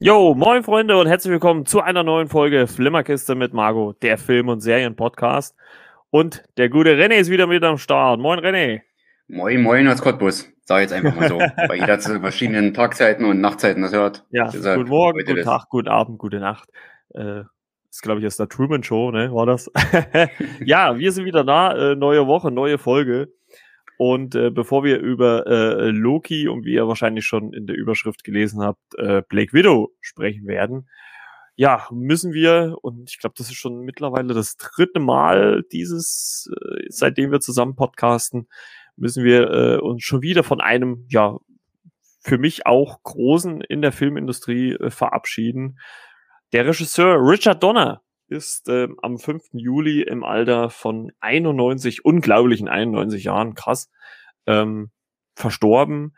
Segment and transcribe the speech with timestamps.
[0.00, 4.46] Jo, moin Freunde und herzlich willkommen zu einer neuen Folge Flimmerkiste mit Margot, der Film-
[4.46, 5.56] und Serienpodcast.
[6.10, 8.20] Und der gute René ist wieder mit am Start.
[8.20, 8.82] Moin René.
[9.26, 10.48] Moin, moin aus Cottbus.
[10.62, 14.24] Sag jetzt einfach mal so, weil jeder zu verschiedenen Tagzeiten und Nachtzeiten das hört.
[14.30, 15.42] Ja, Deshalb guten Morgen, guten.
[15.42, 16.68] Tag, guten Abend, gute Nacht.
[17.14, 17.42] Äh,
[17.90, 19.34] ist, glaube ich, aus der Truman Show, ne?
[19.34, 19.68] War das?
[20.64, 21.72] ja, wir sind wieder da.
[21.72, 23.32] Äh, neue Woche, neue Folge.
[23.98, 28.22] Und äh, bevor wir über äh, Loki und wie ihr wahrscheinlich schon in der Überschrift
[28.22, 30.88] gelesen habt, äh, Blake Widow sprechen werden,
[31.56, 36.84] ja, müssen wir, und ich glaube, das ist schon mittlerweile das dritte Mal dieses, äh,
[36.88, 38.46] seitdem wir zusammen podcasten,
[38.94, 41.36] müssen wir äh, uns schon wieder von einem, ja,
[42.20, 45.80] für mich auch großen in der Filmindustrie äh, verabschieden.
[46.52, 49.42] Der Regisseur Richard Donner ist ähm, am 5.
[49.52, 53.90] Juli im Alter von 91, unglaublichen 91 Jahren, krass,
[54.46, 54.90] ähm,
[55.34, 56.14] verstorben.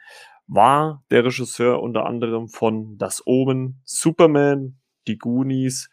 [0.47, 5.89] War der Regisseur unter anderem von Das Omen, Superman, Die Goonies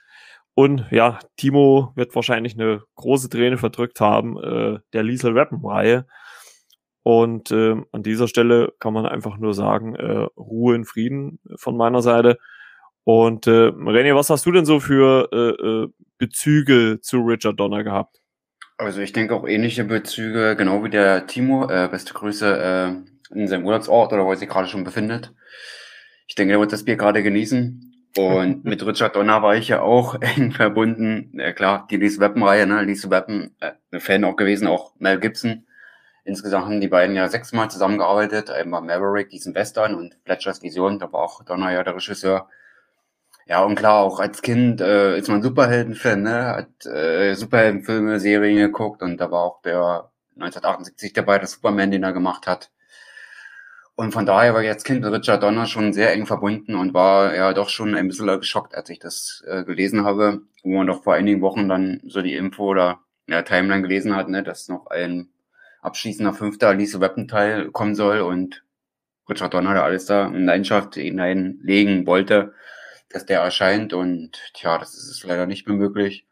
[0.59, 6.08] und ja, Timo wird wahrscheinlich eine große Träne verdrückt haben, äh, der Liesel Weapon-Reihe.
[7.04, 11.78] Und ähm, an dieser Stelle kann man einfach nur sagen, äh, Ruhe in Frieden von
[11.78, 12.40] meiner Seite.
[13.08, 17.86] Und äh, René, was hast du denn so für äh, äh, Bezüge zu Richard Donner
[17.86, 18.19] gehabt?
[18.77, 21.69] Also ich denke auch ähnliche Bezüge, genau wie der Timo.
[21.69, 23.00] Äh, beste Grüße
[23.31, 25.33] äh, in seinem Urlaubsort oder wo er sich gerade schon befindet.
[26.28, 28.09] Ich denke, er wird das Bier gerade genießen.
[28.17, 31.31] Und mit Richard Donner war ich ja auch eng verbunden.
[31.39, 32.83] Ja, klar, die Lise Weapon-Reihe, ne?
[32.83, 35.66] Lise Weapon, äh, Fan auch gewesen, auch Mel Gibson.
[36.25, 38.50] Insgesamt haben die beiden ja sechsmal zusammengearbeitet.
[38.50, 42.50] Einmal Maverick, diesen Western und Fletchers Vision, da war auch Donner ja der Regisseur.
[43.50, 46.45] Ja, und klar, auch als Kind äh, ist man Superhelden-Fan, ne?
[46.48, 52.03] Hat äh, Superheldenfilme, Serien geguckt und da war auch der 1978 dabei, der Superman, den
[52.03, 52.72] er gemacht hat.
[53.95, 56.94] Und von daher war ich als Kind mit Richard Donner schon sehr eng verbunden und
[56.94, 60.88] war ja doch schon ein bisschen geschockt, als ich das äh, gelesen habe, wo man
[60.88, 64.68] doch vor einigen Wochen dann so die Info oder ja, Timeline gelesen hat, ne, dass
[64.68, 65.29] noch ein
[65.81, 68.64] abschließender fünfter Alice Weapon Teil kommen soll und
[69.29, 72.53] Richard Donner da alles da in Leidenschaft hineinlegen wollte
[73.09, 76.25] dass der erscheint und tja, das ist leider nicht mehr möglich.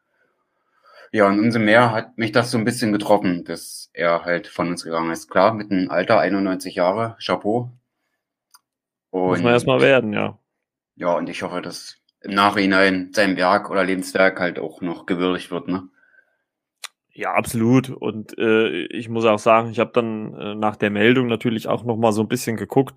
[1.12, 4.68] Ja, und umso mehr hat mich das so ein bisschen getroffen, dass er halt von
[4.68, 5.30] uns gegangen ist.
[5.30, 7.72] Klar, mit einem Alter, 91 Jahre, Chapeau.
[9.12, 10.38] Muss man erstmal werden, ja.
[10.96, 15.52] Ja, und ich hoffe, dass im Nachhinein sein Werk oder Lebenswerk halt auch noch gewürdigt
[15.52, 15.88] wird, ne?
[17.18, 17.90] Ja, absolut.
[17.90, 21.86] Und äh, ich muss auch sagen, ich habe dann äh, nach der Meldung natürlich auch
[21.86, 22.94] noch mal so ein bisschen geguckt,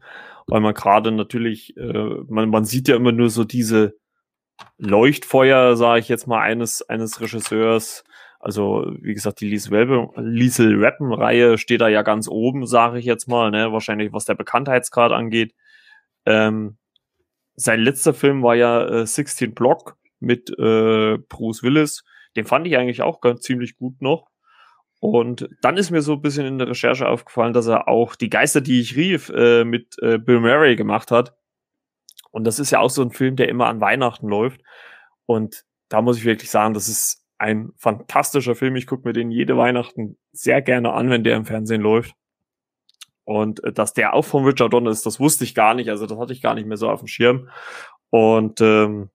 [0.48, 3.96] weil man gerade natürlich, äh, man, man sieht ja immer nur so diese
[4.78, 8.04] Leuchtfeuer, sage ich jetzt mal, eines eines Regisseurs.
[8.40, 13.50] Also wie gesagt, die Liesel Rappen-Reihe steht da ja ganz oben, sage ich jetzt mal,
[13.52, 13.72] ne?
[13.72, 15.54] Wahrscheinlich was der Bekanntheitsgrad angeht.
[16.26, 16.78] Ähm,
[17.56, 22.04] sein letzter Film war ja äh, 16 Block mit äh, Bruce Willis
[22.38, 24.28] den fand ich eigentlich auch ganz ziemlich gut noch.
[25.00, 28.30] Und dann ist mir so ein bisschen in der Recherche aufgefallen, dass er auch die
[28.30, 31.36] Geister, die ich rief, äh, mit äh, Bill Murray gemacht hat.
[32.30, 34.60] Und das ist ja auch so ein Film, der immer an Weihnachten läuft.
[35.26, 38.76] Und da muss ich wirklich sagen, das ist ein fantastischer Film.
[38.76, 42.14] Ich gucke mir den jede Weihnachten sehr gerne an, wenn der im Fernsehen läuft.
[43.24, 45.90] Und äh, dass der auch von Richard Donner ist, das wusste ich gar nicht.
[45.90, 47.48] Also das hatte ich gar nicht mehr so auf dem Schirm.
[48.10, 49.10] Und ähm,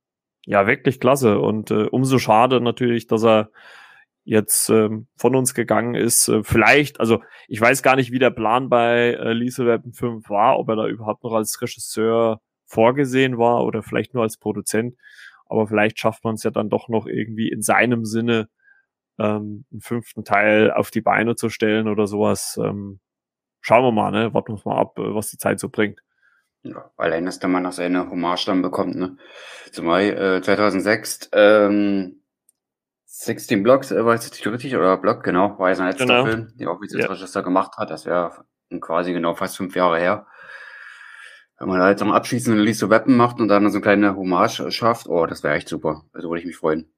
[0.46, 1.40] ja, wirklich klasse.
[1.40, 3.50] Und äh, umso schade natürlich, dass er
[4.26, 6.28] jetzt ähm, von uns gegangen ist.
[6.30, 10.30] Äh, vielleicht, also ich weiß gar nicht, wie der Plan bei äh, Lisa Weapon 5
[10.30, 14.96] war, ob er da überhaupt noch als Regisseur vorgesehen war oder vielleicht nur als Produzent.
[15.46, 18.48] Aber vielleicht schafft man es ja dann doch noch irgendwie in seinem Sinne,
[19.20, 22.60] ähm, einen fünften Teil auf die Beine zu stellen oder sowas.
[22.64, 23.00] Ähm,
[23.62, 24.34] schauen wir mal, ne?
[24.34, 26.02] Warten wir mal ab, äh, was die Zeit so bringt.
[26.64, 29.18] Ja, allein, dass der Mann noch seine Hommage dann bekommt, ne?
[29.72, 32.22] Zumal äh, 2006 ähm,
[33.06, 36.26] 16 Blocks, äh, war jetzt richtig, oder Block, genau, war ja sein letzter Genau.
[36.26, 37.06] Film, den auch als Ja.
[37.08, 37.90] Regisseur gemacht hat.
[37.90, 38.46] Das wäre
[38.80, 40.26] quasi genau fast fünf Jahre her.
[41.60, 44.16] Wenn man da jetzt am abschließenden Release so Weapon macht und dann so eine kleine
[44.16, 46.04] Hommage schafft, oh, das wäre echt super.
[46.14, 46.92] Also würde ich mich freuen.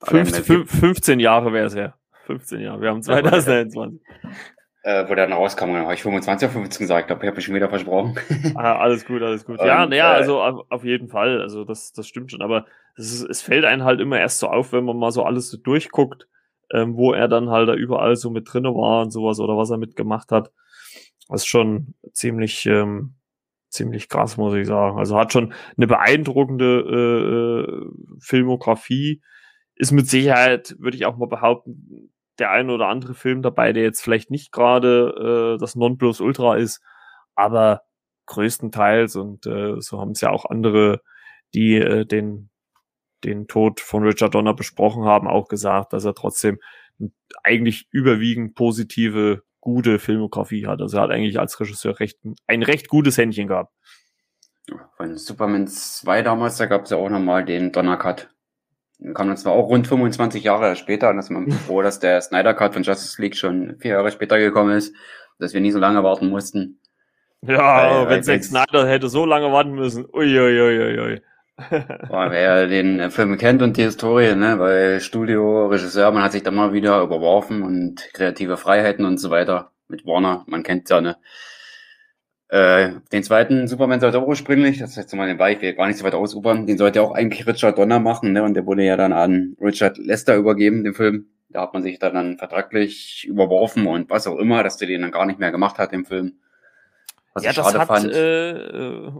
[0.00, 1.94] Allein, 15, weil- fünf- 15 Jahre wäre es ja.
[2.26, 2.80] 15 Jahre.
[2.80, 4.00] Wir haben Ja, aber- 2021.
[4.82, 7.38] äh, wo der dann rauskam, dann habe ich 25 oder 15 gesagt, glaube ich, habe
[7.38, 8.18] ich schon wieder versprochen.
[8.54, 9.60] Ah, alles gut, alles gut.
[9.60, 11.40] Ja, Und, naja, äh, also auf, auf jeden Fall.
[11.40, 12.42] Also das, das stimmt schon.
[12.42, 12.66] Aber
[12.96, 15.58] es, es fällt einem halt immer erst so auf, wenn man mal so alles so
[15.58, 16.28] durchguckt,
[16.72, 19.70] ähm, wo er dann halt da überall so mit drinne war und sowas oder was
[19.70, 20.50] er mitgemacht hat.
[21.28, 23.14] Das ist schon ziemlich, ähm,
[23.68, 24.98] ziemlich krass, muss ich sagen.
[24.98, 29.20] Also hat schon eine beeindruckende äh, äh, Filmografie.
[29.74, 33.82] Ist mit Sicherheit, würde ich auch mal behaupten, der ein oder andere Film dabei, der
[33.82, 36.82] jetzt vielleicht nicht gerade äh, das Nonplusultra ist,
[37.34, 37.82] aber
[38.26, 41.00] größtenteils und äh, so haben es ja auch andere
[41.54, 42.50] die äh, den,
[43.24, 46.58] den Tod von Richard Donner besprochen haben, auch gesagt, dass er trotzdem
[47.42, 50.80] eigentlich überwiegend positive, gute Filmografie hat.
[50.80, 53.74] Also er hat eigentlich als Regisseur recht, ein recht gutes Händchen gehabt.
[54.96, 58.22] Von Superman 2 damals, da gab es ja auch nochmal den Donner Cut.
[58.22, 58.39] Den
[59.14, 62.20] kam dann zwar auch rund 25 Jahre später, und das ist man froh, dass der
[62.20, 64.94] Snyder Cut von Justice League schon vier Jahre später gekommen ist,
[65.38, 66.80] dass wir nie so lange warten mussten.
[67.42, 70.06] Ja, weil, wenn Zack Snyder hätte so lange warten müssen.
[70.12, 70.78] Uiuiuiui.
[70.78, 71.22] Ui, ui, ui.
[72.08, 76.42] Boah, wer den Film kennt und die Historie, ne, weil Studio, Regisseur, man hat sich
[76.42, 81.00] da mal wieder überworfen und kreative Freiheiten und so weiter mit Warner, man kennt ja,
[81.00, 81.16] ne.
[82.50, 85.86] Äh, den zweiten Superman sollte auch ursprünglich, das ist jetzt mal den Weich, wir gar
[85.86, 88.82] nicht so weit ausubern, den sollte auch eigentlich Richard Donner machen, ne, und der wurde
[88.82, 91.26] ja dann an Richard Lester übergeben, den Film.
[91.48, 95.02] Da hat man sich dann, dann vertraglich überworfen und was auch immer, dass der den
[95.02, 96.38] dann gar nicht mehr gemacht hat, den Film.
[97.34, 98.12] Was ja, ich das hat, fand.
[98.12, 99.12] Äh, äh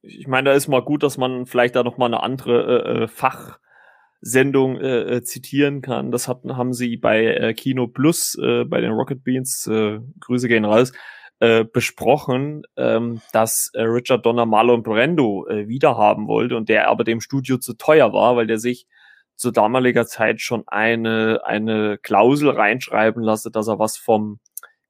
[0.00, 3.04] ich meine, da ist mal gut, dass man vielleicht da noch mal eine andere äh,
[3.04, 6.10] äh Fachsendung äh, äh, zitieren kann.
[6.10, 10.48] Das hatten, haben sie bei äh, Kino Plus, äh, bei den Rocket Beans, äh, Grüße
[10.48, 10.92] gehen raus,
[11.42, 17.02] äh, besprochen, ähm, dass äh, Richard Donner Marlon Brando äh, wiederhaben wollte und der aber
[17.02, 18.86] dem Studio zu teuer war, weil der sich
[19.34, 24.38] zu damaliger Zeit schon eine, eine Klausel reinschreiben lasse, dass er was vom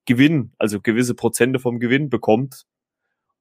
[0.04, 2.64] Gewinn, also gewisse Prozente vom Gewinn bekommt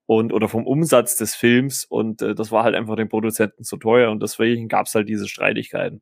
[0.05, 3.75] und oder vom Umsatz des Films und äh, das war halt einfach den Produzenten zu
[3.75, 6.01] teuer und deswegen gab es halt diese Streitigkeiten.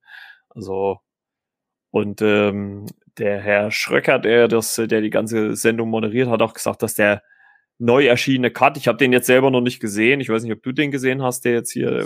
[0.50, 1.00] Also
[1.91, 2.86] und ähm,
[3.18, 7.21] der Herr Schröcker, der das, der die ganze Sendung moderiert, hat auch gesagt, dass der
[7.77, 10.63] neu erschienene Cut, ich habe den jetzt selber noch nicht gesehen, ich weiß nicht, ob
[10.63, 12.06] du den gesehen hast, der jetzt hier äh,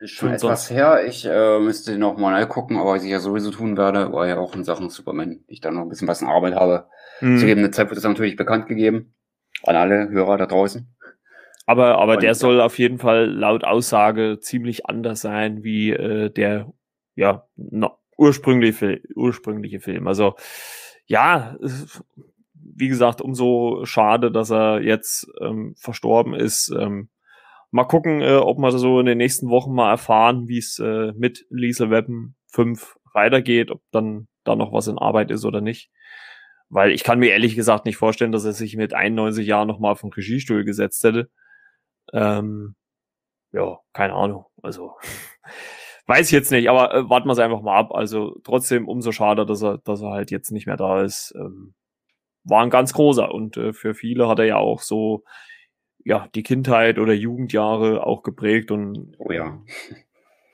[0.00, 1.04] ist schon etwas her.
[1.06, 4.28] Ich äh, müsste den noch mal nachgucken, aber was ich ja sowieso tun werde, war
[4.28, 6.86] ja auch in Sachen Superman, ich da noch ein bisschen was in Arbeit habe.
[7.20, 7.38] Mhm.
[7.38, 9.14] Zu gegebener Zeit wird es natürlich bekannt gegeben
[9.64, 10.94] an alle Hörer da draußen.
[11.66, 16.72] Aber, aber der soll auf jeden Fall laut Aussage ziemlich anders sein wie äh, der
[17.14, 20.06] ja no, ursprüngliche, ursprüngliche Film.
[20.06, 20.34] Also
[21.06, 21.56] ja,
[22.52, 26.70] wie gesagt, umso schade, dass er jetzt ähm, verstorben ist.
[26.78, 27.08] Ähm,
[27.70, 31.12] mal gucken, äh, ob wir so in den nächsten Wochen mal erfahren, wie es äh,
[31.16, 35.90] mit Lisa Weapon 5 weitergeht, ob dann da noch was in Arbeit ist oder nicht.
[36.68, 39.92] Weil ich kann mir ehrlich gesagt nicht vorstellen, dass er sich mit 91 Jahren nochmal
[39.92, 41.30] auf den Regiestuhl gesetzt hätte.
[42.12, 42.74] Ähm,
[43.52, 44.46] ja, keine Ahnung.
[44.62, 44.92] Also
[46.08, 47.92] weiß ich jetzt nicht, aber äh, warten wir es einfach mal ab.
[47.92, 51.34] Also trotzdem umso schade, dass er, dass er halt jetzt nicht mehr da ist.
[51.36, 51.74] Ähm,
[52.44, 55.24] war ein ganz großer und äh, für viele hat er ja auch so
[56.04, 59.60] ja die Kindheit oder Jugendjahre auch geprägt und oh ja.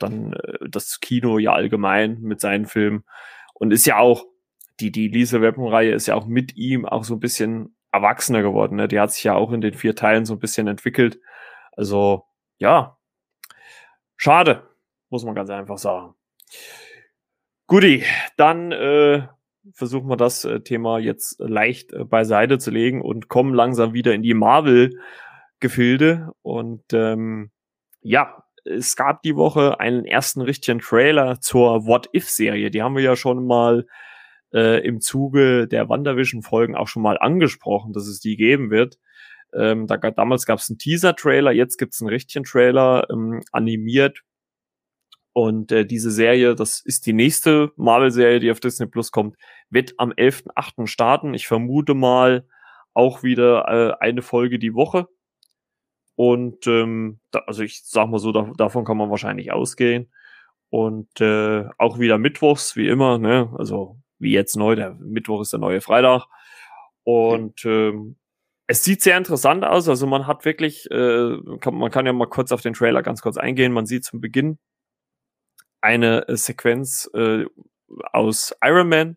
[0.00, 3.04] dann äh, das Kino ja allgemein mit seinen Filmen
[3.54, 4.24] und ist ja auch
[4.80, 8.42] die die Lisa Weapon Reihe ist ja auch mit ihm auch so ein bisschen erwachsener
[8.42, 8.76] geworden.
[8.76, 8.88] Ne?
[8.88, 11.20] Die hat sich ja auch in den vier Teilen so ein bisschen entwickelt
[11.76, 12.26] also,
[12.58, 12.98] ja,
[14.16, 14.68] schade,
[15.14, 16.16] muss man ganz einfach sagen.
[17.68, 18.02] Guti,
[18.36, 19.28] dann äh,
[19.72, 24.12] versuchen wir das äh, Thema jetzt leicht äh, beiseite zu legen und kommen langsam wieder
[24.12, 26.32] in die Marvel-Gefilde.
[26.42, 27.52] Und ähm,
[28.00, 32.72] ja, es gab die Woche einen ersten richtigen Trailer zur What-If-Serie.
[32.72, 33.86] Die haben wir ja schon mal
[34.52, 38.98] äh, im Zuge der WandaVision-Folgen auch schon mal angesprochen, dass es die geben wird.
[39.54, 44.24] Ähm, da, damals gab es einen Teaser-Trailer, jetzt gibt es einen richtigen Trailer, ähm, animiert.
[45.34, 49.36] Und äh, diese Serie, das ist die nächste Marvel-Serie, die auf Disney Plus kommt,
[49.68, 50.86] wird am 11.8.
[50.86, 51.34] starten.
[51.34, 52.46] Ich vermute mal
[52.94, 55.08] auch wieder äh, eine Folge die Woche.
[56.14, 60.08] Und ähm, da, also ich sag mal so, da, davon kann man wahrscheinlich ausgehen.
[60.70, 63.52] Und äh, auch wieder Mittwochs, wie immer, ne?
[63.58, 66.26] Also wie jetzt neu, der Mittwoch ist der neue Freitag.
[67.02, 68.14] Und ähm,
[68.68, 69.88] es sieht sehr interessant aus.
[69.88, 73.20] Also man hat wirklich, äh, kann, man kann ja mal kurz auf den Trailer ganz
[73.20, 73.72] kurz eingehen.
[73.72, 74.58] Man sieht zum Beginn
[75.84, 77.44] eine äh, Sequenz äh,
[78.12, 79.16] aus Iron Man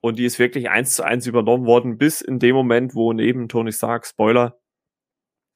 [0.00, 3.48] und die ist wirklich eins zu eins übernommen worden, bis in dem Moment, wo neben
[3.48, 4.58] Tony Stark, Spoiler,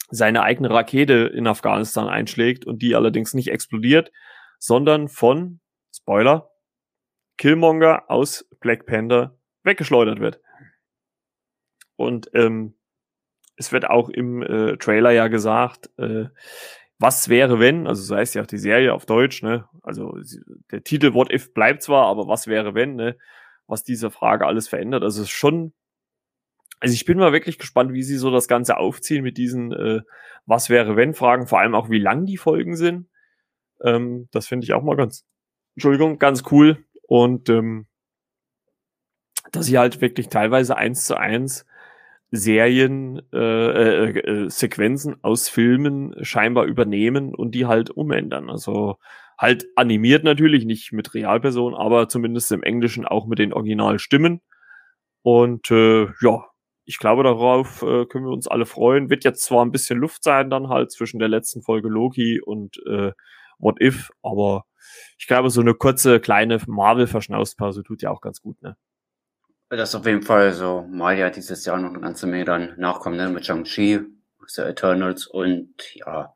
[0.09, 4.13] seine eigene Rakete in Afghanistan einschlägt und die allerdings nicht explodiert,
[4.59, 5.61] sondern von,
[5.93, 6.51] Spoiler,
[7.39, 10.41] Killmonger aus Black Panther weggeschleudert wird.
[11.97, 12.77] Und ähm,
[13.57, 16.27] es wird auch im äh, Trailer ja gesagt, äh,
[16.99, 19.69] was wäre wenn, also so heißt ja auch die Serie auf Deutsch, ne?
[19.83, 20.17] Also
[20.71, 23.17] der Titel What If bleibt zwar, aber was wäre wenn, ne?
[23.67, 25.03] Was diese Frage alles verändert.
[25.03, 25.75] Also es ist schon,
[26.81, 30.01] also ich bin mal wirklich gespannt, wie sie so das Ganze aufziehen mit diesen äh,
[30.47, 33.09] Was wäre wenn Fragen, vor allem auch wie lang die Folgen sind.
[33.83, 35.27] Ähm, das finde ich auch mal ganz,
[35.75, 36.85] Entschuldigung, ganz cool.
[37.03, 37.87] Und ähm,
[39.53, 41.67] dass sie halt wirklich teilweise eins zu eins
[42.31, 48.51] Serien, äh, äh, äh, Sequenzen aus Filmen scheinbar übernehmen und die halt umändern.
[48.51, 48.97] Also
[49.39, 54.41] halt animiert natürlich, nicht mit Realpersonen, aber zumindest im Englischen auch mit den Originalstimmen.
[55.23, 56.45] Und äh, ja,
[56.85, 59.11] ich glaube, darauf äh, können wir uns alle freuen.
[59.11, 62.77] Wird jetzt zwar ein bisschen Luft sein, dann halt zwischen der letzten Folge Loki und
[62.87, 63.13] äh,
[63.59, 64.65] What If, aber
[65.19, 68.77] ich glaube, so eine kurze, kleine Marvel-Verschnaufspause tut ja auch ganz gut, ne?
[69.69, 70.87] Das ist auf jeden Fall so.
[70.89, 73.29] Mal ja dieses Jahr noch eine ganze Menge dann nachkommen, ne?
[73.29, 74.01] Mit Shang-Chi,
[74.57, 76.35] der Eternals und ja,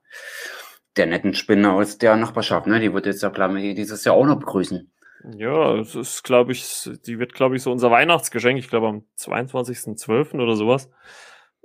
[0.96, 2.80] der netten Spinne aus der Nachbarschaft, ne?
[2.80, 4.90] Die wird jetzt ja klar dieses Jahr auch noch begrüßen.
[5.37, 8.58] Ja, es ist, glaube ich, die wird, glaube ich, so unser Weihnachtsgeschenk.
[8.58, 10.40] Ich glaube, am 22.12.
[10.40, 10.90] oder sowas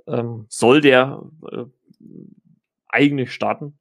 [0.06, 1.64] ähm, soll der äh,
[2.88, 3.78] eigentlich starten.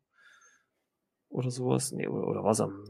[1.29, 1.91] Oder sowas.
[1.91, 2.85] Nee, oder, oder was am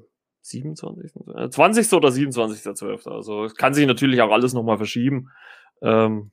[0.45, 1.11] 27.
[1.49, 1.93] 20.
[1.93, 3.09] oder 27.12.
[3.09, 5.31] Also es kann sich natürlich auch alles nochmal verschieben.
[5.81, 6.31] Ähm,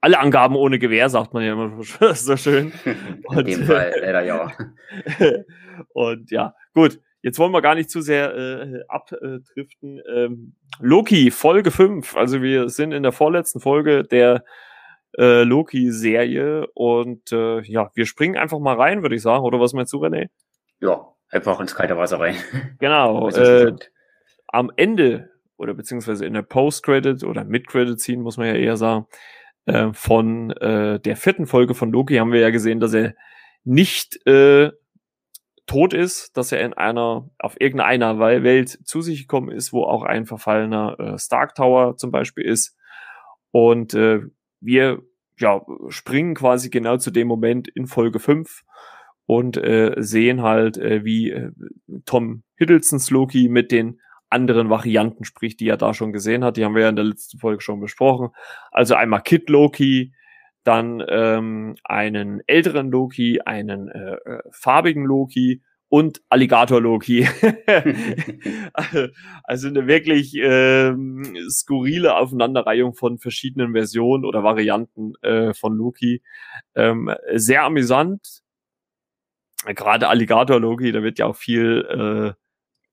[0.00, 1.82] alle Angaben ohne Gewähr, sagt man ja immer
[2.14, 2.72] so schön.
[3.24, 4.52] Und, In dem Fall, leider ja.
[5.92, 7.00] und ja, gut.
[7.22, 10.00] Jetzt wollen wir gar nicht zu sehr äh, abdriften.
[10.10, 12.16] Ähm, Loki, Folge 5.
[12.16, 14.42] Also wir sind in der vorletzten Folge der
[15.18, 19.44] äh, Loki-Serie und äh, ja, wir springen einfach mal rein, würde ich sagen.
[19.44, 20.30] Oder was meinst du, René?
[20.80, 22.36] Ja, einfach ins kalte Wasser rein.
[22.78, 23.28] Genau.
[23.30, 23.74] äh,
[24.48, 29.06] am Ende oder beziehungsweise in der Post-Credit oder Mid-Credit-Scene, muss man ja eher sagen,
[29.66, 33.14] äh, von äh, der vierten Folge von Loki haben wir ja gesehen, dass er
[33.64, 34.70] nicht äh,
[35.66, 40.02] tot ist, dass er in einer, auf irgendeiner Welt zu sich gekommen ist, wo auch
[40.02, 42.76] ein verfallener äh, Stark Tower zum Beispiel ist.
[43.52, 44.22] Und äh,
[44.60, 45.02] wir
[45.38, 48.62] ja, springen quasi genau zu dem Moment in Folge 5
[49.30, 51.52] und äh, sehen halt, äh, wie äh,
[52.04, 56.56] Tom Hiddlestons Loki mit den anderen Varianten spricht, die er da schon gesehen hat.
[56.56, 58.30] Die haben wir ja in der letzten Folge schon besprochen.
[58.72, 60.12] Also einmal Kid Loki,
[60.64, 67.28] dann ähm, einen älteren Loki, einen äh, äh farbigen Loki und Alligator Loki.
[69.44, 76.20] also eine wirklich ähm, skurrile Aufeinanderreihung von verschiedenen Versionen oder Varianten äh, von Loki.
[76.74, 78.42] Ähm, sehr amüsant,
[79.66, 82.36] gerade Alligator Loki, da wird ja auch viel,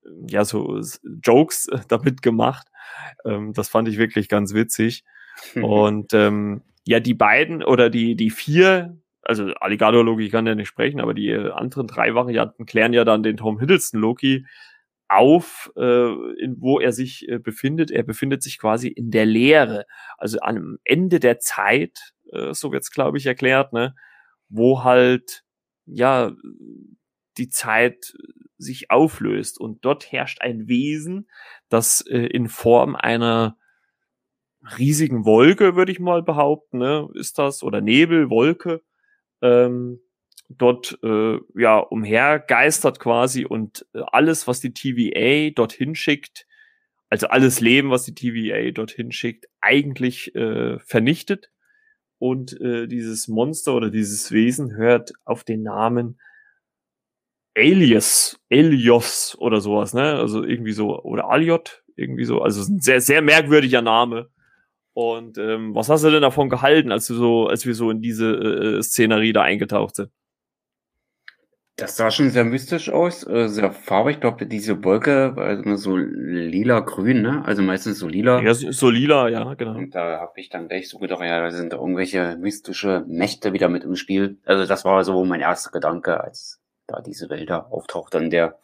[0.06, 0.82] äh, ja, so
[1.24, 2.68] Jokes äh, damit gemacht.
[3.26, 5.04] Ähm, das fand ich wirklich ganz witzig.
[5.56, 10.70] Und ähm, ja, die beiden oder die, die vier, also Alligator Loki kann ja nicht
[10.70, 14.46] sprechen, aber die äh, anderen drei Varianten klären ja dann den Tom Hiddleston Loki
[15.10, 17.92] auf, äh, in, wo er sich äh, befindet.
[17.92, 19.86] Er befindet sich quasi in der Leere,
[20.18, 23.96] also am Ende der Zeit, äh, so wird's glaube ich erklärt, ne,
[24.50, 25.44] wo halt
[25.88, 26.32] ja,
[27.38, 28.14] die Zeit
[28.58, 29.60] sich auflöst.
[29.60, 31.30] Und dort herrscht ein Wesen,
[31.70, 33.58] das äh, in Form einer
[34.78, 38.82] riesigen Wolke, würde ich mal behaupten, ne, ist das, oder Nebel, Wolke,
[39.42, 40.00] ähm,
[40.50, 46.48] dort äh, ja umhergeistert quasi und äh, alles, was die TVA dorthin schickt,
[47.10, 51.52] also alles Leben, was die TVA dorthin schickt, eigentlich äh, vernichtet
[52.20, 56.20] und äh, dieses Monster oder dieses Wesen hört auf den Namen
[57.58, 60.14] Alias, Elios oder sowas, ne?
[60.14, 62.42] Also irgendwie so, oder Aliot, irgendwie so.
[62.42, 64.30] Also ein sehr, sehr merkwürdiger Name.
[64.94, 68.02] Und ähm, was hast du denn davon gehalten, als du so, als wir so in
[68.02, 68.32] diese
[68.78, 70.12] äh, Szenerie da eingetaucht sind?
[71.80, 74.16] Das sah schon sehr mystisch aus, äh, sehr farbig.
[74.16, 77.46] Ich glaube, diese Wolke war also so lila-grün, ne?
[77.46, 78.42] Also meistens so lila.
[78.42, 79.76] Ja, so, lila, ja, genau.
[79.78, 83.54] Und da habe ich dann gleich so gedacht, ja, da sind da irgendwelche mystische Mächte
[83.54, 84.40] wieder mit im Spiel.
[84.44, 88.58] Also das war so mein erster Gedanke, als da diese da auftaucht, dann der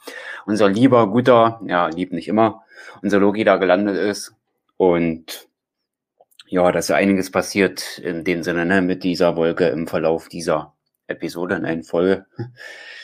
[0.48, 2.64] unser lieber, guter, ja, lieb nicht immer,
[3.04, 4.34] unser Logi da gelandet ist.
[4.78, 5.48] Und
[6.48, 10.74] ja, dass ja einiges passiert in dem Sinne, ne, mit dieser Wolke im Verlauf dieser
[11.06, 12.26] Episode, in einer Folge.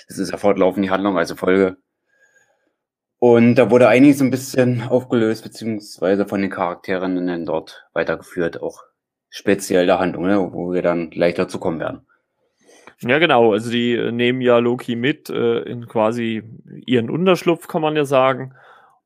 [0.09, 1.77] Das ist ja fortlaufend die Handlung, also Folge.
[3.19, 8.81] Und da wurde einiges ein bisschen aufgelöst, beziehungsweise von den Charakteren dann dort weitergeführt, auch
[9.29, 12.07] speziell der Handlung, ne, wo wir dann gleich dazu kommen werden.
[13.01, 13.53] Ja, genau.
[13.53, 16.43] Also die äh, nehmen ja Loki mit äh, in quasi
[16.85, 18.55] ihren Unterschlupf, kann man ja sagen,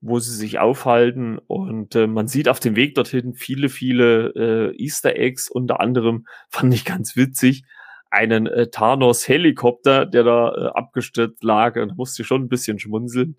[0.02, 1.38] wo sie sich aufhalten.
[1.38, 5.50] Und äh, man sieht auf dem Weg dorthin viele, viele äh, Easter Eggs.
[5.50, 7.66] Unter anderem fand ich ganz witzig
[8.14, 13.38] einen äh, Thanos-Helikopter, der da äh, abgestürzt lag und musste schon ein bisschen schmunzeln.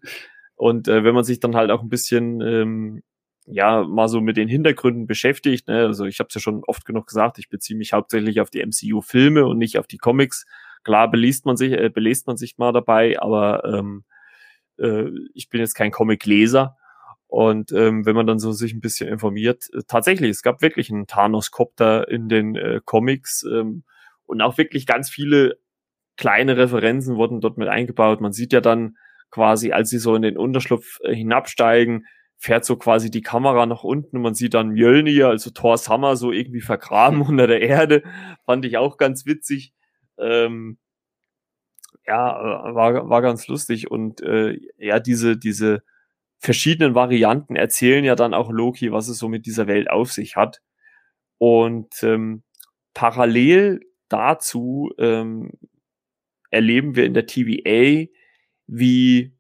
[0.57, 3.03] Und äh, wenn man sich dann halt auch ein bisschen ähm,
[3.47, 5.87] ja mal so mit den Hintergründen beschäftigt, ne?
[5.87, 8.65] also ich habe es ja schon oft genug gesagt, ich beziehe mich hauptsächlich auf die
[8.67, 10.45] MCU-Filme und nicht auf die Comics.
[10.83, 14.05] Klar beliest man sich, äh, belest man sich mal dabei, aber ähm,
[14.79, 15.05] äh,
[15.35, 16.77] ich bin jetzt kein Comic-Leser.
[17.29, 20.91] Und ähm, wenn man dann so sich ein bisschen informiert, äh, tatsächlich, es gab wirklich
[20.91, 23.85] einen Thanos-Kopter in den äh, Comics ähm,
[24.27, 25.59] und auch wirklich ganz viele
[26.17, 28.21] kleine Referenzen wurden dort mit eingebaut.
[28.21, 28.97] Man sieht ja dann
[29.31, 33.85] quasi, als sie so in den Unterschlupf äh, hinabsteigen, fährt so quasi die Kamera nach
[33.85, 38.03] unten und man sieht dann Mjölnir, also Thor's Hammer, so irgendwie vergraben unter der Erde.
[38.45, 39.73] Fand ich auch ganz witzig.
[40.19, 40.79] Ähm,
[42.07, 45.83] ja, äh, war, war ganz lustig und äh, ja, diese, diese
[46.39, 50.37] verschiedenen Varianten erzählen ja dann auch Loki, was es so mit dieser Welt auf sich
[50.37, 50.61] hat.
[51.39, 52.43] Und ähm,
[52.93, 55.53] parallel dazu ähm,
[56.51, 58.07] erleben wir in der TVA,
[58.67, 59.35] wie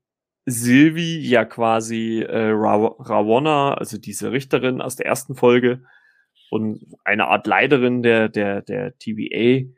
[0.46, 5.82] Sylvie ja quasi äh, Ravonna, also diese Richterin aus der ersten Folge
[6.50, 9.70] und eine Art Leiterin der, der, der TVA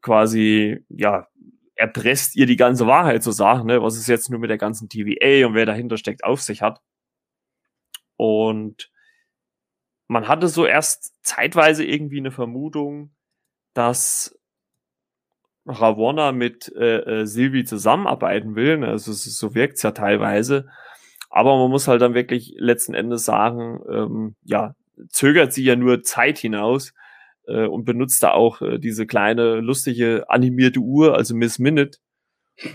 [0.00, 1.28] quasi, ja,
[1.74, 4.88] erpresst ihr die ganze Wahrheit zu sagen, ne, was es jetzt nur mit der ganzen
[4.88, 6.80] TVA und wer dahinter steckt auf sich hat.
[8.16, 8.90] Und
[10.08, 13.15] man hatte so erst zeitweise irgendwie eine Vermutung,
[13.76, 14.36] dass
[15.66, 18.78] Ravonna mit äh, äh, Sylvie zusammenarbeiten will.
[18.78, 18.88] Ne?
[18.88, 20.68] Also so wirkt's ja teilweise.
[21.28, 24.74] Aber man muss halt dann wirklich letzten Endes sagen, ähm, ja,
[25.08, 26.94] zögert sie ja nur Zeit hinaus
[27.46, 31.98] äh, und benutzt da auch äh, diese kleine, lustige animierte Uhr, also Miss Minute.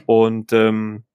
[0.05, 1.05] Und ähm,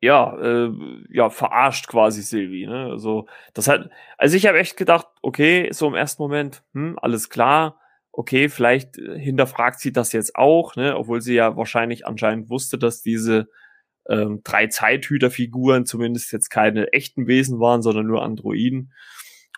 [0.00, 0.70] ja, äh,
[1.10, 2.66] ja, verarscht quasi Sylvie.
[2.66, 2.90] Ne?
[2.90, 7.30] Also, das hat, also ich habe echt gedacht, okay, so im ersten Moment, hm, alles
[7.30, 7.80] klar,
[8.16, 10.96] okay, vielleicht äh, hinterfragt sie das jetzt auch, ne?
[10.96, 13.48] obwohl sie ja wahrscheinlich anscheinend wusste, dass diese
[14.08, 18.92] ähm, drei Zeithüterfiguren zumindest jetzt keine echten Wesen waren, sondern nur Androiden.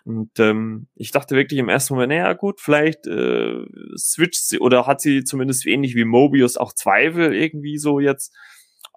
[0.05, 3.65] Und ähm, ich dachte wirklich im ersten Moment, naja gut, vielleicht äh,
[3.97, 8.33] switcht sie oder hat sie zumindest ähnlich wie Mobius auch Zweifel irgendwie so jetzt.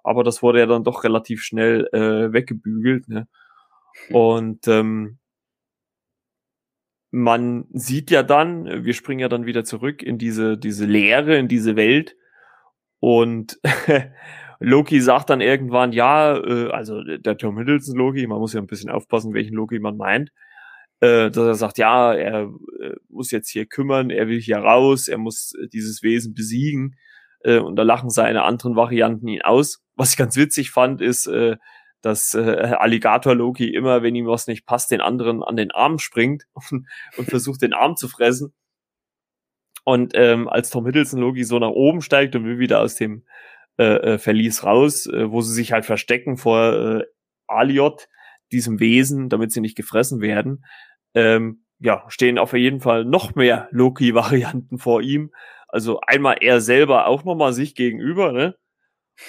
[0.03, 3.09] Aber das wurde ja dann doch relativ schnell äh, weggebügelt.
[3.09, 3.27] Ne?
[4.07, 4.15] Hm.
[4.15, 5.19] Und ähm,
[7.11, 11.49] man sieht ja dann, wir springen ja dann wieder zurück in diese, diese Leere, in
[11.49, 12.15] diese Welt.
[12.99, 13.59] Und
[14.59, 18.67] Loki sagt dann irgendwann, ja, äh, also der Tom Hiddleston Loki, man muss ja ein
[18.67, 20.29] bisschen aufpassen, welchen Loki man meint,
[21.01, 25.07] äh, dass er sagt, ja, er äh, muss jetzt hier kümmern, er will hier raus,
[25.07, 26.95] er muss äh, dieses Wesen besiegen.
[27.43, 29.83] Äh, und da lachen seine anderen Varianten ihn aus.
[29.95, 31.57] Was ich ganz witzig fand, ist, äh,
[32.01, 35.99] dass äh, Alligator Loki immer, wenn ihm was nicht passt, den anderen an den Arm
[35.99, 36.87] springt und,
[37.17, 38.53] und versucht, den Arm zu fressen.
[39.83, 43.23] Und ähm, als Tom Hiddleston Loki so nach oben steigt und will wieder aus dem
[43.77, 47.03] äh, äh, Verlies raus, äh, wo sie sich halt verstecken vor äh,
[47.47, 48.07] Aliot,
[48.51, 50.65] diesem Wesen, damit sie nicht gefressen werden,
[51.15, 55.31] ähm, ja, stehen auf jeden Fall noch mehr Loki-Varianten vor ihm.
[55.67, 58.55] Also einmal er selber auch nochmal sich gegenüber, ne?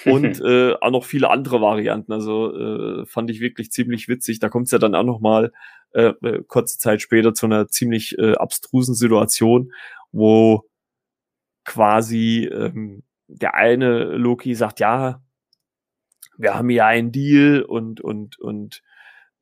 [0.05, 2.12] Und äh, auch noch viele andere Varianten.
[2.12, 4.38] Also äh, fand ich wirklich ziemlich witzig.
[4.38, 5.52] Da kommt es ja dann auch noch mal
[5.92, 9.72] äh, äh, kurze Zeit später zu einer ziemlich äh, abstrusen Situation,
[10.11, 10.64] wo
[11.64, 15.22] quasi ähm, der eine Loki sagt, ja,
[16.37, 18.83] wir haben hier einen Deal und und und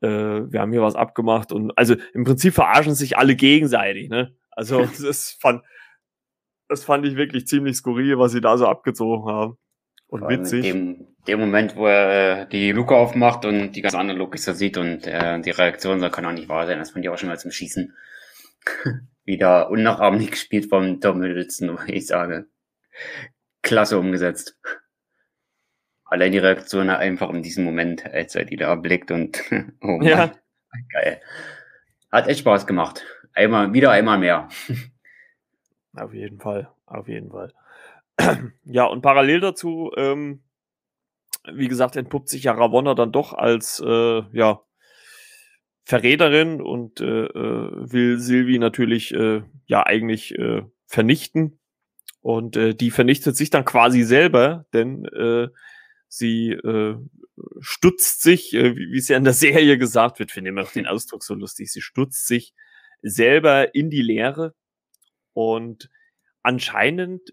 [0.01, 4.35] äh, wir haben hier was abgemacht und also im Prinzip verarschen sich alle gegenseitig, ne?
[4.51, 5.63] Also das fand
[6.69, 9.59] das fand ich wirklich ziemlich skurril, was sie da so abgezogen haben.
[10.11, 10.67] Und witzig.
[10.67, 14.45] In dem, dem Moment, wo er äh, die Luke aufmacht und die ganz andere Lokis
[14.45, 16.79] da sieht und äh, die Reaktion, da kann auch nicht wahr sein.
[16.79, 17.95] Das fand ich auch schon mal zum Schießen.
[19.25, 22.47] Wieder unnachahmlich gespielt vom Tom Hiddleston, wo ich sage.
[23.63, 24.59] Klasse umgesetzt.
[26.05, 29.41] Allein die Reaktion einfach in diesem Moment, als er die da blickt und
[29.81, 30.33] oh Mann, ja.
[30.93, 31.21] geil.
[32.11, 33.07] Hat echt Spaß gemacht.
[33.33, 34.49] Einmal, wieder einmal mehr.
[35.95, 37.53] Auf jeden Fall, auf jeden Fall.
[38.65, 40.43] ja, und parallel dazu, ähm,
[41.53, 44.63] wie gesagt, entpuppt sich ja Ravonna dann doch als äh, ja,
[45.85, 51.59] Verräterin und äh, äh, will Sylvie natürlich äh, ja eigentlich äh, vernichten.
[52.21, 55.49] Und äh, die vernichtet sich dann quasi selber, denn äh,
[56.07, 56.97] sie äh,
[57.61, 60.87] stutzt sich, äh, wie es ja in der Serie gesagt wird, finde ich immer den
[60.87, 62.53] Ausdruck so lustig, sie stutzt sich
[63.03, 64.55] selber in die Leere
[65.33, 65.89] und
[66.43, 67.33] anscheinend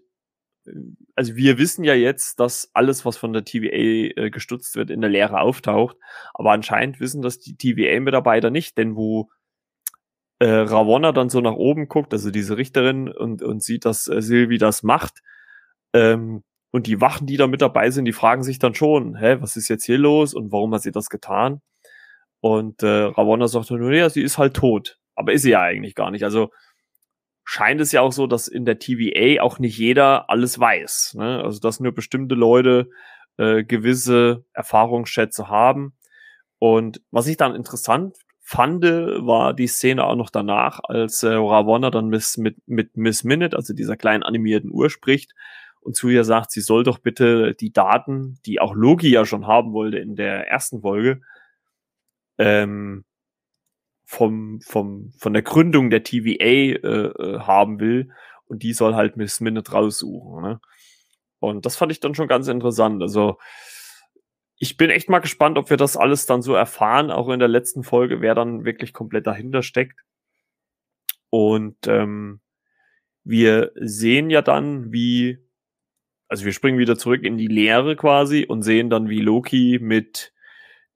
[1.14, 5.00] also wir wissen ja jetzt, dass alles, was von der TVA äh, gestutzt wird, in
[5.00, 5.96] der Lehre auftaucht.
[6.34, 9.30] Aber anscheinend wissen das die TVA-Mitarbeiter nicht, denn wo
[10.38, 14.22] äh, Ravonna dann so nach oben guckt, also diese Richterin, und, und sieht, dass äh,
[14.22, 15.22] Sylvie das macht,
[15.92, 19.38] ähm, und die Wachen, die da mit dabei sind, die fragen sich dann schon, hä,
[19.40, 21.62] was ist jetzt hier los und warum hat sie das getan?
[22.40, 24.98] Und äh, Ravonna sagt nur, ja, sie ist halt tot.
[25.14, 26.24] Aber ist sie ja eigentlich gar nicht.
[26.24, 26.50] Also
[27.50, 31.14] scheint es ja auch so, dass in der TVA auch nicht jeder alles weiß.
[31.14, 31.42] Ne?
[31.42, 32.90] Also dass nur bestimmte Leute
[33.38, 35.94] äh, gewisse Erfahrungsschätze haben.
[36.58, 41.90] Und was ich dann interessant fand, war die Szene auch noch danach, als äh, Ravonna
[41.90, 45.32] dann Miss, mit, mit Miss Minute, also dieser kleinen animierten Uhr, spricht
[45.80, 49.46] und zu ihr sagt, sie soll doch bitte die Daten, die auch Loki ja schon
[49.46, 51.22] haben wollte in der ersten Folge,
[52.36, 53.06] ähm,
[54.10, 58.10] vom, vom, von der Gründung der TVA äh, äh, haben will
[58.46, 60.42] und die soll halt Miss Minute raussuchen.
[60.42, 60.60] Ne?
[61.40, 63.02] Und das fand ich dann schon ganz interessant.
[63.02, 63.36] Also
[64.56, 67.48] ich bin echt mal gespannt, ob wir das alles dann so erfahren, auch in der
[67.48, 70.00] letzten Folge, wer dann wirklich komplett dahinter steckt.
[71.28, 72.40] Und ähm,
[73.24, 75.36] wir sehen ja dann, wie,
[76.28, 80.32] also wir springen wieder zurück in die Leere quasi und sehen dann, wie Loki mit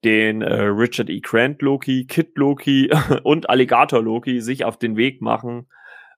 [0.03, 1.19] den äh, Richard E.
[1.21, 2.89] Grant Loki, Kid Loki
[3.23, 5.67] und Alligator Loki sich auf den Weg machen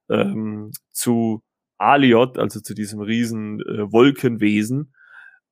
[0.10, 1.42] ähm, zu
[1.78, 4.94] Aliot, also zu diesem riesen äh, Wolkenwesen.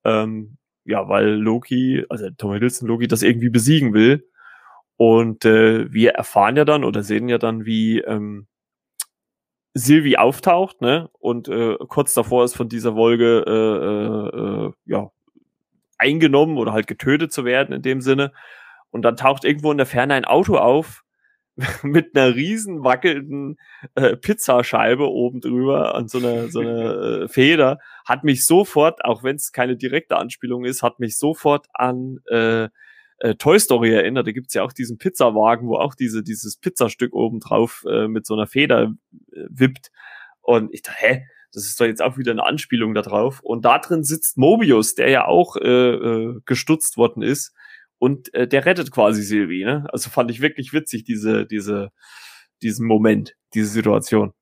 [0.05, 4.27] Ähm, ja, weil Loki, also Tom Hiddleston Loki das irgendwie besiegen will.
[4.97, 8.47] Und äh, wir erfahren ja dann oder sehen ja dann, wie ähm,
[9.73, 11.09] Sylvie auftaucht, ne?
[11.19, 14.72] Und äh, kurz davor ist von dieser Wolke äh, äh, ja
[16.03, 18.33] eingenommen oder halt getötet zu werden in dem Sinne.
[18.91, 21.03] Und dann taucht irgendwo in der Ferne ein Auto auf
[21.83, 23.57] mit einer riesen wackelnden
[23.95, 29.23] äh, Pizzascheibe oben drüber an so einer so eine äh, Feder hat mich sofort, auch
[29.23, 32.69] wenn es keine direkte Anspielung ist, hat mich sofort an äh,
[33.19, 34.27] äh, Toy Story erinnert.
[34.27, 38.25] Da gibt's ja auch diesen Pizzawagen, wo auch diese dieses Pizzastück oben drauf äh, mit
[38.25, 38.93] so einer Feder
[39.31, 39.91] äh, wippt.
[40.41, 43.39] Und ich dachte, hä, das ist doch jetzt auch wieder eine Anspielung da drauf.
[43.41, 47.53] Und da drin sitzt Mobius, der ja auch äh, äh, gestutzt worden ist
[47.99, 49.85] und äh, der rettet quasi Sylvie, ne?
[49.93, 51.91] Also fand ich wirklich witzig, diese, diese,
[52.61, 54.33] diesen Moment, diese Situation.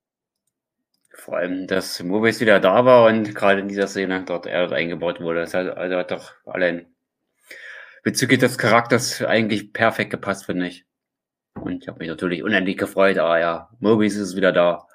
[1.14, 5.20] Vor allem, dass Mobius wieder da war und gerade in dieser Szene dort er eingebaut
[5.20, 5.42] wurde.
[5.42, 6.88] Das hat, also hat doch allein
[8.04, 10.86] bezüglich des Charakters eigentlich perfekt gepasst, finde ich.
[11.54, 14.88] Und ich habe mich natürlich unendlich gefreut, ah ja, Mobius ist wieder da.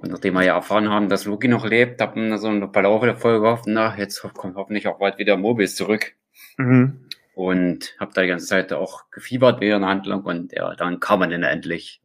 [0.00, 3.02] Und nachdem wir ja erfahren haben, dass Loki noch lebt, haben wir so im Verlauf
[3.02, 6.14] der Folge gehofft, na, jetzt kommt hoffentlich auch bald wieder Mobius zurück.
[6.56, 7.10] Mhm
[7.40, 11.20] und habe da die ganze Zeit auch gefiebert während der Handlung und ja, dann kam
[11.20, 12.02] man dann endlich,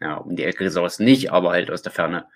[0.00, 2.26] ja, um die Ecke gesaust nicht, aber halt aus der Ferne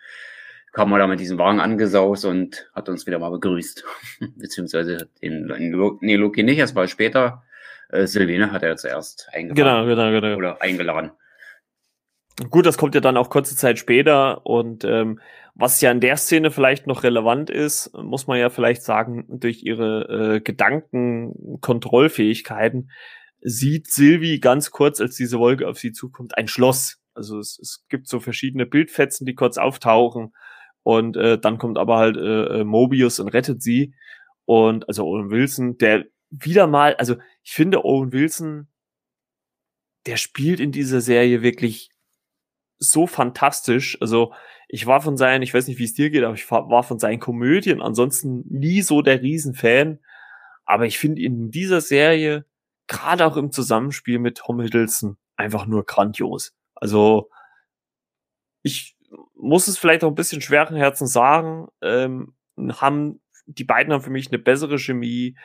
[0.73, 3.85] kam man da mit diesem Wagen angesaust und hat uns wieder mal begrüßt.
[4.37, 7.45] Beziehungsweise den, den nee, Loki nicht, erst mal später.
[7.89, 9.87] Äh, Silvine hat er zuerst eingeladen.
[9.87, 10.37] Genau, genau, genau.
[10.37, 11.13] Oder eingeladen.
[12.51, 15.21] Gut, das kommt ja dann auch kurze Zeit später und ähm,
[15.55, 19.63] was ja in der Szene vielleicht noch relevant ist, muss man ja vielleicht sagen, durch
[19.63, 22.91] ihre äh, Gedankenkontrollfähigkeiten
[23.41, 26.99] sieht Sylvie ganz kurz, als diese Wolke auf sie zukommt, ein Schloss.
[27.15, 30.33] Also es, es gibt so verschiedene Bildfetzen, die kurz auftauchen
[30.83, 33.95] und äh, dann kommt aber halt äh, äh Mobius und rettet sie
[34.45, 38.67] und also Owen Wilson, der wieder mal, also ich finde Owen Wilson,
[40.07, 41.91] der spielt in dieser Serie wirklich
[42.79, 43.99] so fantastisch.
[44.01, 44.33] Also
[44.69, 46.99] ich war von seinen, ich weiß nicht, wie es dir geht, aber ich war von
[46.99, 50.01] seinen Komödien ansonsten nie so der Riesenfan.
[50.65, 52.47] Aber ich finde in dieser Serie,
[52.87, 56.55] gerade auch im Zusammenspiel mit Tom Hiddleston, einfach nur grandios.
[56.75, 57.31] Also
[58.63, 58.97] ich
[59.35, 64.11] muss es vielleicht auch ein bisschen schweren Herzen sagen, ähm, haben die beiden haben für
[64.11, 65.37] mich eine bessere Chemie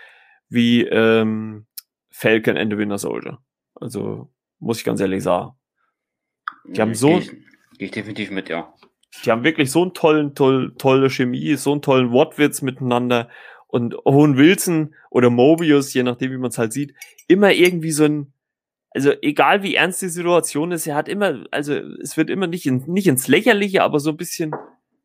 [0.47, 1.67] wie ähm,
[2.09, 3.39] Falcon and the Winter Soldier.
[3.75, 5.58] Also muss ich ganz ehrlich sagen.
[6.65, 7.19] Die haben so.
[7.19, 8.73] Gehe ich definitiv mit, ja.
[9.25, 13.29] Die haben wirklich so einen tollen, toll, tolle Chemie, so einen tollen Wortwitz miteinander.
[13.67, 16.93] Und Owen Wilson oder Mobius, je nachdem, wie man es halt sieht,
[17.27, 18.33] immer irgendwie so ein,
[18.91, 22.65] also egal wie ernst die Situation ist, er hat immer, also es wird immer nicht,
[22.65, 24.53] in, nicht ins Lächerliche, aber so ein bisschen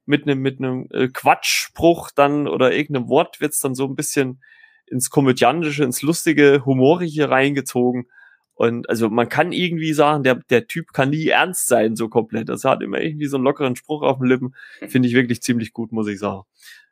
[0.07, 4.42] mit einem mit einem äh, Quatschspruch dann oder irgendeinem Wortwitz dann so ein bisschen
[4.87, 8.07] ins komödiantische, ins lustige, humorige reingezogen.
[8.54, 12.48] Und also man kann irgendwie sagen, der, der Typ kann nie ernst sein, so komplett.
[12.48, 14.54] Das hat immer irgendwie so einen lockeren Spruch auf den Lippen.
[14.88, 16.42] Finde ich wirklich ziemlich gut, muss ich sagen.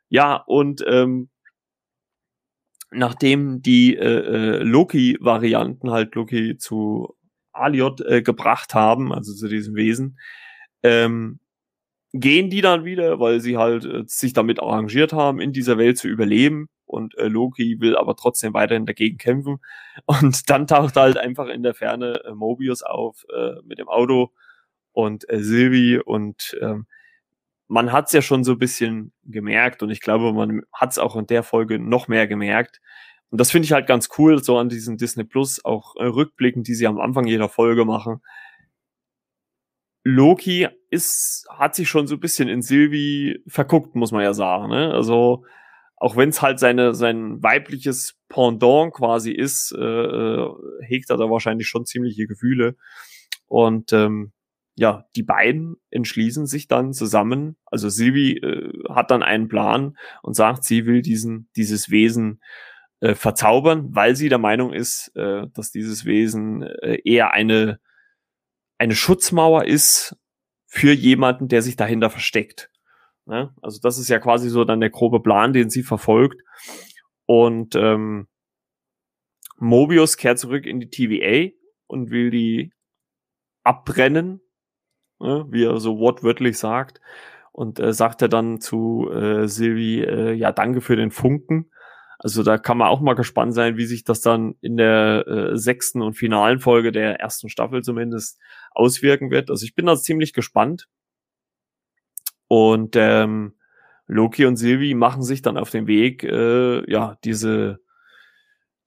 [0.09, 1.29] Ja, und ähm,
[2.91, 7.15] nachdem die äh, äh, Loki-Varianten halt Loki zu
[7.53, 10.19] Aliot äh, gebracht haben, also zu diesem Wesen,
[10.83, 11.39] ähm,
[12.11, 15.97] gehen die dann wieder, weil sie halt äh, sich damit arrangiert haben, in dieser Welt
[15.97, 19.57] zu überleben und äh, Loki will aber trotzdem weiterhin dagegen kämpfen.
[20.05, 24.31] Und dann taucht halt einfach in der Ferne äh, Mobius auf äh, mit dem Auto
[24.91, 26.85] und äh, Sylvie und ähm,
[27.67, 30.99] man hat es ja schon so ein bisschen gemerkt und ich glaube, man hat es
[30.99, 32.79] auch in der Folge noch mehr gemerkt.
[33.31, 36.61] Und das finde ich halt ganz cool, so an diesen Disney Plus auch äh, Rückblicken,
[36.63, 38.21] die sie am Anfang jeder Folge machen.
[40.03, 44.69] Loki ist, hat sich schon so ein bisschen in Sylvie verguckt, muss man ja sagen.
[44.69, 44.93] Ne?
[44.93, 45.45] Also
[46.03, 50.49] auch wenn es halt seine, sein weibliches Pendant quasi ist, äh, äh,
[50.81, 52.75] hegt er da wahrscheinlich schon ziemliche Gefühle.
[53.47, 54.33] Und ähm,
[54.75, 57.55] ja, die beiden entschließen sich dann zusammen.
[57.63, 62.41] Also Silvi äh, hat dann einen Plan und sagt, sie will diesen, dieses Wesen
[62.99, 67.79] äh, verzaubern, weil sie der Meinung ist, äh, dass dieses Wesen äh, eher eine,
[68.77, 70.17] eine Schutzmauer ist
[70.65, 72.72] für jemanden, der sich dahinter versteckt.
[73.25, 73.53] Ne?
[73.61, 76.41] Also das ist ja quasi so dann der grobe Plan, den sie verfolgt.
[77.25, 78.27] Und ähm,
[79.57, 81.55] Mobius kehrt zurück in die TVA
[81.87, 82.73] und will die
[83.63, 84.41] abbrennen,
[85.19, 85.45] ne?
[85.49, 86.99] wie er so wortwörtlich sagt.
[87.51, 91.69] Und äh, sagt er dann zu äh, Sylvie, äh, ja, danke für den Funken.
[92.17, 95.57] Also da kann man auch mal gespannt sein, wie sich das dann in der äh,
[95.57, 98.39] sechsten und finalen Folge der ersten Staffel zumindest
[98.71, 99.49] auswirken wird.
[99.49, 100.87] Also ich bin da ziemlich gespannt.
[102.53, 103.55] Und ähm,
[104.05, 107.79] Loki und Sylvie machen sich dann auf den Weg, äh, ja, diese,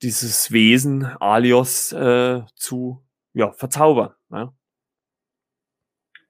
[0.03, 4.15] dieses Wesen Alios äh, zu ja, verzaubern.
[4.29, 4.55] Ne?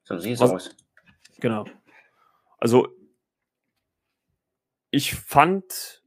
[0.04, 0.74] So sieht es aus.
[1.38, 1.66] Genau.
[2.56, 2.88] Also
[4.90, 6.02] ich fand,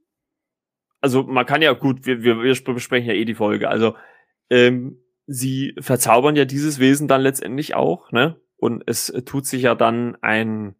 [1.00, 3.68] also man kann ja gut, wir, wir, wir besprechen ja eh die Folge.
[3.68, 3.94] Also
[4.50, 8.40] ähm, sie verzaubern ja dieses Wesen dann letztendlich auch, ne?
[8.56, 10.74] Und es tut sich ja dann ein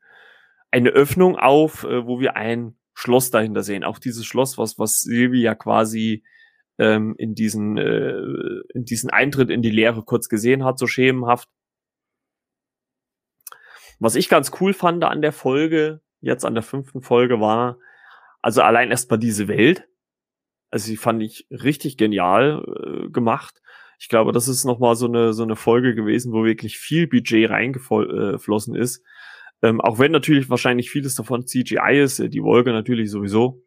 [0.71, 3.85] eine Öffnung auf, äh, wo wir ein Schloss dahinter sehen.
[3.85, 6.23] Auch dieses Schloss, was, was Silvi ja quasi
[6.79, 8.21] ähm, in, diesen, äh,
[8.75, 11.49] in diesen Eintritt in die Leere kurz gesehen hat, so schemenhaft.
[13.99, 17.79] Was ich ganz cool fand an der Folge, jetzt an der fünften Folge, war,
[18.41, 19.87] also allein erstmal diese Welt.
[20.71, 23.61] Also die fand ich richtig genial äh, gemacht.
[23.99, 27.51] Ich glaube, das ist nochmal so eine, so eine Folge gewesen, wo wirklich viel Budget
[27.51, 29.05] reingeflossen äh, ist.
[29.63, 33.63] Ähm, auch wenn natürlich wahrscheinlich vieles davon CGI ist, äh, die Wolke natürlich sowieso.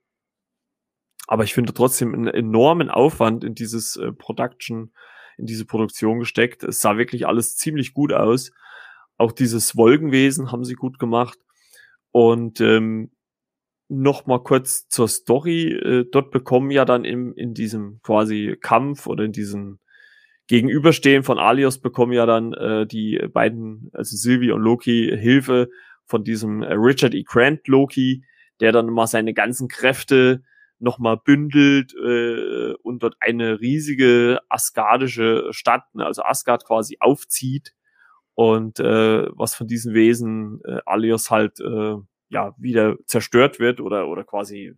[1.28, 4.94] Aber ich finde trotzdem einen enormen Aufwand in dieses äh, Production,
[5.38, 6.64] in diese Produktion gesteckt.
[6.64, 8.52] Es sah wirklich alles ziemlich gut aus.
[9.18, 11.40] Auch dieses Wolkenwesen haben sie gut gemacht.
[12.12, 13.12] Und ähm,
[13.88, 15.72] noch mal kurz zur Story.
[15.72, 19.80] Äh, dort bekommen ja dann im, in diesem quasi Kampf oder in diesem
[20.54, 25.68] Gegenüberstehen von Alios bekommen ja dann äh, die beiden, also Sylvie und Loki, Hilfe
[26.06, 27.24] von diesem äh, Richard E.
[27.24, 28.24] Grant Loki,
[28.60, 30.44] der dann mal seine ganzen Kräfte
[30.78, 37.74] nochmal bündelt äh, und dort eine riesige asgardische Stadt, ne, also Asgard quasi aufzieht
[38.36, 41.96] und äh, was von diesen Wesen äh, Alios halt äh,
[42.30, 44.76] ja wieder zerstört wird oder oder quasi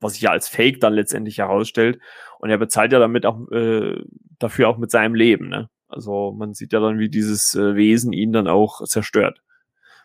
[0.00, 2.00] was sich ja als Fake dann letztendlich herausstellt.
[2.38, 4.02] Und er bezahlt ja damit auch äh,
[4.38, 5.48] dafür auch mit seinem Leben.
[5.48, 5.68] Ne?
[5.88, 9.42] Also man sieht ja dann, wie dieses äh, Wesen ihn dann auch zerstört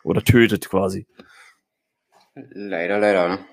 [0.04, 1.08] oder tötet quasi.
[2.34, 3.30] Leider, leider.
[3.30, 3.46] Ne?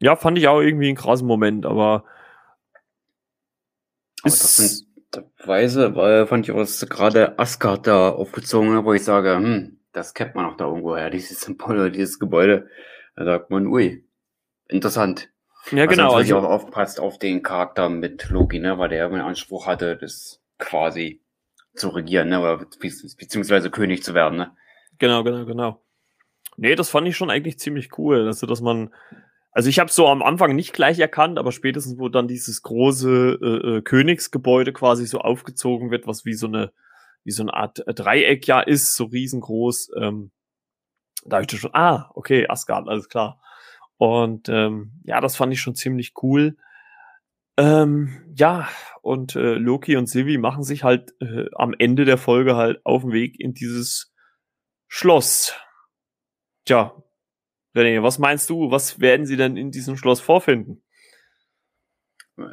[0.00, 2.04] Ja, fand ich auch irgendwie einen krassen Moment, aber,
[4.22, 4.86] aber ist das sind
[5.44, 9.80] Weise, weil fand ich auch, dass gerade Asgard da aufgezogen hat, wo ich sage, hm,
[9.92, 12.68] das kennt man auch da irgendwo her, dieses Symbol oder dieses Gebäude.
[13.14, 14.04] Da sagt man, ui,
[14.68, 15.30] interessant.
[15.70, 16.08] Ja, genau.
[16.08, 19.96] Was also auch aufpasst auf den Charakter mit Loki, ne, weil der einen Anspruch hatte,
[19.96, 21.22] das quasi
[21.74, 24.56] zu regieren, ne, oder beziehungsweise König zu werden, ne.
[24.98, 25.82] Genau, genau, genau.
[26.56, 28.94] Nee, das fand ich schon eigentlich ziemlich cool, also dass man,
[29.50, 33.38] also ich habe so am Anfang nicht gleich erkannt, aber spätestens wo dann dieses große
[33.42, 36.72] äh, äh, Königsgebäude quasi so aufgezogen wird, was wie so eine
[37.24, 40.30] wie so eine Art Dreieck ja ist, so riesengroß, ähm,
[41.24, 43.40] da habe ich schon, ah, okay, Asgard, alles klar.
[43.98, 46.56] Und ähm, ja, das fand ich schon ziemlich cool.
[47.56, 48.68] Ähm, ja,
[49.00, 53.02] und äh, Loki und Sylvie machen sich halt äh, am Ende der Folge halt auf
[53.02, 54.12] den Weg in dieses
[54.88, 55.54] Schloss.
[56.66, 57.02] Tja,
[57.74, 58.70] René, was meinst du?
[58.70, 60.82] Was werden sie denn in diesem Schloss vorfinden?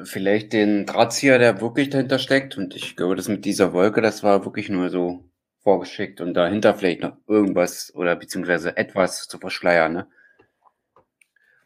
[0.04, 2.58] Vielleicht den Drahtzieher, der wirklich dahinter steckt.
[2.58, 5.30] Und ich glaube, das mit dieser Wolke, das war wirklich nur so
[5.62, 9.94] vorgeschickt und dahinter vielleicht noch irgendwas oder beziehungsweise etwas zu verschleiern.
[9.94, 10.08] Ne?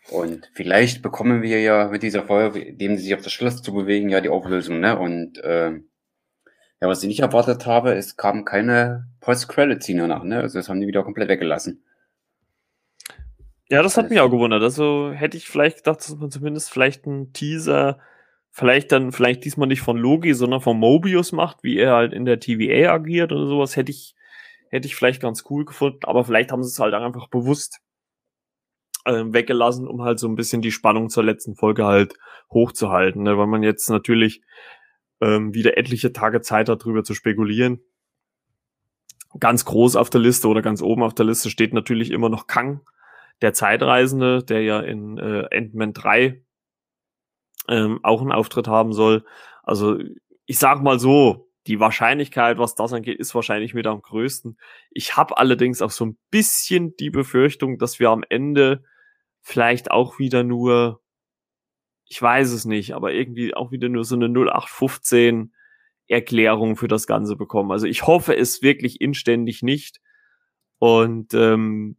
[0.10, 3.74] Und vielleicht bekommen wir ja mit dieser Folge, indem sie sich auf das Schloss zu
[3.74, 4.98] bewegen, ja die Auflösung, ne?
[4.98, 10.40] Und äh, ja, was ich nicht erwartet habe, es kam keine Post-Credit-Scene nach, ne?
[10.40, 11.84] Also das haben die wieder komplett weggelassen.
[13.70, 14.64] Ja, das hat also, mich auch gewundert.
[14.64, 18.00] Also hätte ich vielleicht gedacht, dass man zumindest vielleicht einen Teaser,
[18.52, 22.24] vielleicht dann, vielleicht diesmal nicht von Logi, sondern von Mobius macht, wie er halt in
[22.24, 24.16] der TVA agiert oder sowas, hätte ich,
[24.70, 27.82] hätte ich vielleicht ganz cool gefunden, aber vielleicht haben sie es halt einfach bewusst
[29.08, 32.14] äh, weggelassen, um halt so ein bisschen die Spannung zur letzten Folge halt
[32.52, 33.38] hochzuhalten, ne?
[33.38, 34.42] weil man jetzt natürlich
[35.22, 37.80] ähm, wieder etliche Tage Zeit hat, darüber zu spekulieren.
[39.40, 42.48] Ganz groß auf der Liste oder ganz oben auf der Liste steht natürlich immer noch
[42.48, 42.82] Kang,
[43.42, 46.44] der Zeitreisende, der ja in äh, Ant-Man 3
[47.70, 49.26] ähm, auch einen Auftritt haben soll.
[49.64, 49.98] Also
[50.46, 54.58] ich sag mal so, die Wahrscheinlichkeit, was das angeht, ist wahrscheinlich mit am größten.
[54.90, 58.84] Ich habe allerdings auch so ein bisschen die Befürchtung, dass wir am Ende
[59.48, 61.02] vielleicht auch wieder nur,
[62.06, 65.54] ich weiß es nicht, aber irgendwie auch wieder nur so eine 0815
[66.10, 67.72] Erklärung für das Ganze bekommen.
[67.72, 70.02] Also ich hoffe es wirklich inständig nicht.
[70.80, 71.96] Und ähm,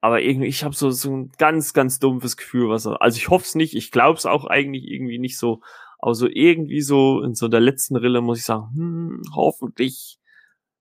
[0.00, 2.88] aber irgendwie, ich habe so, so ein ganz, ganz dumpfes Gefühl, was.
[2.88, 5.62] Also ich hoffe es nicht, ich glaube es auch eigentlich irgendwie nicht so.
[5.98, 10.18] Aber so irgendwie so in so der letzten Rille muss ich sagen, hm, hoffentlich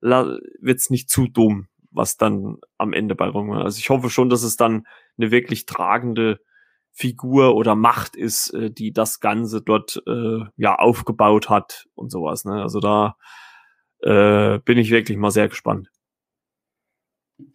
[0.02, 4.44] wird's nicht zu dumm, was dann am Ende bei Rung Also ich hoffe schon, dass
[4.44, 4.86] es dann
[5.18, 6.40] eine wirklich tragende
[6.92, 12.46] Figur oder Macht ist, äh, die das Ganze dort äh, ja aufgebaut hat und sowas.
[12.46, 12.62] Ne?
[12.62, 13.18] Also da
[14.02, 15.90] äh, bin ich wirklich mal sehr gespannt.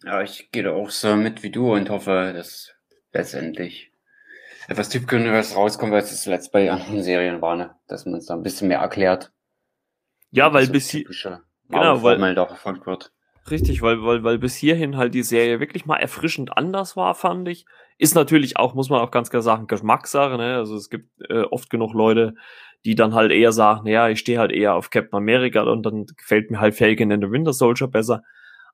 [0.03, 2.73] Ja, ich gehe da auch so mit wie du und hoffe, dass
[3.13, 3.91] letztendlich
[4.67, 7.75] etwas Typkündiges rauskommt, weil es zuletzt bei anderen Serien war, ne?
[7.87, 9.31] dass man es da ein bisschen mehr erklärt.
[10.31, 11.05] Ja, weil bis hier
[11.69, 13.11] genau, weil da verfolgt wird.
[13.49, 17.47] Richtig, weil, weil, weil bis hierhin halt die Serie wirklich mal erfrischend anders war, fand
[17.47, 17.65] ich.
[17.97, 20.55] Ist natürlich auch, muss man auch ganz klar sagen, Geschmackssache, ne?
[20.57, 22.35] Also es gibt äh, oft genug Leute,
[22.85, 26.05] die dann halt eher sagen, naja, ich stehe halt eher auf Captain America und dann
[26.17, 28.23] gefällt mir halt Falcon and the Winter Soldier besser.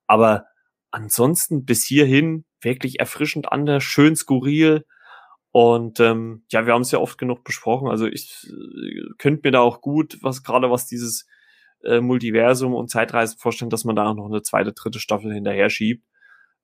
[0.08, 0.46] Aber
[0.92, 4.86] ansonsten bis hierhin wirklich erfrischend anders, schön skurril.
[5.52, 7.88] Und ähm, ja, wir haben es ja oft genug besprochen.
[7.88, 11.26] Also ich äh, könnte mir da auch gut, was gerade was dieses
[11.84, 15.70] äh, Multiversum und Zeitreisen vorstellen, dass man da auch noch eine zweite, dritte Staffel hinterher
[15.70, 16.06] schiebt.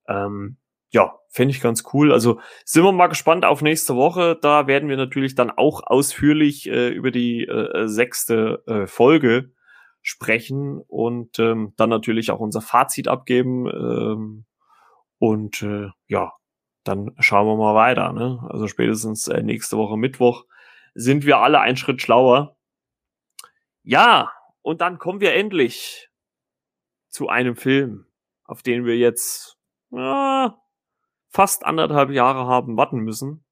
[0.08, 0.58] Ähm,
[0.90, 2.12] ja, fände ich ganz cool.
[2.12, 4.38] Also sind wir mal gespannt auf nächste Woche.
[4.42, 9.52] Da werden wir natürlich dann auch ausführlich äh, über die äh, sechste äh, Folge
[10.02, 13.68] sprechen und ähm, dann natürlich auch unser Fazit abgeben.
[13.68, 14.46] Ähm,
[15.18, 16.34] und äh, ja,
[16.84, 18.12] dann schauen wir mal weiter.
[18.12, 18.46] Ne?
[18.50, 20.46] Also spätestens äh, nächste Woche Mittwoch
[20.94, 22.58] sind wir alle einen Schritt schlauer.
[23.84, 26.10] Ja, und dann kommen wir endlich
[27.10, 28.06] zu einem Film,
[28.44, 29.58] auf den wir jetzt
[29.92, 30.50] äh,
[31.30, 33.44] fast anderthalb Jahre haben warten müssen.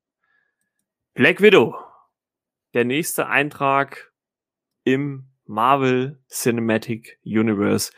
[1.13, 1.75] Black Widow.
[2.73, 4.13] Der nächste Eintrag
[4.83, 7.91] im Marvel Cinematic Universe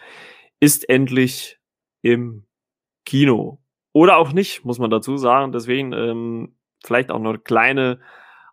[0.61, 1.59] ist endlich
[2.01, 2.47] im
[3.05, 3.61] Kino.
[3.91, 5.51] Oder auch nicht, muss man dazu sagen.
[5.51, 7.99] Deswegen ähm, vielleicht auch eine kleine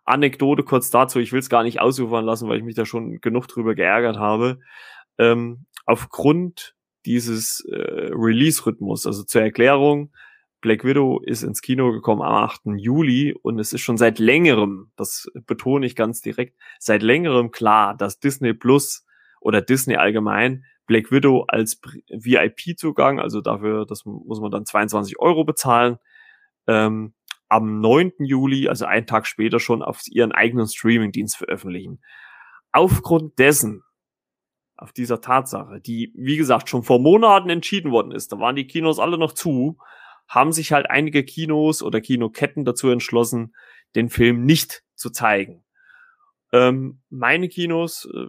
[0.09, 1.19] Anekdote kurz dazu.
[1.19, 4.17] Ich will es gar nicht ausufern lassen, weil ich mich da schon genug drüber geärgert
[4.17, 4.59] habe.
[5.17, 10.11] Ähm, aufgrund dieses äh, Release-Rhythmus, also zur Erklärung,
[10.61, 12.61] Black Widow ist ins Kino gekommen am 8.
[12.77, 17.95] Juli und es ist schon seit längerem, das betone ich ganz direkt, seit längerem klar,
[17.95, 19.05] dass Disney Plus
[19.39, 25.45] oder Disney allgemein Black Widow als VIP-Zugang, also dafür, das muss man dann 22 Euro
[25.45, 25.97] bezahlen,
[26.67, 27.13] ähm,
[27.49, 28.13] am 9.
[28.19, 32.01] Juli, also einen Tag später schon auf ihren eigenen Streaming-Dienst veröffentlichen.
[32.71, 33.83] Aufgrund dessen,
[34.77, 38.67] auf dieser Tatsache, die, wie gesagt, schon vor Monaten entschieden worden ist, da waren die
[38.67, 39.77] Kinos alle noch zu,
[40.27, 43.55] haben sich halt einige Kinos oder Kinoketten dazu entschlossen,
[43.95, 45.63] den Film nicht zu zeigen.
[46.51, 48.27] Ähm, meine Kinos äh,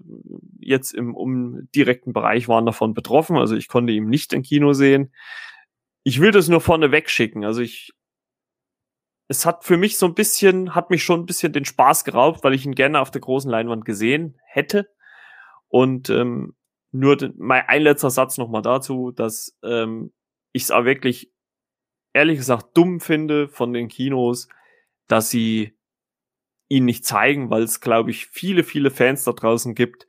[0.58, 4.72] jetzt im um direkten Bereich waren davon betroffen, also ich konnte ihn nicht im Kino
[4.72, 5.12] sehen.
[6.02, 7.44] Ich will das nur vorne wegschicken.
[7.44, 7.92] Also ich,
[9.30, 12.42] es hat für mich so ein bisschen, hat mich schon ein bisschen den Spaß geraubt,
[12.42, 14.90] weil ich ihn gerne auf der großen Leinwand gesehen hätte.
[15.68, 16.56] Und ähm,
[16.90, 20.12] nur mein ein letzter Satz nochmal dazu, dass ähm,
[20.50, 21.32] ich es auch wirklich
[22.12, 24.48] ehrlich gesagt dumm finde von den Kinos,
[25.06, 25.78] dass sie
[26.66, 30.08] ihn nicht zeigen, weil es, glaube ich, viele, viele Fans da draußen gibt,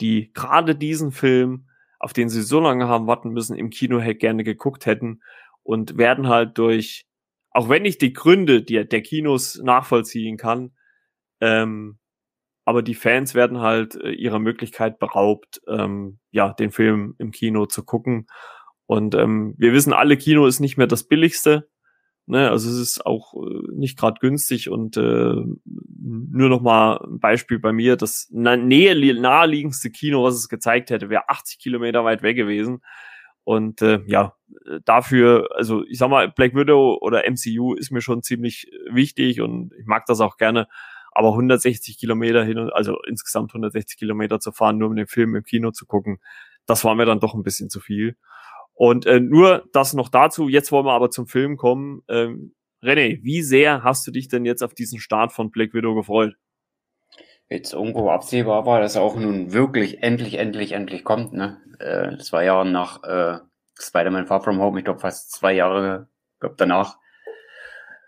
[0.00, 1.66] die gerade diesen Film,
[1.98, 5.22] auf den sie so lange haben warten müssen, im Kino gerne geguckt hätten
[5.64, 7.09] und werden halt durch,
[7.50, 10.72] auch wenn ich die Gründe die, der Kinos nachvollziehen kann,
[11.40, 11.98] ähm,
[12.64, 17.66] aber die Fans werden halt äh, ihrer Möglichkeit beraubt, ähm, ja, den Film im Kino
[17.66, 18.26] zu gucken.
[18.86, 21.68] Und ähm, wir wissen alle, Kino ist nicht mehr das billigste.
[22.26, 22.48] Ne?
[22.48, 27.58] Also es ist auch äh, nicht gerade günstig und äh, nur noch mal ein Beispiel
[27.58, 32.36] bei mir, das nähe naheliegendste Kino, was es gezeigt hätte, wäre 80 Kilometer weit weg
[32.36, 32.82] gewesen.
[33.44, 34.34] Und äh, ja,
[34.84, 39.72] dafür, also ich sag mal, Black Widow oder MCU ist mir schon ziemlich wichtig und
[39.78, 40.68] ich mag das auch gerne.
[41.12, 45.34] Aber 160 Kilometer hin und also insgesamt 160 Kilometer zu fahren, nur um den Film
[45.34, 46.20] im Kino zu gucken,
[46.66, 48.16] das war mir dann doch ein bisschen zu viel.
[48.74, 50.48] Und äh, nur das noch dazu.
[50.48, 52.02] Jetzt wollen wir aber zum Film kommen.
[52.08, 55.94] Ähm, René, wie sehr hast du dich denn jetzt auf diesen Start von Black Widow
[55.94, 56.36] gefreut?
[57.50, 61.32] Jetzt irgendwo absehbar war, dass er auch nun wirklich endlich, endlich, endlich kommt.
[61.32, 61.60] Ne?
[61.80, 63.40] Äh, zwei Jahre nach äh,
[63.78, 66.96] Spider-Man Far From Home, ich glaube fast zwei Jahre glaub, danach,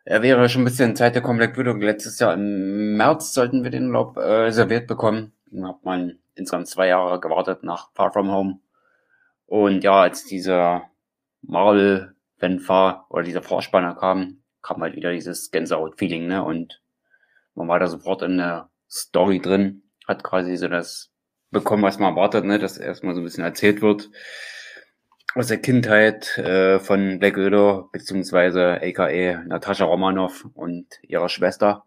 [0.04, 1.74] Er wäre schon ein bisschen Zeit der Widow.
[1.74, 5.32] Letztes Jahr im März sollten wir den Lob äh, serviert bekommen.
[5.50, 8.60] Dann hat man insgesamt zwei Jahre gewartet nach Far From Home.
[9.46, 10.90] Und ja, als dieser
[11.42, 16.44] Marvel Fanfare oder dieser Vorspanner kam, kam halt wieder dieses Gänsehaut-Feeling, ne?
[16.44, 16.80] Und
[17.54, 21.10] man war da sofort in der Story drin, hat quasi so das
[21.50, 22.58] bekommen, was man erwartet, ne?
[22.58, 24.10] Dass erstmal so ein bisschen erzählt wird
[25.34, 31.84] aus der Kindheit äh, von Black Widow, beziehungsweise aka Natascha Romanoff und ihrer Schwester.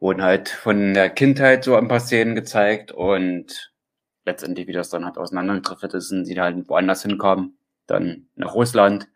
[0.00, 3.72] Wurden halt von der Kindheit so ein paar Szenen gezeigt und
[4.24, 9.08] letztendlich, wie das dann halt auseinandergetrifft ist, sind sie halt woanders hinkamen, dann nach Russland,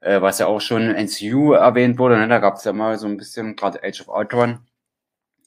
[0.00, 2.28] äh, was ja auch schon in NCU erwähnt wurde, ne?
[2.28, 4.66] da gab es ja mal so ein bisschen, gerade Age of Ultron,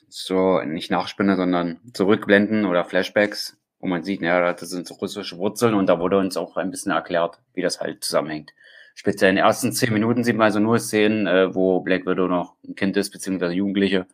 [0.07, 5.37] so nicht Nachspinne, sondern Zurückblenden oder Flashbacks, wo man sieht, ja, das sind so russische
[5.37, 8.53] Wurzeln und da wurde uns auch ein bisschen erklärt, wie das halt zusammenhängt.
[8.95, 12.27] Speziell in den ersten zehn Minuten sieht man also nur Szenen, äh, wo Black Widow
[12.27, 14.07] noch ein Kind ist, beziehungsweise Jugendliche.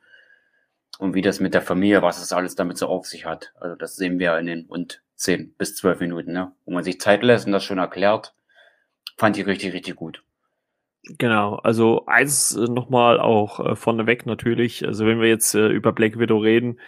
[1.00, 3.54] Und wie das mit der Familie, was es alles damit so auf sich hat.
[3.60, 6.52] Also das sehen wir in den rund zehn bis zwölf Minuten, ne?
[6.66, 8.36] Wo man sich Zeit lässt und das schon erklärt.
[9.18, 10.24] Fand ich richtig, richtig gut.
[11.18, 15.92] Genau, also eins äh, nochmal auch äh, vorneweg natürlich, also wenn wir jetzt äh, über
[15.92, 16.80] Black Widow reden,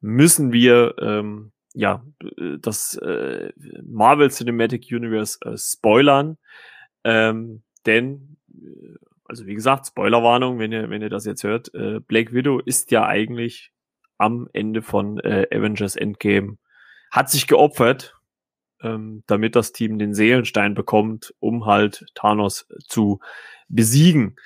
[0.00, 3.52] müssen wir ähm, ja äh, das äh,
[3.84, 6.38] Marvel Cinematic Universe äh, spoilern,
[7.04, 8.96] ähm, denn äh,
[9.26, 12.90] also wie gesagt Spoilerwarnung, wenn ihr wenn ihr das jetzt hört, äh, Black Widow ist
[12.90, 13.70] ja eigentlich
[14.16, 16.56] am Ende von äh, Avengers Endgame
[17.10, 18.17] hat sich geopfert,
[18.82, 23.20] ähm, damit das Team den Seelenstein bekommt, um halt Thanos zu
[23.68, 24.36] besiegen.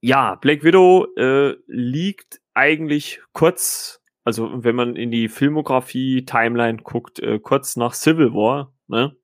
[0.00, 7.20] Ja, Black Widow äh, liegt eigentlich kurz, also wenn man in die Filmografie Timeline guckt,
[7.20, 9.16] äh, kurz nach Civil War, ne,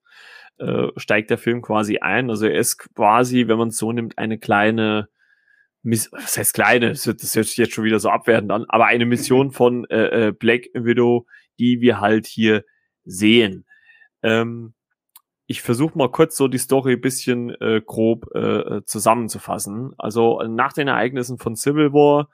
[0.57, 2.29] äh, steigt der Film quasi ein.
[2.29, 5.09] Also er ist quasi, wenn man es so nimmt, eine kleine
[5.83, 9.05] Miss was heißt kleine, das hört sich jetzt schon wieder so abwertend an, aber eine
[9.05, 11.25] Mission von äh, äh, Black Widow,
[11.57, 12.63] die wir halt hier
[13.03, 13.65] sehen.
[14.23, 14.73] Ähm,
[15.47, 19.93] ich versuche mal kurz so die Story bisschen äh, grob äh, zusammenzufassen.
[19.97, 22.29] Also nach den Ereignissen von Civil War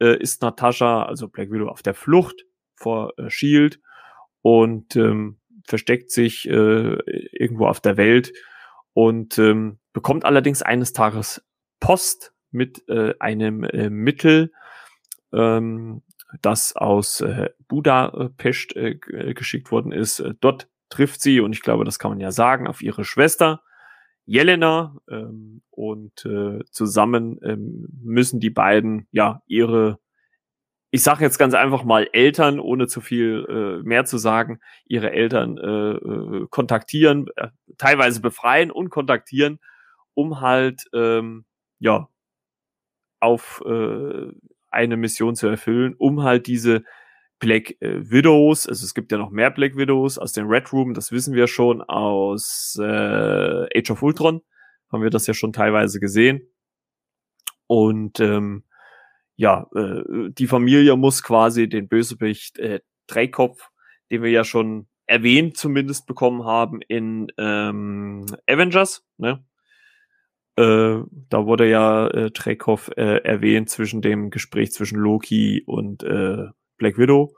[0.00, 2.44] äh, ist Natascha, also Black Widow, auf der Flucht
[2.76, 3.80] vor äh, Shield
[4.42, 6.98] und ähm, versteckt sich äh,
[7.32, 8.32] irgendwo auf der Welt
[8.92, 11.44] und ähm, bekommt allerdings eines Tages
[11.80, 14.52] Post mit äh, einem äh, Mittel,
[15.32, 16.02] ähm,
[16.42, 18.96] das aus äh, Budapest äh,
[19.34, 20.22] geschickt worden ist.
[20.40, 23.62] Dort trifft sie, und ich glaube, das kann man ja sagen, auf ihre Schwester
[24.28, 29.98] Jelena ähm, und äh, zusammen ähm, müssen die beiden ja ihre,
[30.90, 35.12] ich sage jetzt ganz einfach mal Eltern, ohne zu viel äh, mehr zu sagen, ihre
[35.12, 37.48] Eltern äh, äh, kontaktieren, äh,
[37.78, 39.60] teilweise befreien und kontaktieren,
[40.12, 41.46] um halt ähm,
[41.78, 42.08] ja
[43.20, 44.30] auf äh,
[44.70, 46.82] eine Mission zu erfüllen, um halt diese
[47.38, 50.94] Black äh, Widows, also es gibt ja noch mehr Black Widows aus dem Red Room,
[50.94, 54.42] das wissen wir schon aus äh, Age of Ultron,
[54.92, 56.42] haben wir das ja schon teilweise gesehen.
[57.66, 58.64] Und ähm,
[59.36, 63.70] ja, äh, die Familie muss quasi den Bösewicht äh, Dreikopf,
[64.10, 69.44] den wir ja schon erwähnt zumindest bekommen haben in ähm, Avengers, ne?
[70.58, 76.46] Äh, da wurde ja äh, Dreykopf äh, erwähnt zwischen dem Gespräch zwischen Loki und äh,
[76.78, 77.32] Black Widow.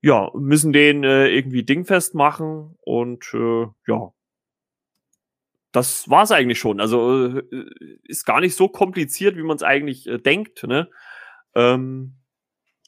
[0.00, 4.12] Ja, müssen den äh, irgendwie dingfest machen und äh, ja,
[5.72, 6.80] das war's eigentlich schon.
[6.80, 7.42] Also äh,
[8.04, 10.62] ist gar nicht so kompliziert, wie man es eigentlich äh, denkt.
[10.66, 10.88] Ne?
[11.54, 12.14] Ähm,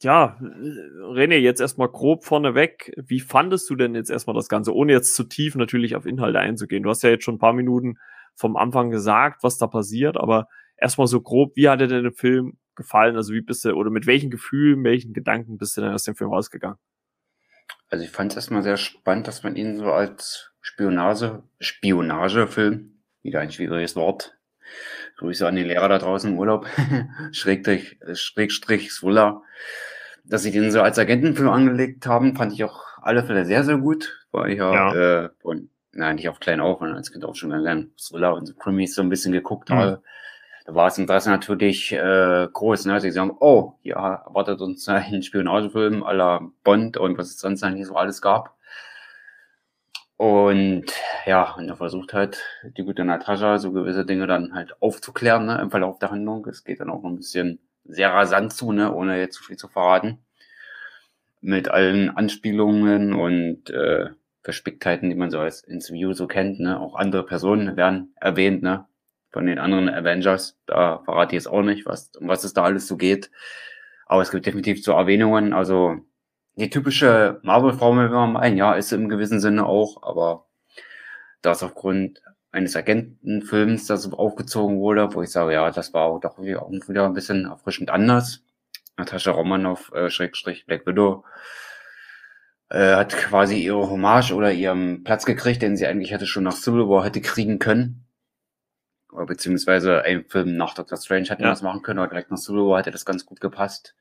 [0.01, 2.95] ja, René, jetzt erstmal grob vorneweg.
[2.97, 6.41] Wie fandest du denn jetzt erstmal das Ganze, ohne jetzt zu tief natürlich auf Inhalte
[6.41, 6.83] einzugehen?
[6.83, 7.99] Du hast ja jetzt schon ein paar Minuten
[8.37, 12.13] vom Anfang gesagt, was da passiert, aber erstmal so grob, wie hat dir denn der
[12.13, 13.17] Film gefallen?
[13.17, 16.17] Also wie bist du, oder mit welchen Gefühlen, welchen Gedanken bist du denn aus dem
[16.17, 16.79] Film rausgegangen?
[17.89, 23.41] Also ich fand es erstmal sehr spannend, dass man ihn so als Spionage, Spionagefilm, wieder
[23.41, 24.37] ein schwieriges Wort,
[25.19, 26.67] Grüße an die Lehrer da draußen im Urlaub,
[27.33, 29.43] Schrägstrich, Schrägstrich Swuller,
[30.25, 33.77] dass sie den so als Agentenfilm angelegt haben, fand ich auch alle Fälle sehr, sehr
[33.77, 35.25] gut, weil ich ja, ja.
[35.25, 38.47] Äh, und, nein, nicht auf klein auf, sondern als Kind auch schon lernen, Thriller und
[38.47, 39.75] so Krimis so ein bisschen geguckt mhm.
[39.75, 40.03] habe
[40.65, 42.87] da war das Interesse natürlich äh, groß.
[42.87, 43.01] Ne?
[43.01, 47.63] Sie sagen, oh, hier erwartet uns ein Spionagefilm à la Bond und was es sonst
[47.63, 48.57] eigentlich so alles gab.
[50.17, 50.87] Und
[51.27, 52.43] ja, und er versucht halt,
[52.79, 56.47] die gute Natascha so gewisse Dinge dann halt aufzuklären ne, im Verlauf der Handlung.
[56.47, 59.69] Es geht dann auch ein bisschen sehr rasant zu, ne, ohne jetzt zu viel zu
[59.69, 60.25] verraten.
[61.43, 64.11] Mit allen Anspielungen und äh,
[64.45, 66.61] Verspicktheiten, die man so als ins View so kennt.
[66.61, 66.79] Ne?
[66.79, 68.87] Auch andere Personen werden erwähnt, ne?
[69.33, 70.57] von den anderen Avengers.
[70.67, 73.31] Da verrate ich jetzt auch nicht, was, um was es da alles so geht.
[74.07, 75.53] Aber es gibt definitiv so Erwähnungen.
[75.53, 75.97] Also
[76.57, 80.47] die typische Marvel-Formel, wenn man meinen, ja, ist im gewissen Sinne auch, aber
[81.43, 82.23] das aufgrund
[82.53, 87.15] eines Agentenfilms, das aufgezogen wurde, wo ich sage, ja, das war auch doch wieder ein
[87.15, 88.45] bisschen erfrischend anders.
[88.97, 91.25] Natascha Romanoff, äh, Schrägstrich Black Widow,
[92.71, 96.57] äh, hat quasi ihre Hommage oder ihren Platz gekriegt, den sie eigentlich hätte schon nach
[96.57, 98.07] Civil War hätte kriegen können.
[99.13, 101.51] Oder beziehungsweise ein Film nach Doctor Strange hätte ja.
[101.51, 103.95] das machen können, oder direkt nach Civil War hätte das ganz gut gepasst.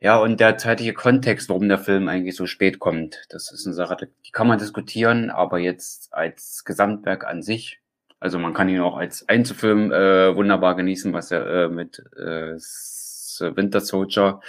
[0.00, 3.74] Ja, und der zeitliche Kontext, warum der Film eigentlich so spät kommt, das ist eine
[3.74, 7.80] Sache, die kann man diskutieren, aber jetzt als Gesamtwerk an sich,
[8.20, 12.54] also man kann ihn auch als Einzelfilm äh, wunderbar genießen, was er äh, mit äh,
[13.56, 14.40] Winter Soldier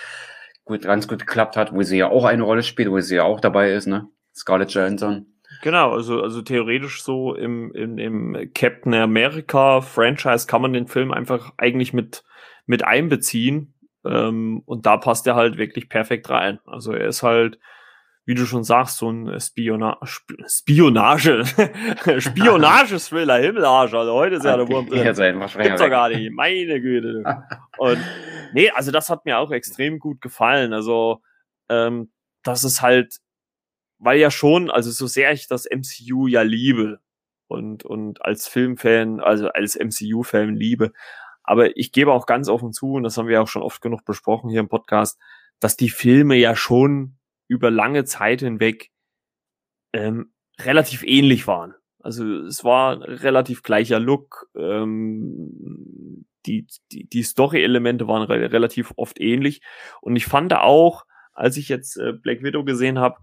[0.69, 3.23] gut, ganz gut geklappt hat, wo sie ja auch eine Rolle spielt, wo sie ja
[3.23, 4.07] auch dabei ist, ne?
[4.33, 5.25] Scarlett Johansson.
[5.61, 11.11] Genau, also, also theoretisch so im, im, im Captain America Franchise kann man den Film
[11.11, 12.23] einfach eigentlich mit,
[12.65, 13.73] mit einbeziehen.
[14.05, 16.59] Ähm, und da passt er halt wirklich perfekt rein.
[16.65, 17.59] Also er ist halt,
[18.29, 21.43] wie du schon sagst, so ein Spiona Spionage,
[22.19, 23.95] Spionage-Thriller, Himmelarsch.
[23.95, 25.15] Also heute ist ja der Wurm drin.
[25.15, 27.23] Sein, Gibt's doch gar nicht, meine Güte.
[27.79, 27.97] Und
[28.53, 30.73] nee, also das hat mir auch extrem gut gefallen.
[30.73, 31.23] Also
[31.69, 32.11] ähm,
[32.43, 33.17] das ist halt,
[33.97, 36.99] weil ja schon, also so sehr ich das MCU ja liebe
[37.47, 40.91] und, und als Filmfan, also als MCU-Fan liebe,
[41.41, 44.05] aber ich gebe auch ganz offen zu, und das haben wir auch schon oft genug
[44.05, 45.17] besprochen hier im Podcast,
[45.59, 47.18] dass die Filme ja schon
[47.49, 48.91] über lange Zeit hinweg
[49.91, 50.31] ähm,
[50.61, 51.73] relativ ähnlich waren.
[52.01, 54.49] Also es war relativ gleicher Look.
[54.55, 59.61] Ähm, die, die, die Story-Elemente waren re relativ oft ähnlich.
[59.99, 63.17] Und ich fand auch, als ich jetzt äh, Black Widow gesehen habe,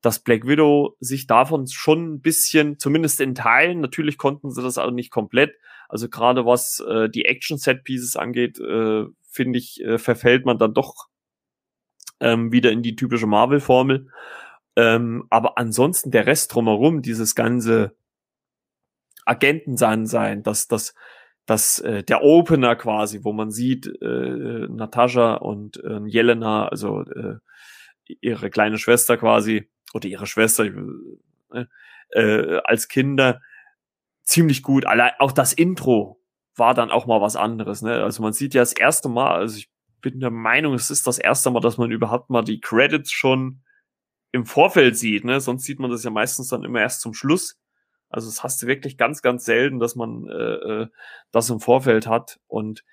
[0.00, 4.78] dass Black Widow sich davon schon ein bisschen, zumindest in Teilen, natürlich konnten sie das
[4.78, 5.54] auch nicht komplett.
[5.88, 11.08] Also gerade was äh, die Action-Set-Pieces angeht, äh, finde ich, äh, verfällt man dann doch
[12.24, 14.08] ähm, wieder in die typische Marvel-Formel.
[14.76, 17.94] Ähm, aber ansonsten der Rest drumherum, dieses ganze
[19.24, 20.94] Agentensein sein, dass das
[21.46, 27.36] dass äh, der Opener quasi, wo man sieht, äh, Natascha und äh, Jelena, also äh,
[28.22, 30.64] ihre kleine Schwester quasi, oder ihre Schwester,
[31.52, 31.66] äh,
[32.10, 33.42] äh, als Kinder,
[34.22, 34.86] ziemlich gut.
[34.86, 36.18] Allein auch das Intro
[36.56, 37.82] war dann auch mal was anderes.
[37.82, 38.02] Ne?
[38.02, 39.70] Also man sieht ja das erste Mal, also ich
[40.04, 43.62] bin der Meinung, es ist das erste Mal, dass man überhaupt mal die Credits schon
[44.32, 45.24] im Vorfeld sieht.
[45.24, 45.40] Ne?
[45.40, 47.58] Sonst sieht man das ja meistens dann immer erst zum Schluss.
[48.10, 50.86] Also es hast du wirklich ganz, ganz selten, dass man äh, äh,
[51.32, 52.38] das im Vorfeld hat.
[52.46, 52.84] Und,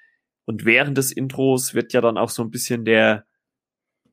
[0.46, 3.26] und während des Intros wird ja dann auch so ein bisschen der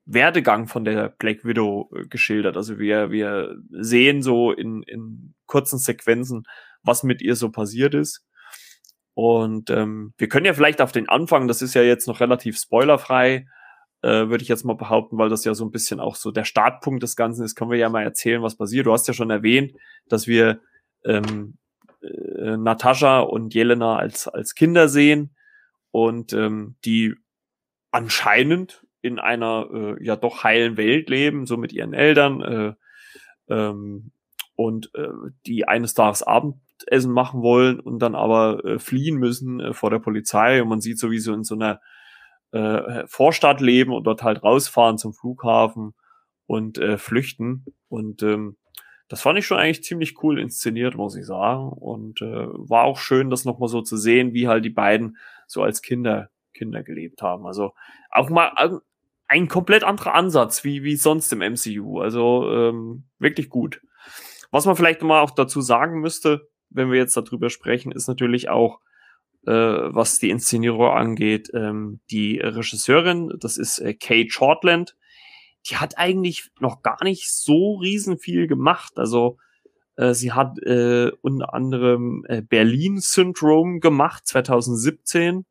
[0.04, 2.56] Werdegang von der Black Widow äh, geschildert.
[2.56, 6.42] Also wir, wir sehen so in, in kurzen Sequenzen,
[6.82, 8.26] was mit ihr so passiert ist.
[9.18, 12.56] Und ähm, wir können ja vielleicht auf den Anfang, das ist ja jetzt noch relativ
[12.56, 13.48] spoilerfrei,
[14.02, 16.44] äh, würde ich jetzt mal behaupten, weil das ja so ein bisschen auch so der
[16.44, 18.86] Startpunkt des Ganzen ist, können wir ja mal erzählen, was passiert.
[18.86, 19.72] Du hast ja schon erwähnt,
[20.08, 20.60] dass wir
[21.04, 21.54] ähm,
[22.00, 25.34] äh, Natascha und Jelena als, als Kinder sehen
[25.90, 27.16] und ähm, die
[27.90, 34.12] anscheinend in einer äh, ja doch heilen Welt leben, so mit ihren Eltern äh, ähm,
[34.54, 35.08] und äh,
[35.44, 36.54] die eines Tages Abend
[36.86, 40.80] Abendessen machen wollen und dann aber äh, fliehen müssen äh, vor der Polizei und man
[40.80, 41.80] sieht sowieso in so einer
[42.52, 45.94] äh, Vorstadt leben und dort halt rausfahren zum Flughafen
[46.46, 48.56] und äh, flüchten und ähm,
[49.08, 51.70] das fand ich schon eigentlich ziemlich cool inszeniert, muss ich sagen.
[51.70, 55.16] Und äh, war auch schön, das nochmal so zu sehen, wie halt die beiden
[55.46, 57.46] so als Kinder, Kinder gelebt haben.
[57.46, 57.72] Also
[58.10, 58.80] auch mal
[59.26, 62.00] ein komplett anderer Ansatz, wie, wie sonst im MCU.
[62.00, 63.80] Also ähm, wirklich gut.
[64.50, 68.48] Was man vielleicht mal auch dazu sagen müsste, wenn wir jetzt darüber sprechen, ist natürlich
[68.48, 68.80] auch,
[69.46, 74.96] äh, was die Inszenierung angeht, ähm, die Regisseurin, das ist äh, Kate Shortland,
[75.66, 78.92] die hat eigentlich noch gar nicht so riesen viel gemacht.
[78.96, 79.38] Also
[79.96, 85.44] äh, sie hat äh, unter anderem äh, Berlin Syndrome gemacht 2017.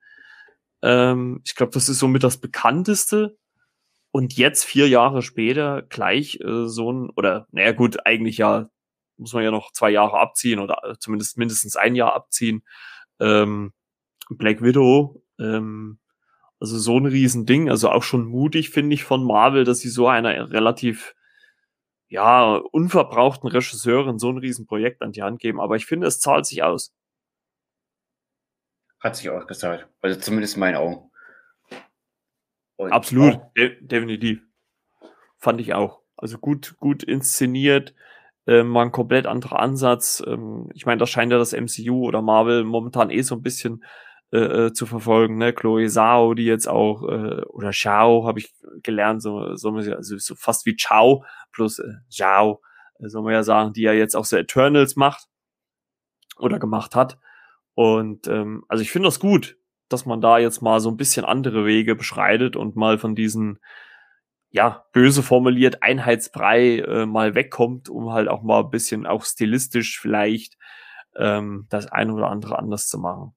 [0.81, 3.37] Ähm, ich glaube, das ist somit das bekannteste.
[4.11, 8.69] Und jetzt vier Jahre später gleich äh, so ein, oder naja gut, eigentlich ja
[9.17, 12.63] muss man ja noch zwei Jahre abziehen oder äh, zumindest mindestens ein Jahr abziehen.
[13.19, 13.73] Ähm,
[14.29, 15.99] Black Widow, ähm,
[16.59, 20.07] also so ein Riesending, also auch schon mutig, finde ich, von Marvel, dass sie so
[20.07, 21.15] einer relativ
[22.09, 25.59] ja, unverbrauchten Regisseurin so ein Riesenprojekt an die Hand geben.
[25.59, 26.95] Aber ich finde, es zahlt sich aus.
[28.99, 29.87] Hat sich ausgezahlt.
[30.01, 31.11] Also zumindest in meinen Augen.
[32.77, 34.41] Und Absolut, De definitiv.
[35.37, 36.01] Fand ich auch.
[36.15, 37.93] Also gut, gut inszeniert,
[38.47, 40.23] äh, mal ein komplett anderer Ansatz.
[40.25, 43.83] Ähm, ich meine, das scheint ja das MCU oder Marvel momentan eh so ein bisschen
[44.31, 45.53] äh, äh, zu verfolgen, ne?
[45.53, 50.35] Chloe Zhao, die jetzt auch, äh, oder Xiao, habe ich gelernt, so, so, also so
[50.35, 52.61] fast wie Chao plus äh, Zhao,
[52.99, 55.27] äh, soll man ja sagen, die ja jetzt auch so Eternals macht
[56.37, 57.17] oder gemacht hat.
[57.73, 61.23] Und ähm, also ich finde das gut, dass man da jetzt mal so ein bisschen
[61.23, 63.59] andere Wege beschreitet und mal von diesen
[64.49, 69.99] ja, böse formuliert, Einheitsbrei äh, mal wegkommt, um halt auch mal ein bisschen auch stilistisch
[69.99, 70.57] vielleicht
[71.15, 73.33] ähm, das eine oder andere anders zu machen.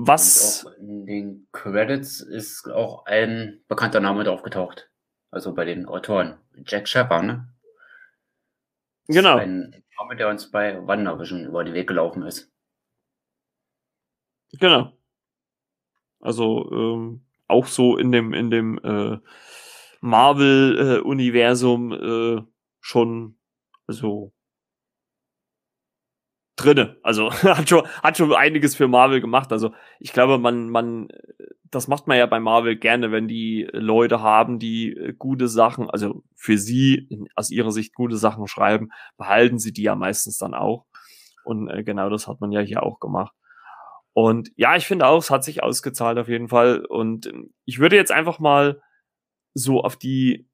[0.00, 0.64] Was?
[0.78, 4.88] in den Credits ist auch ein bekannter Name drauf getaucht.
[5.32, 6.38] Also bei den Autoren.
[6.64, 7.52] Jack Shepard, ne?
[9.08, 9.38] Genau.
[9.38, 12.52] Ein Name, der uns bei WandaVision über den Weg gelaufen ist.
[14.52, 14.92] Genau.
[16.20, 19.18] Also ähm, auch so in dem in dem äh,
[20.00, 22.42] Marvel-Universum äh,
[22.80, 23.38] schon
[23.88, 24.32] also
[26.56, 26.98] drinne.
[27.02, 29.50] Also hat schon, hat schon einiges für Marvel gemacht.
[29.52, 31.08] Also ich glaube, man, man,
[31.64, 35.88] das macht man ja bei Marvel gerne, wenn die Leute haben, die äh, gute Sachen,
[35.90, 40.54] also für sie aus ihrer Sicht gute Sachen schreiben, behalten sie die ja meistens dann
[40.54, 40.84] auch.
[41.44, 43.32] Und äh, genau das hat man ja hier auch gemacht.
[44.18, 46.84] Und ja, ich finde auch, es hat sich ausgezahlt auf jeden Fall.
[46.84, 48.82] Und ähm, ich würde jetzt einfach mal
[49.54, 50.48] so auf die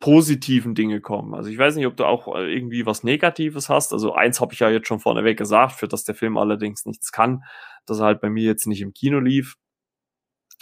[0.00, 1.34] positiven Dinge kommen.
[1.34, 3.92] Also ich weiß nicht, ob du auch äh, irgendwie was Negatives hast.
[3.92, 7.12] Also eins habe ich ja jetzt schon vorneweg gesagt, für das der Film allerdings nichts
[7.12, 7.44] kann,
[7.84, 9.56] dass er halt bei mir jetzt nicht im Kino lief.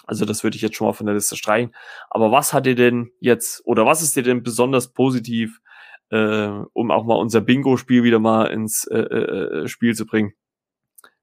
[0.04, 1.72] Also das würde ich jetzt schon mal von der Liste streichen.
[2.10, 5.60] Aber was hat dir denn jetzt, oder was ist dir denn besonders positiv,
[6.10, 10.32] äh, um auch mal unser Bingo-Spiel wieder mal ins äh, äh, äh Spiel zu bringen?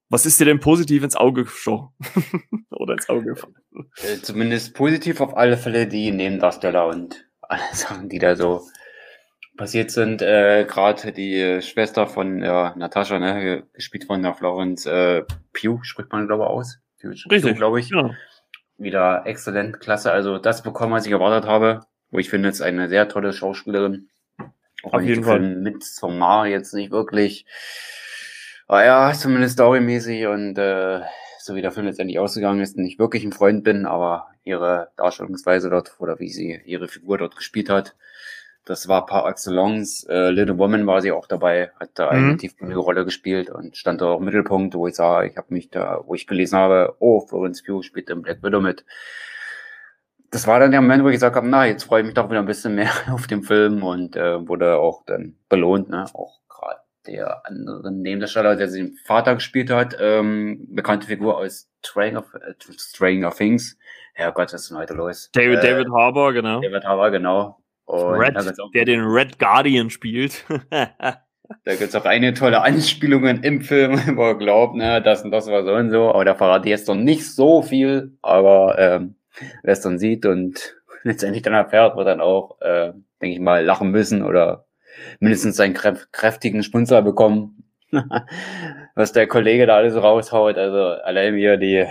[0.09, 1.89] Was ist dir denn positiv ins Auge gestochen?
[2.69, 3.55] oder ins Auge gefallen?
[3.97, 8.61] Äh, zumindest positiv auf alle Fälle die Nebendarsteller und alle Sachen, die da so
[9.57, 10.21] passiert sind.
[10.21, 16.11] Äh, Gerade die Schwester von ja, Natascha, ne, gespielt von der Florence äh, Pugh, spricht
[16.11, 16.79] man, glaube ich, aus.
[17.03, 17.89] Richtig, glaube ich.
[17.89, 18.11] Ja.
[18.77, 20.11] Wieder exzellent, klasse.
[20.11, 21.81] Also das bekommen, was ich erwartet habe.
[22.11, 24.09] Wo ich finde, es eine sehr tolle Schauspielerin.
[24.83, 25.39] Auch Auf jeden Fall.
[25.39, 27.45] Mit zum Mari jetzt nicht wirklich.
[28.67, 31.01] Aber ja, zumindest storymäßig und äh,
[31.39, 35.69] so wie der Film letztendlich ausgegangen ist, nicht wirklich ein Freund bin, aber ihre Darstellungsweise
[35.69, 37.95] dort oder wie sie ihre Figur dort gespielt hat,
[38.65, 40.03] das war par excellence.
[40.09, 42.29] Äh, Little Woman war sie auch dabei, hat da mhm.
[42.29, 45.53] eine tiefgründige Rolle gespielt und stand da auch im Mittelpunkt, wo ich sah, ich habe
[45.53, 48.83] mich da, wo ich gelesen habe, oh, Florence Pugh spielt im Black Widow mit.
[50.31, 52.29] Das war dann der Moment, wo ich gesagt habe, na, jetzt freue ich mich doch
[52.29, 56.39] wieder ein bisschen mehr auf den Film und äh, wurde auch dann belohnt, ne, auch
[57.07, 63.31] der andere Nebendarsteller, der den Vater gespielt hat, ähm, bekannte Figur aus Stranger, äh, Stranger
[63.31, 63.77] Things.
[64.13, 65.29] Herrgott, was ist denn heute los?
[65.33, 66.61] David, äh, David Harbour, genau.
[66.61, 67.59] David Harbour, genau.
[67.85, 68.35] Und Red,
[68.73, 70.43] der den Red Guardian spielt.
[71.63, 75.47] da gibt's auch eine tolle Anspielungen im Film, wo er glaubt, ne, das und das
[75.47, 76.09] war so und so.
[76.09, 79.15] Aber da verrate ich jetzt noch nicht so viel, aber ähm,
[79.63, 83.63] wer es dann sieht und letztendlich dann erfährt, wird dann auch, äh, denke ich mal,
[83.63, 84.64] lachen müssen oder
[85.19, 87.63] mindestens einen kräftigen Spunzer bekommen,
[88.95, 90.57] was der Kollege da alles raushaut.
[90.57, 91.85] Also allein wie er die,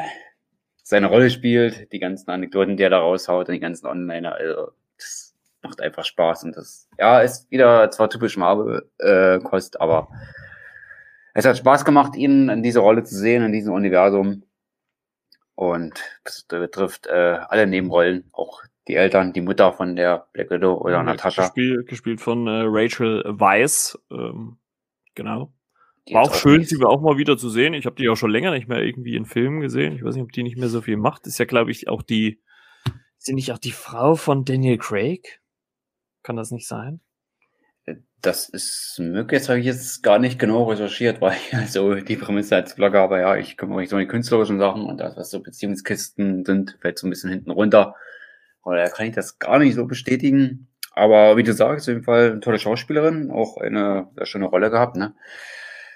[0.82, 4.72] seine Rolle spielt, die ganzen Anekdoten, die er da raushaut und die ganzen Onliner, also
[4.96, 10.08] das macht einfach Spaß und das, ja, ist wieder zwar typisch Marvel-Kost, äh, aber
[11.34, 14.44] es hat Spaß gemacht, ihn in dieser Rolle zu sehen, in diesem Universum.
[15.56, 20.74] Und das betrifft äh, alle Nebenrollen, auch die Eltern, die Mutter von der Black Widow
[20.74, 21.42] oder ja, Natascha.
[21.42, 24.58] Gespielt, gespielt von äh, Rachel Weiss, ähm,
[25.14, 25.52] genau.
[26.08, 27.72] Die war auch schön, sie auch mal wieder zu sehen.
[27.72, 29.96] Ich habe die auch schon länger nicht mehr irgendwie in Filmen gesehen.
[29.96, 31.26] Ich weiß nicht, ob die nicht mehr so viel macht.
[31.26, 32.42] Ist ja, glaube ich, auch die,
[32.84, 35.40] ist sie nicht auch die Frau von Daniel Craig?
[36.22, 37.00] Kann das nicht sein?
[38.20, 42.16] Das ist möglich, das habe ich jetzt gar nicht genau recherchiert, weil ich also die
[42.16, 45.16] Prämisse als Blogger, aber ja, ich kümmere mich so um die künstlerischen Sachen und das,
[45.16, 47.94] was so Beziehungskisten sind, fällt so ein bisschen hinten runter.
[48.64, 50.68] Oder kann ich das gar nicht so bestätigen.
[50.92, 54.70] Aber wie du sagst, auf jeden Fall eine tolle Schauspielerin, auch eine sehr schöne Rolle
[54.70, 54.96] gehabt.
[54.96, 55.14] Ne?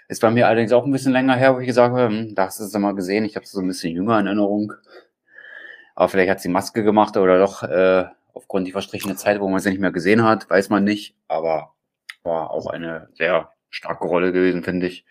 [0.08, 2.46] Ist bei mir allerdings auch ein bisschen länger her, wo ich gesagt habe, hm, da
[2.46, 3.24] hast du es mal gesehen.
[3.24, 4.72] Ich habe es so ein bisschen jünger in Erinnerung.
[5.94, 9.60] Aber vielleicht hat sie Maske gemacht oder doch äh, aufgrund die verstrichene Zeit, wo man
[9.60, 11.16] sie nicht mehr gesehen hat, weiß man nicht.
[11.28, 11.74] Aber
[12.22, 15.04] war auch eine sehr starke Rolle gewesen, finde ich.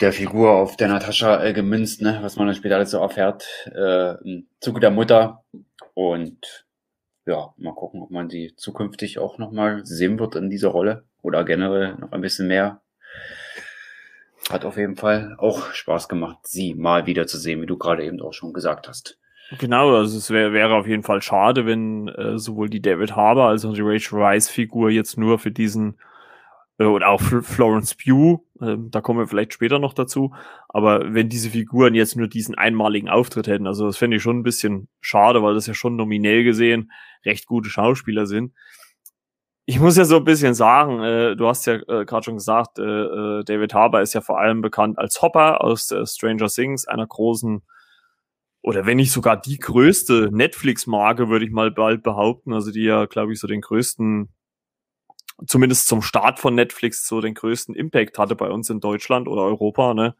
[0.00, 3.46] Der Figur auf der Natascha äh, gemünzt, ne, was man dann später alles so erfährt,
[3.66, 5.44] äh, im Zuge der Mutter.
[5.98, 6.64] Und
[7.26, 11.44] ja, mal gucken, ob man sie zukünftig auch nochmal sehen wird in dieser Rolle oder
[11.44, 12.82] generell noch ein bisschen mehr.
[14.48, 18.04] Hat auf jeden Fall auch Spaß gemacht, sie mal wieder zu sehen, wie du gerade
[18.04, 19.18] eben auch schon gesagt hast.
[19.58, 23.48] Genau, also es wär, wäre auf jeden Fall schade, wenn äh, sowohl die David Harbour
[23.48, 25.98] als auch die Rachel Rice Figur jetzt nur für diesen
[26.78, 30.34] äh, oder auch Florence Pugh, äh, da kommen wir vielleicht später noch dazu,
[30.68, 34.38] aber wenn diese Figuren jetzt nur diesen einmaligen Auftritt hätten, also das fände ich schon
[34.38, 36.90] ein bisschen schade, weil das ja schon nominell gesehen
[37.24, 38.54] recht gute Schauspieler sind.
[39.66, 42.78] Ich muss ja so ein bisschen sagen, äh, du hast ja äh, gerade schon gesagt,
[42.78, 47.62] äh, David Harbour ist ja vor allem bekannt als Hopper aus Stranger Things, einer großen
[48.62, 53.06] oder wenn nicht sogar die größte Netflix-Marke, würde ich mal bald behaupten, also die ja,
[53.06, 54.30] glaube ich, so den größten
[55.46, 59.42] zumindest zum Start von Netflix so den größten Impact hatte bei uns in Deutschland oder
[59.42, 60.14] Europa, ne?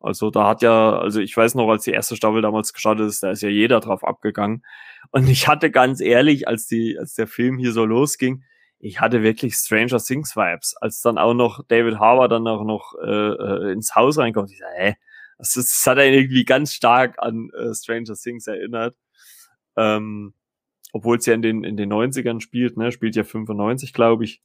[0.00, 3.22] Also da hat ja, also ich weiß noch, als die erste Staffel damals gestartet ist,
[3.22, 4.64] da ist ja jeder drauf abgegangen.
[5.10, 8.44] Und ich hatte ganz ehrlich, als die, als der Film hier so losging,
[8.78, 12.94] ich hatte wirklich Stranger Things Vibes, als dann auch noch David Harbour dann auch noch
[13.02, 14.52] äh, äh ins Haus reinkommt.
[14.52, 14.94] Ich sag, hä,
[15.36, 18.96] das, das hat er irgendwie ganz stark an äh, Stranger Things erinnert.
[19.76, 20.34] Ähm,
[20.92, 24.42] obwohl es ja in den, in den 90ern spielt, ne, spielt ja 95, glaube ich.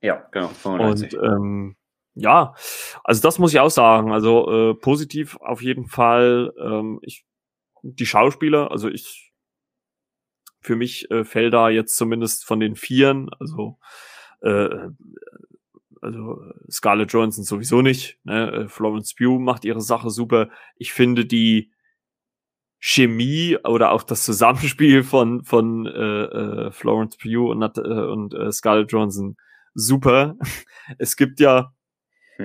[0.00, 1.18] Ja, genau, 95.
[1.18, 1.76] Und ähm,
[2.14, 2.54] ja,
[3.02, 4.12] also das muss ich auch sagen.
[4.12, 6.52] Also äh, positiv auf jeden Fall.
[6.58, 7.24] Ähm, ich,
[7.82, 9.32] die Schauspieler, also ich,
[10.60, 13.78] für mich äh, fällt da jetzt zumindest von den Vieren, also
[14.42, 14.88] äh,
[16.00, 16.38] also
[16.70, 18.18] Scarlett Johansson sowieso nicht.
[18.24, 18.52] Ne?
[18.52, 20.50] Äh, Florence Pugh macht ihre Sache super.
[20.76, 21.72] Ich finde die
[22.86, 28.52] Chemie oder auch das Zusammenspiel von von äh, äh, Florence Pugh und, äh, und äh,
[28.52, 29.36] Scarlett Johansson
[29.72, 30.36] super.
[30.98, 31.72] Es gibt ja,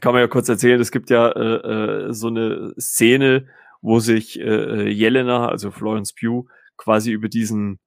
[0.00, 3.48] kann man ja kurz erzählen, es gibt ja äh, äh, so eine Szene,
[3.80, 7.80] wo sich äh, äh Jelena, also Florence Pugh, quasi über diesen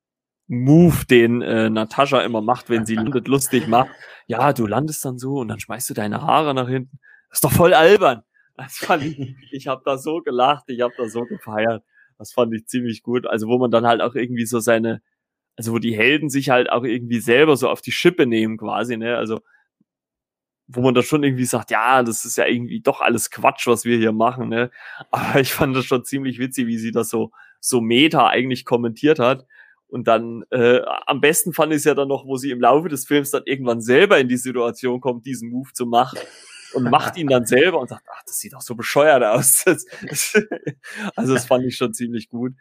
[0.48, 3.90] Move, den äh, Natascha immer macht, wenn sie landet, lustig macht.
[4.28, 7.00] Ja, du landest dann so und dann schmeißt du deine Haare nach hinten.
[7.30, 8.24] Das ist doch voll albern.
[8.58, 11.84] Das fand ich, ich habe da so gelacht, ich habe da so gefeiert.
[12.18, 13.28] Das fand ich ziemlich gut.
[13.28, 15.02] Also wo man dann halt auch irgendwie so seine,
[15.58, 18.98] also wo die Helden sich halt auch irgendwie selber so auf die Schippe nehmen quasi,
[18.98, 19.18] ne?
[19.18, 19.42] Also
[20.68, 23.86] wo man da schon irgendwie sagt, ja, das ist ja irgendwie doch alles Quatsch, was
[23.86, 24.72] wir hier machen, ne?
[25.12, 29.20] Aber ich fand das schon ziemlich witzig, wie sie das so so meta eigentlich kommentiert
[29.20, 29.46] hat.
[29.88, 32.90] Und dann äh, am besten fand ich es ja dann noch, wo sie im Laufe
[32.90, 36.20] des Films dann irgendwann selber in die Situation kommt, diesen Move zu machen
[36.76, 39.66] und macht ihn dann selber und sagt, ach, das sieht doch so bescheuert aus.
[41.16, 42.54] Also das fand ich schon ziemlich gut.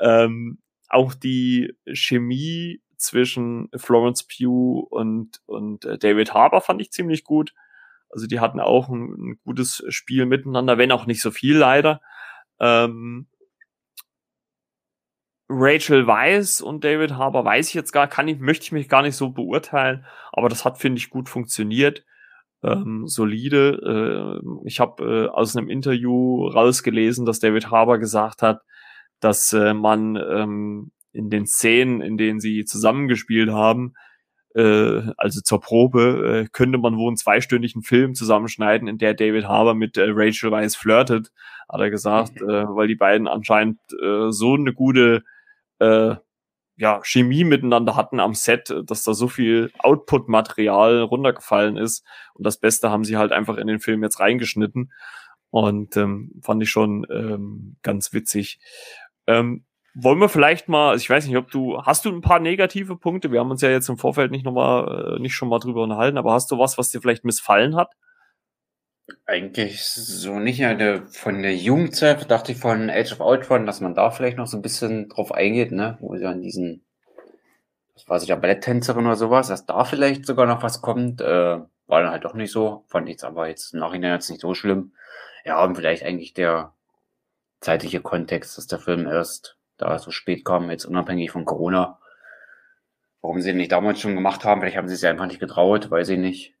[0.00, 0.58] Ähm,
[0.88, 7.54] auch die Chemie zwischen Florence Pugh und, und äh, David Harbour fand ich ziemlich gut.
[8.10, 12.00] Also die hatten auch ein, ein gutes Spiel miteinander, wenn auch nicht so viel leider.
[12.58, 13.28] Ähm,
[15.48, 19.02] Rachel Weiss und David Harbour weiß ich jetzt gar, kann ich, möchte ich mich gar
[19.02, 22.04] nicht so beurteilen, aber das hat, finde ich, gut funktioniert
[22.62, 24.40] ähm, solide.
[24.44, 28.62] Äh, ich habe äh, aus einem Interview rausgelesen, dass David Harbour gesagt hat,
[29.20, 33.94] dass äh, man ähm, in den Szenen, in denen sie zusammengespielt haben,
[34.54, 39.46] äh, also zur Probe, äh, könnte man wohl einen zweistündigen Film zusammenschneiden, in der David
[39.46, 41.30] Harbour mit äh, Rachel Weisz flirtet,
[41.68, 45.22] hat er gesagt, äh, weil die beiden anscheinend äh, so eine gute
[45.78, 46.16] äh,
[46.78, 52.06] ja, Chemie miteinander hatten am Set, dass da so viel Output-Material runtergefallen ist.
[52.34, 54.92] Und das Beste haben sie halt einfach in den Film jetzt reingeschnitten.
[55.50, 58.60] Und ähm, fand ich schon ähm, ganz witzig.
[59.26, 59.64] Ähm,
[59.94, 62.96] wollen wir vielleicht mal, also ich weiß nicht, ob du, hast du ein paar negative
[62.96, 63.32] Punkte?
[63.32, 66.16] Wir haben uns ja jetzt im Vorfeld nicht nochmal, äh, nicht schon mal drüber unterhalten,
[66.16, 67.90] aber hast du was, was dir vielleicht missfallen hat?
[69.26, 70.58] Eigentlich so nicht.
[70.58, 74.46] Ja, von der Jugendzeit dachte ich von Age of Ultron, dass man da vielleicht noch
[74.46, 75.96] so ein bisschen drauf eingeht, ne?
[76.00, 76.82] Wo sie an diesen,
[77.94, 81.20] was weiß ich, der Balletttänzerin oder sowas, dass da vielleicht sogar noch was kommt.
[81.20, 82.84] Äh, war dann halt doch nicht so.
[82.88, 84.92] Fand ich aber jetzt im Nachhinein jetzt nicht so schlimm.
[85.44, 86.74] Ja, und vielleicht eigentlich der
[87.60, 91.98] zeitliche Kontext, dass der Film erst da so spät kam, jetzt unabhängig von Corona.
[93.22, 95.90] Warum sie den nicht damals schon gemacht haben, vielleicht haben sie es einfach nicht getraut,
[95.90, 96.54] weiß ich nicht.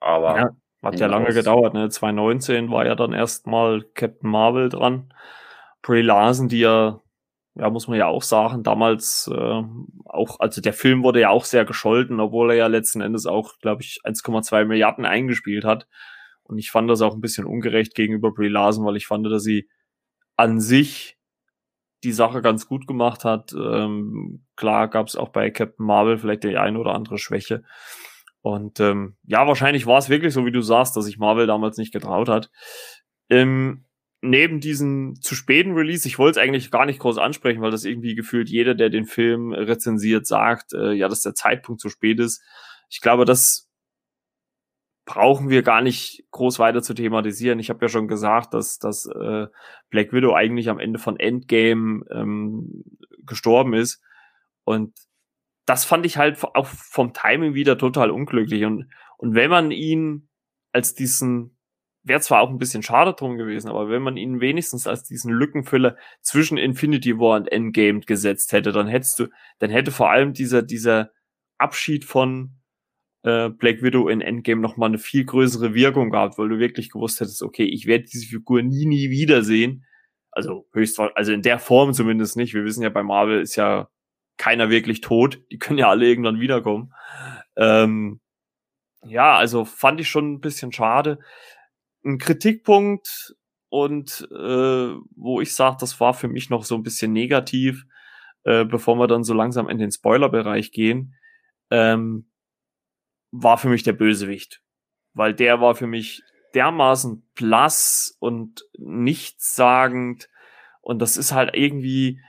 [0.00, 0.50] Aber ja.
[0.82, 1.88] Hat ja lange gedauert, ne?
[1.88, 5.12] 2019 war ja dann erstmal Captain Marvel dran.
[5.82, 7.00] Brie Larson, die ja,
[7.56, 9.62] ja, muss man ja auch sagen, damals äh,
[10.04, 13.58] auch, also der Film wurde ja auch sehr gescholten, obwohl er ja letzten Endes auch,
[13.58, 15.88] glaube ich, 1,2 Milliarden eingespielt hat.
[16.44, 19.42] Und ich fand das auch ein bisschen ungerecht gegenüber Brie Larson, weil ich fand, dass
[19.42, 19.68] sie
[20.36, 21.18] an sich
[22.04, 23.52] die Sache ganz gut gemacht hat.
[23.52, 27.64] Ähm, klar gab es auch bei Captain Marvel vielleicht die eine oder andere Schwäche.
[28.48, 31.76] Und ähm, ja, wahrscheinlich war es wirklich so, wie du sagst, dass sich Marvel damals
[31.76, 32.50] nicht getraut hat.
[33.28, 33.84] Ähm,
[34.22, 37.84] neben diesem zu späten Release, ich wollte es eigentlich gar nicht groß ansprechen, weil das
[37.84, 42.20] irgendwie gefühlt jeder, der den Film rezensiert, sagt, äh, ja, dass der Zeitpunkt zu spät
[42.20, 42.42] ist.
[42.88, 43.68] Ich glaube, das
[45.04, 47.58] brauchen wir gar nicht groß weiter zu thematisieren.
[47.58, 49.48] Ich habe ja schon gesagt, dass, dass äh,
[49.90, 52.82] Black Widow eigentlich am Ende von Endgame ähm,
[53.26, 54.02] gestorben ist.
[54.64, 54.94] Und
[55.68, 58.64] das fand ich halt auch vom Timing wieder total unglücklich.
[58.64, 60.28] Und, und wenn man ihn
[60.72, 61.58] als diesen,
[62.02, 65.30] wäre zwar auch ein bisschen schade drum gewesen, aber wenn man ihn wenigstens als diesen
[65.30, 69.26] Lückenfüller zwischen Infinity War und Endgame gesetzt hätte, dann hättest du,
[69.58, 71.10] dann hätte vor allem dieser, dieser
[71.58, 72.56] Abschied von
[73.22, 76.90] äh, Black Widow in Endgame noch mal eine viel größere Wirkung gehabt, weil du wirklich
[76.90, 79.84] gewusst hättest, okay, ich werde diese Figur nie, nie wiedersehen.
[80.30, 82.54] Also höchstwahrscheinlich, also in der Form zumindest nicht.
[82.54, 83.90] Wir wissen ja, bei Marvel ist ja
[84.38, 85.42] keiner wirklich tot.
[85.52, 86.94] Die können ja alle irgendwann wiederkommen.
[87.56, 88.20] Ähm,
[89.04, 91.18] ja, also fand ich schon ein bisschen schade.
[92.04, 93.34] Ein Kritikpunkt
[93.68, 97.84] und äh, wo ich sage, das war für mich noch so ein bisschen negativ,
[98.44, 101.14] äh, bevor wir dann so langsam in den Spoiler-Bereich gehen.
[101.70, 102.30] Ähm,
[103.30, 104.62] war für mich der Bösewicht.
[105.12, 106.22] Weil der war für mich
[106.54, 110.30] dermaßen blass und nichtssagend.
[110.80, 112.20] Und das ist halt irgendwie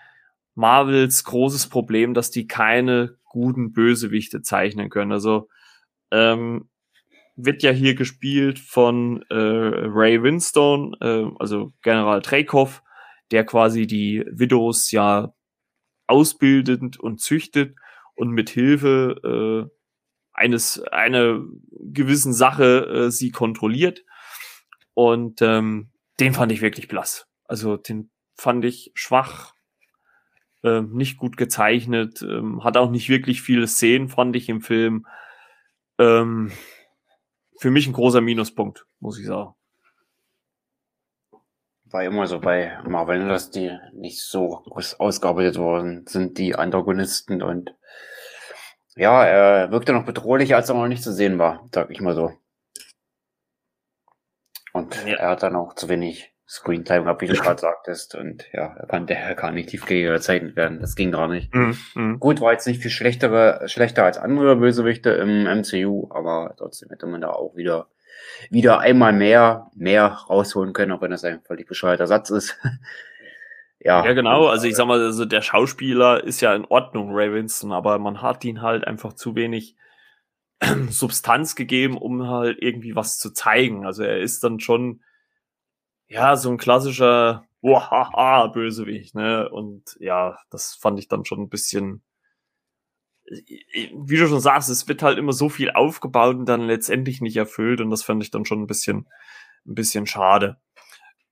[0.59, 5.13] Marvels großes Problem, dass die keine guten Bösewichte zeichnen können.
[5.13, 5.47] Also
[6.11, 6.69] ähm,
[7.37, 12.83] wird ja hier gespielt von äh, Ray Winstone, äh, also General Dreykov,
[13.31, 15.33] der quasi die Widows ja
[16.07, 17.75] ausbildet und züchtet
[18.15, 19.75] und mit Hilfe äh,
[20.33, 21.41] eines einer
[21.71, 24.03] gewissen Sache äh, sie kontrolliert.
[24.93, 27.27] Und ähm, den fand ich wirklich blass.
[27.45, 29.53] Also den fand ich schwach,
[30.63, 35.05] äh, nicht gut gezeichnet, ähm, hat auch nicht wirklich viele Szenen, fand ich im Film.
[35.97, 36.51] Ähm,
[37.57, 39.53] für mich ein großer Minuspunkt, muss ich sagen.
[41.85, 44.63] War immer so bei Marvel, dass die nicht so
[44.99, 47.73] ausgearbeitet worden sind, die Antagonisten und
[48.95, 52.15] ja, er wirkte noch bedrohlicher, als er noch nicht zu sehen war, sag ich mal
[52.15, 52.33] so.
[54.73, 55.15] Und ja.
[55.15, 58.15] er hat dann auch zu wenig Screentime gehabt, wie du gerade sagtest.
[58.15, 60.79] Und ja, er kann, der kann nicht tiefgängiger gezeichnet werden.
[60.81, 61.53] Das ging gar nicht.
[61.53, 62.19] Mhm, mhm.
[62.19, 67.05] Gut, war jetzt nicht viel schlechtere, schlechter als andere Bösewichte im MCU, aber trotzdem hätte
[67.05, 67.87] man da auch wieder,
[68.49, 72.59] wieder einmal mehr, mehr rausholen können, auch wenn das ein völlig bescheuerter Satz ist.
[73.81, 74.47] Ja, ja, genau.
[74.47, 78.21] Also ich sag mal, also der Schauspieler ist ja in Ordnung, Ray Winston, aber man
[78.21, 79.77] hat ihn halt einfach zu wenig
[80.89, 83.85] Substanz gegeben, um halt irgendwie was zu zeigen.
[83.85, 84.99] Also er ist dann schon,
[86.09, 89.47] ja, so ein klassischer Wahaha Bösewicht, ne?
[89.49, 92.03] Und ja, das fand ich dann schon ein bisschen,
[93.25, 97.37] wie du schon sagst, es wird halt immer so viel aufgebaut und dann letztendlich nicht
[97.37, 99.07] erfüllt und das fand ich dann schon ein bisschen,
[99.67, 100.57] ein bisschen schade.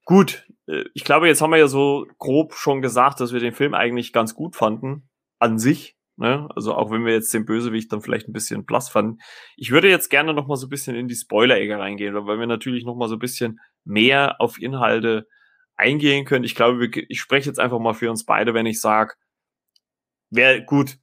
[0.06, 3.54] Gut, äh, ich glaube, jetzt haben wir ja so grob schon gesagt, dass wir den
[3.54, 5.10] Film eigentlich ganz gut fanden,
[5.40, 5.98] an sich.
[6.18, 6.48] Ne?
[6.56, 9.20] Also auch wenn wir jetzt den Bösewicht dann vielleicht ein bisschen blass fanden.
[9.56, 12.48] Ich würde jetzt gerne noch mal so ein bisschen in die Spoiler-Ecke reingehen, weil wir
[12.48, 15.28] natürlich noch mal so ein bisschen mehr auf Inhalte
[15.76, 16.46] eingehen können.
[16.46, 19.14] Ich glaube, ich spreche jetzt einfach mal für uns beide, wenn ich sage,
[20.30, 20.98] wer gut,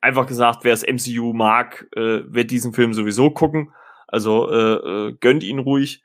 [0.00, 3.72] einfach gesagt, wer das MCU mag, äh, wird diesen Film sowieso gucken.
[4.06, 6.02] Also äh, äh, gönnt ihn ruhig.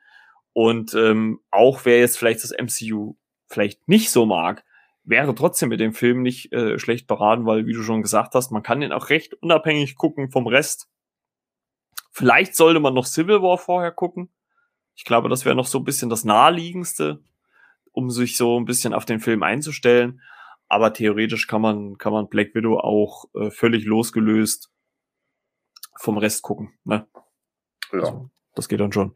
[0.54, 3.16] Und ähm, auch wer jetzt vielleicht das MCU
[3.48, 4.64] vielleicht nicht so mag,
[5.04, 8.52] wäre trotzdem mit dem Film nicht äh, schlecht beraten, weil, wie du schon gesagt hast,
[8.52, 10.88] man kann den auch recht unabhängig gucken vom Rest.
[12.12, 14.30] Vielleicht sollte man noch Civil War vorher gucken.
[14.96, 17.22] Ich glaube, das wäre noch so ein bisschen das naheliegendste,
[17.91, 20.22] um sich so ein bisschen auf den Film einzustellen.
[20.68, 24.72] Aber theoretisch kann man, kann man Black Widow auch äh, völlig losgelöst
[26.00, 26.74] vom Rest gucken.
[26.84, 27.08] Ne?
[27.91, 28.00] Ja.
[28.00, 29.14] Also, das geht dann schon.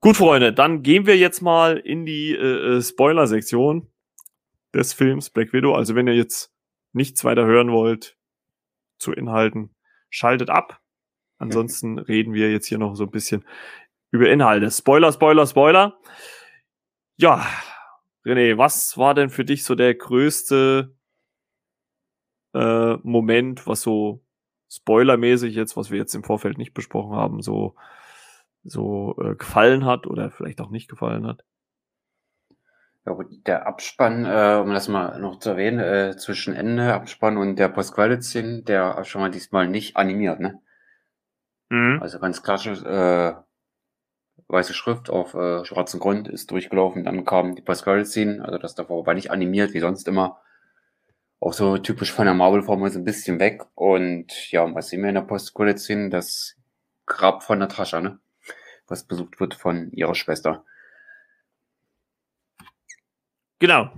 [0.00, 3.88] Gut, Freunde, dann gehen wir jetzt mal in die äh, äh, Spoiler-Sektion
[4.74, 5.74] des Films Black Widow.
[5.74, 6.52] Also wenn ihr jetzt
[6.92, 8.16] nichts weiter hören wollt
[8.98, 9.74] zu Inhalten,
[10.10, 10.80] schaltet ab.
[11.38, 13.44] Ansonsten reden wir jetzt hier noch so ein bisschen
[14.12, 14.70] über Inhalte.
[14.70, 15.98] Spoiler, Spoiler, Spoiler.
[17.16, 17.44] Ja,
[18.24, 20.94] René, was war denn für dich so der größte
[22.54, 24.24] äh, Moment, was so
[24.70, 27.74] spoilermäßig jetzt, was wir jetzt im Vorfeld nicht besprochen haben, so
[28.64, 31.44] so äh, gefallen hat oder vielleicht auch nicht gefallen hat.
[33.04, 37.36] Ja gut, der Abspann, äh, um das mal noch zu erwähnen, äh, zwischen Ende Abspann
[37.36, 40.60] und der Post-Credit-Szene, der schon mal diesmal nicht animiert, ne?
[41.68, 41.98] Mhm.
[42.00, 43.34] Also ganz klassisch, äh,
[44.52, 49.06] weiße Schrift auf äh, schwarzem Grund ist durchgelaufen, dann kam die Post-Credit-Szene, also das davor
[49.06, 50.40] war nicht animiert, wie sonst immer.
[51.40, 53.62] Auch so typisch von der Marvel-Formel so ein bisschen weg.
[53.74, 56.10] Und ja, was sehen wir in der Post-Credit-Szene?
[56.10, 56.56] Das
[57.06, 58.20] Grab von Natascha, ne?
[58.92, 60.64] was besucht wird von ihrer Schwester.
[63.58, 63.90] Genau,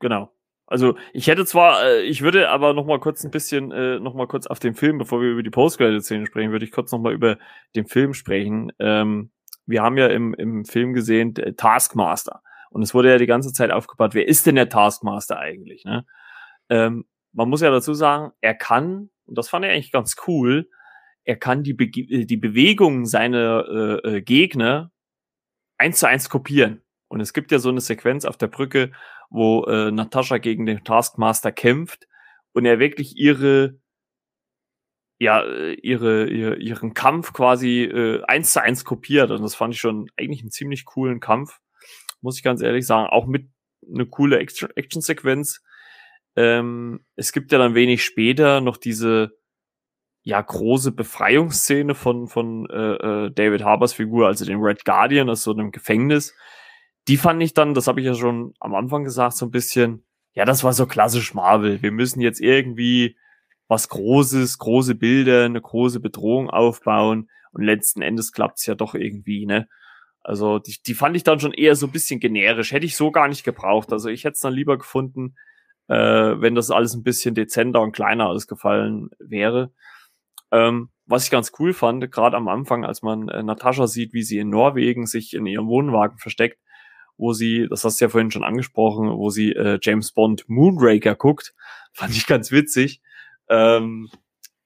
[0.00, 0.32] genau.
[0.66, 4.14] Also ich hätte zwar, äh, ich würde aber noch mal kurz ein bisschen, äh, noch
[4.14, 6.98] mal kurz auf den Film, bevor wir über die Post-Credit-Szene sprechen, würde ich kurz noch
[6.98, 7.38] mal über
[7.76, 8.72] den Film sprechen.
[8.80, 9.30] Ähm,
[9.66, 13.70] wir haben ja im, im Film gesehen Taskmaster und es wurde ja die ganze Zeit
[13.70, 15.84] aufgebaut, wer ist denn der Taskmaster eigentlich?
[15.84, 16.06] Ne?
[16.68, 20.68] Ähm, man muss ja dazu sagen, er kann, und das fand ich eigentlich ganz cool,
[21.24, 23.64] er kann die, Be äh, die Bewegungen seiner
[24.04, 24.90] äh, äh, Gegner
[25.78, 26.82] eins zu eins kopieren.
[27.08, 28.92] Und es gibt ja so eine Sequenz auf der Brücke,
[29.30, 32.06] wo äh, Natascha gegen den Taskmaster kämpft
[32.52, 33.78] und er wirklich ihre
[35.18, 39.30] ja äh, ihre, ihre ihren Kampf quasi äh, eins zu eins kopiert.
[39.30, 41.58] Und das fand ich schon eigentlich einen ziemlich coolen Kampf
[42.22, 43.08] muss ich ganz ehrlich sagen.
[43.08, 43.48] Auch mit
[43.88, 45.62] eine coole Action Sequenz
[46.36, 49.38] ähm, es gibt ja dann wenig später noch diese
[50.22, 55.42] ja große Befreiungsszene von von äh, äh David Harbers Figur also den Red Guardian aus
[55.42, 56.34] so einem Gefängnis.
[57.08, 60.04] Die fand ich dann, das habe ich ja schon am Anfang gesagt, so ein bisschen,
[60.32, 61.80] ja, das war so klassisch Marvel.
[61.80, 63.16] Wir müssen jetzt irgendwie
[63.68, 69.46] was Großes, große Bilder, eine große Bedrohung aufbauen und letzten Endes klappt's ja doch irgendwie,
[69.46, 69.68] ne?
[70.22, 72.72] Also die, die fand ich dann schon eher so ein bisschen generisch.
[72.72, 73.92] Hätte ich so gar nicht gebraucht.
[73.92, 75.36] Also ich hätte es dann lieber gefunden,
[75.86, 79.72] äh, wenn das alles ein bisschen dezenter und kleiner ausgefallen wäre.
[80.50, 84.24] Ähm, was ich ganz cool fand, gerade am Anfang, als man äh, Natascha sieht, wie
[84.24, 86.58] sie in Norwegen sich in ihrem Wohnwagen versteckt,
[87.16, 91.14] wo sie, das hast du ja vorhin schon angesprochen, wo sie äh, James Bond Moonraker
[91.14, 91.54] guckt.
[91.92, 93.00] Fand ich ganz witzig.
[93.48, 94.08] Ähm,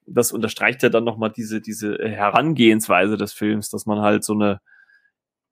[0.07, 4.61] das unterstreicht ja dann nochmal diese, diese Herangehensweise des Films, dass man halt so eine,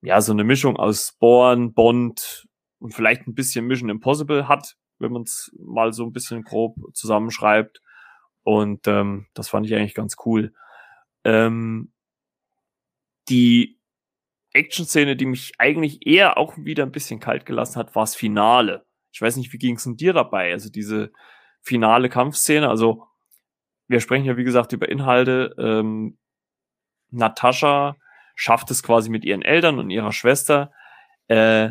[0.02, 2.46] ja, so eine Mischung aus Spawn, Bond
[2.78, 6.76] und vielleicht ein bisschen Mission Impossible hat, wenn man es mal so ein bisschen grob
[6.94, 7.80] zusammenschreibt.
[8.42, 10.52] Und ähm, das fand ich eigentlich ganz cool.
[11.24, 11.92] Ähm,
[13.28, 13.78] die
[14.52, 18.86] Action-Szene, die mich eigentlich eher auch wieder ein bisschen kalt gelassen hat, war das Finale.
[19.12, 20.52] Ich weiß nicht, wie ging es denn dir dabei?
[20.52, 21.12] Also diese
[21.60, 23.07] finale Kampfszene, also
[23.88, 25.54] wir sprechen ja wie gesagt über Inhalte.
[25.58, 26.18] Ähm,
[27.10, 27.96] Natascha
[28.34, 30.72] schafft es quasi mit ihren Eltern und ihrer Schwester
[31.28, 31.70] äh,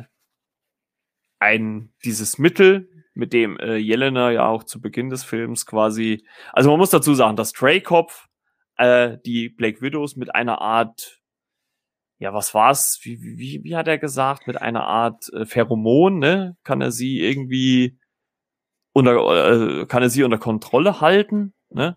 [1.40, 6.70] ein dieses Mittel, mit dem äh, Jelena ja auch zu Beginn des Films quasi, also
[6.70, 8.28] man muss dazu sagen, dass Dreykopf
[8.78, 11.18] äh, die Black Widows mit einer Art
[12.20, 13.00] ja, was war's?
[13.04, 14.48] Wie, wie, wie hat er gesagt?
[14.48, 16.58] Mit einer Art äh, Pheromon, ne?
[16.64, 18.00] Kann er sie irgendwie
[18.92, 21.96] unter, äh, kann er sie unter Kontrolle halten, ne?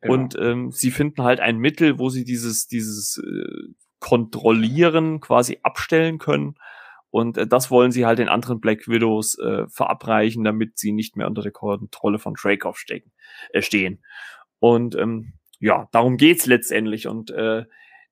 [0.00, 0.14] Genau.
[0.14, 6.18] Und ähm, sie finden halt ein Mittel, wo sie dieses, dieses äh, Kontrollieren quasi abstellen
[6.18, 6.54] können.
[7.10, 11.16] Und äh, das wollen sie halt den anderen Black Widows äh, verabreichen, damit sie nicht
[11.16, 13.12] mehr unter der Kontrolle von Dreykov stecken,
[13.52, 14.02] äh, stehen.
[14.58, 17.06] Und ähm, ja, darum geht's letztendlich.
[17.06, 17.64] Und äh,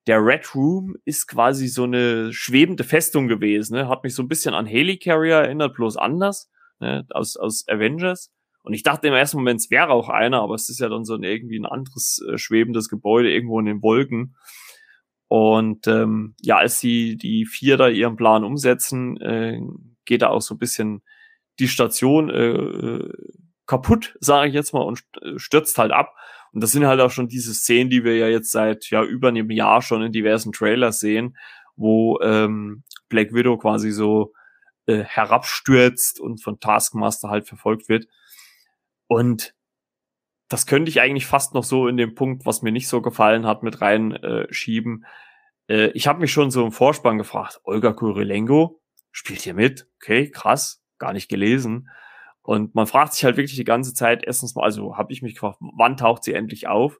[0.05, 3.75] der Red Room ist quasi so eine schwebende Festung gewesen.
[3.75, 3.87] Ne?
[3.87, 7.05] Hat mich so ein bisschen an Helicarrier erinnert, bloß anders, ne?
[7.11, 8.31] aus, aus Avengers.
[8.69, 11.03] Und ich dachte im ersten Moment, es wäre auch einer, aber es ist ja dann
[11.03, 14.35] so ein, irgendwie ein anderes äh, schwebendes Gebäude irgendwo in den Wolken.
[15.27, 19.59] Und ähm, ja, als sie die vier da ihren Plan umsetzen, äh,
[20.05, 21.01] geht da auch so ein bisschen
[21.57, 23.13] die Station äh, äh
[23.65, 26.13] kaputt, sage ich jetzt mal, und äh, stürzt halt ab.
[26.51, 29.29] Und das sind halt auch schon diese Szenen, die wir ja jetzt seit ja über
[29.29, 31.35] einem Jahr schon in diversen Trailers sehen,
[31.75, 34.31] wo ähm, Black Widow quasi so
[34.85, 38.05] äh, herabstürzt und von Taskmaster halt verfolgt wird.
[39.09, 39.55] Und
[40.49, 43.45] das könnte ich eigentlich fast noch so in dem Punkt, was mir nicht so gefallen
[43.45, 45.05] hat, mit reinschieben.
[45.67, 48.79] Äh, äh, ich habe mich schon so im Vorspann gefragt, Olga Kurilenko
[49.11, 49.87] spielt hier mit?
[49.95, 51.89] Okay, krass, gar nicht gelesen.
[52.43, 55.33] Und man fragt sich halt wirklich die ganze Zeit, erstens mal, also habe ich mich
[55.33, 56.99] gefragt, wann taucht sie endlich auf?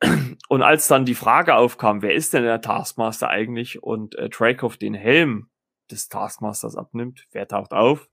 [0.48, 4.76] Und als dann die Frage aufkam, wer ist denn der Taskmaster eigentlich und äh, Dreykov
[4.76, 5.48] den Helm
[5.90, 8.08] des Taskmasters abnimmt, wer taucht auf?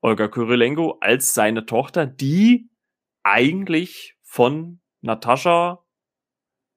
[0.00, 2.70] Olga Kurilenko als seine Tochter, die
[3.22, 5.84] eigentlich von Natascha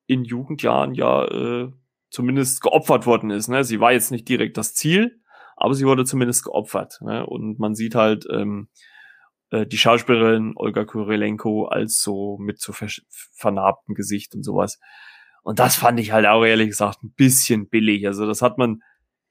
[0.07, 1.71] in Jugendjahren ja äh,
[2.09, 3.47] zumindest geopfert worden ist.
[3.47, 3.63] Ne?
[3.63, 5.21] Sie war jetzt nicht direkt das Ziel,
[5.55, 6.99] aber sie wurde zumindest geopfert.
[7.01, 7.25] Ne?
[7.25, 8.69] Und man sieht halt ähm,
[9.51, 12.89] äh, die Schauspielerin Olga Kurilenko als so mit so ver
[13.35, 14.79] vernarbtem Gesicht und sowas.
[15.43, 18.05] Und das fand ich halt auch ehrlich gesagt ein bisschen billig.
[18.05, 18.81] Also das hat man,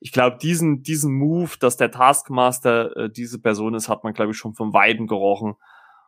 [0.01, 4.33] ich glaube, diesen, diesen Move, dass der Taskmaster äh, diese Person ist, hat man, glaube
[4.33, 5.57] ich, schon vom Weiden gerochen.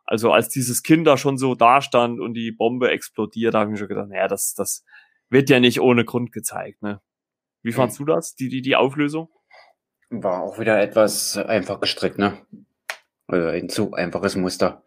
[0.03, 3.73] Also als dieses Kind da schon so dastand und die Bombe explodiert, da habe ich
[3.73, 4.83] mir schon gedacht, naja, das, das
[5.29, 6.81] wird ja nicht ohne Grund gezeigt.
[6.81, 7.01] Ne?
[7.61, 9.29] Wie fandst du das, die, die, die Auflösung?
[10.09, 12.37] War auch wieder etwas einfach gestrickt, ne?
[13.27, 14.83] Also ein zu einfaches Muster.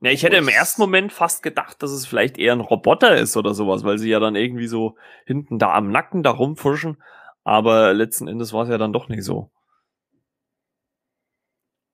[0.00, 3.36] Ja, ich hätte im ersten Moment fast gedacht, dass es vielleicht eher ein Roboter ist
[3.36, 7.02] oder sowas, weil sie ja dann irgendwie so hinten da am Nacken da rumfuschen.
[7.44, 9.50] Aber letzten Endes war es ja dann doch nicht so.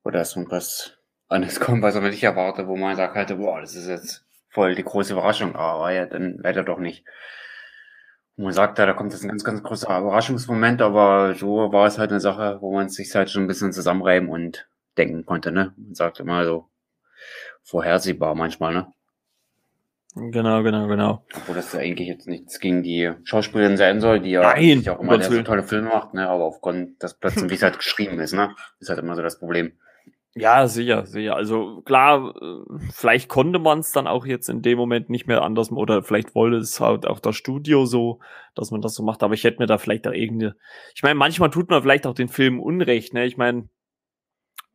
[0.05, 0.98] Oder dass irgendwas
[1.28, 4.74] anderes kommt, was er nicht erwartet, wo man sagt halt, boah, das ist jetzt voll
[4.74, 7.05] die große Überraschung, aber ja, dann leider doch nicht.
[8.36, 11.86] Und man sagt, ja, da kommt jetzt ein ganz, ganz großer Überraschungsmoment, aber so war
[11.86, 15.53] es halt eine Sache, wo man sich halt schon ein bisschen zusammenreiben und denken konnte,
[15.53, 15.72] ne?
[15.76, 16.72] Man sagt immer so
[17.62, 18.92] vorhersehbar manchmal, ne?
[20.14, 21.24] Genau, genau, genau.
[21.34, 25.00] Obwohl das ja eigentlich jetzt nichts gegen die Schauspielerin sein soll, die ja Nein, auch
[25.00, 26.28] immer sehr, tolle Filme macht, ne?
[26.28, 28.54] Aber aufgrund des plötzlich, wie es halt geschrieben ist, ne?
[28.78, 29.72] Ist halt immer so das Problem.
[30.34, 31.36] Ja, sicher, sicher.
[31.36, 35.42] Also klar, äh, vielleicht konnte man es dann auch jetzt in dem Moment nicht mehr
[35.42, 38.20] anders oder vielleicht wollte es halt auch das Studio so,
[38.54, 39.22] dass man das so macht.
[39.22, 40.56] Aber ich hätte mir da vielleicht auch irgendeine.
[40.94, 43.12] Ich meine, manchmal tut man vielleicht auch den Film Unrecht.
[43.12, 43.26] Ne?
[43.26, 43.68] Ich meine,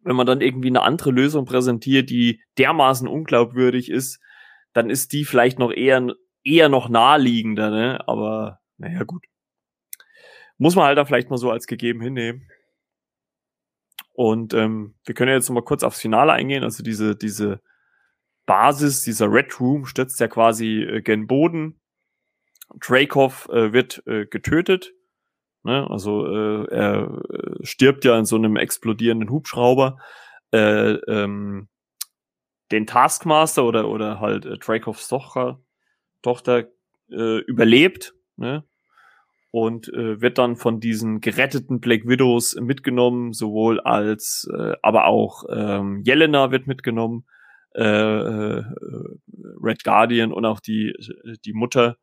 [0.08, 4.20] wenn man dann irgendwie eine andere Lösung präsentiert, die dermaßen unglaubwürdig ist,
[4.74, 6.08] dann ist die vielleicht noch eher,
[6.44, 8.08] eher noch naheliegender, ne?
[8.08, 9.26] Aber naja, gut.
[10.58, 12.50] Muss man halt dann vielleicht mal so als gegeben hinnehmen.
[14.14, 16.64] Und ähm, wir können ja jetzt noch mal kurz aufs Finale eingehen.
[16.64, 17.62] Also diese, diese
[18.46, 21.82] Basis, dieser Red Room stürzt ja quasi äh, gen Boden.
[22.80, 24.94] Dracov äh, wird äh, getötet.
[25.68, 25.86] Ne?
[25.90, 29.98] Also äh, er äh, stirbt ja in so einem explodierenden Hubschrauber.
[30.54, 31.68] Äh, ähm,
[32.72, 35.60] den Taskmaster oder, oder halt äh, Dracovs Tochter,
[36.22, 36.70] Tochter
[37.12, 38.64] äh, überlebt, ne?
[39.52, 45.44] Und äh, wird dann von diesen geretteten Black Widows mitgenommen, sowohl als, äh, aber auch
[45.50, 47.26] ähm, Jelena wird mitgenommen,
[47.76, 48.64] äh, äh,
[49.62, 50.94] Red Guardian und auch die,
[51.44, 51.98] die Mutter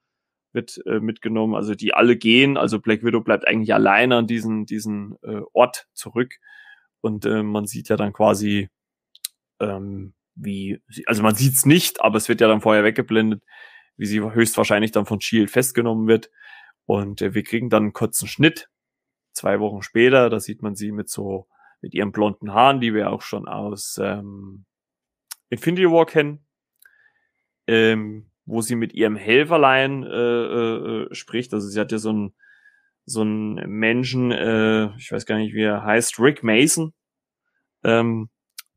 [0.54, 4.66] wird äh, mitgenommen, also die alle gehen, also Black Widow bleibt eigentlich alleine an diesen,
[4.66, 6.34] diesen äh, Ort zurück
[7.04, 8.70] und äh, man sieht ja dann quasi,
[9.60, 13.42] ähm, wie, also man sieht es nicht, aber es wird ja dann vorher weggeblendet,
[13.98, 16.30] wie sie höchstwahrscheinlich dann von Shield festgenommen wird.
[16.86, 18.70] Und äh, wir kriegen dann einen kurzen Schnitt.
[19.32, 21.46] Zwei Wochen später, da sieht man sie mit so,
[21.82, 24.64] mit ihren blonden Haaren, die wir auch schon aus ähm,
[25.50, 26.46] Infinity War kennen,
[27.66, 31.54] ähm, wo sie mit ihrem Helferlein äh, äh, äh spricht.
[31.54, 32.34] Also sie hat ja so einen
[33.06, 36.92] so einen Menschen, äh, ich weiß gar nicht, wie er heißt, Rick Mason,
[37.84, 38.30] ähm,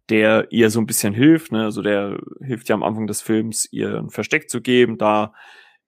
[0.09, 1.51] der ihr so ein bisschen hilft.
[1.51, 1.63] Ne?
[1.63, 4.97] Also der hilft ja am Anfang des Films, ihr ein Versteck zu geben.
[4.97, 5.33] Da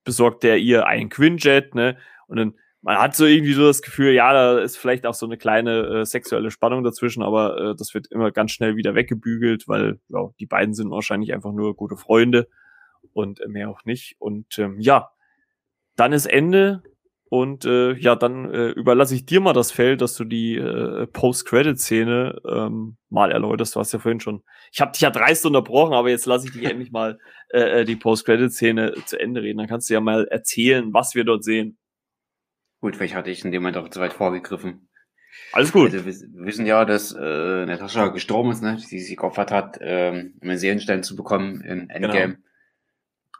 [0.05, 1.75] besorgt er ihr ein Quinjet.
[1.75, 1.97] Ne?
[2.27, 5.25] Und dann man hat so irgendwie so das Gefühl, ja, da ist vielleicht auch so
[5.25, 9.67] eine kleine äh, sexuelle Spannung dazwischen, aber äh, das wird immer ganz schnell wieder weggebügelt,
[9.67, 12.47] weil ja, die beiden sind wahrscheinlich einfach nur gute Freunde
[13.19, 14.15] und äh, mehr auch nicht.
[14.19, 15.11] Und ähm, ja,
[15.95, 16.83] dann ist Ende
[17.29, 21.05] und äh, ja, dann äh, überlasse ich dir mal das Feld, dass du die äh,
[21.05, 23.75] Post-Credit-Szene ähm, mal erläuterst.
[23.75, 24.41] Du hast ja vorhin schon.
[24.71, 27.85] Ich habe dich ja dreist unterbrochen, aber jetzt lasse ich dich endlich mal äh, äh,
[27.85, 29.59] die Post-Credit-Szene zu Ende reden.
[29.59, 31.77] Dann kannst du ja mal erzählen, was wir dort sehen.
[32.81, 34.89] Gut, vielleicht hatte ich in dem Moment auch zu weit vorgegriffen.
[35.51, 35.93] Alles gut.
[35.93, 38.77] Also, wir wissen ja, dass äh, Natascha gestorben ist, ne?
[38.89, 42.35] die sich geopfert hat, ähm, um einen Seelenstein zu bekommen in Endgame.
[42.35, 42.48] Genau.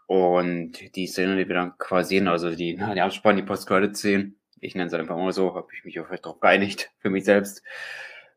[0.10, 4.40] Und die Szene, die wir dann quasi sehen, also die, na, die Abspann, die Post-Credit-Szenen,
[4.60, 7.62] ich nenne es einfach mal so, habe ich mich auch darauf geeinigt, für mich selbst,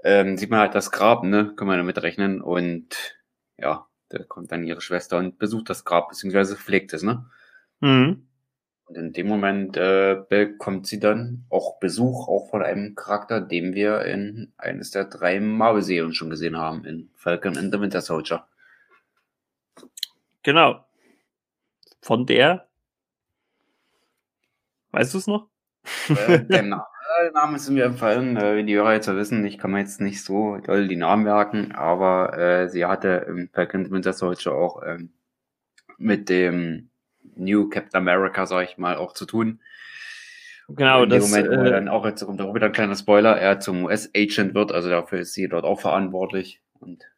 [0.05, 3.17] ähm, sieht man halt das Grab, ne, kann man damit rechnen und
[3.57, 7.25] ja, da kommt dann ihre Schwester und besucht das Grab, beziehungsweise pflegt es, ne.
[7.81, 8.27] Mhm.
[8.85, 13.73] Und in dem Moment äh, bekommt sie dann auch Besuch, auch von einem Charakter, den
[13.73, 18.47] wir in eines der drei Marvel-Serien schon gesehen haben, in Falcon and the Winter Soldier.
[20.43, 20.85] Genau,
[22.03, 22.69] von der?
[24.91, 25.49] Weißt du es noch?
[26.09, 26.63] Äh, der
[27.33, 29.45] Name ist mir empfallen, äh, wie die Hörer jetzt wissen.
[29.47, 33.49] Ich kann mir jetzt nicht so doll die Namen merken, aber äh, sie hatte im
[33.53, 35.13] Falcon Winter Soldier auch ähm,
[35.97, 36.91] mit dem
[37.37, 39.61] New Captain America, sag ich mal, auch zu tun.
[40.69, 42.97] Genau, in dem Moment, wo er äh, dann auch jetzt kommt auch wieder ein kleiner
[42.97, 47.12] Spoiler, er zum US-Agent wird, also dafür ist sie dort auch verantwortlich und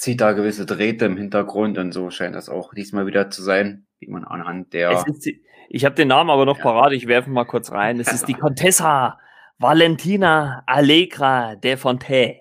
[0.00, 3.86] zieht da gewisse Drähte im Hintergrund und so scheint das auch diesmal wieder zu sein,
[3.98, 5.04] wie man anhand der.
[5.04, 6.62] Die, ich habe den Namen aber noch ja.
[6.62, 8.00] parat, ich werfe mal kurz rein.
[8.00, 9.20] Es ist die Contessa
[9.58, 12.38] Valentina Allegra de Fontaine.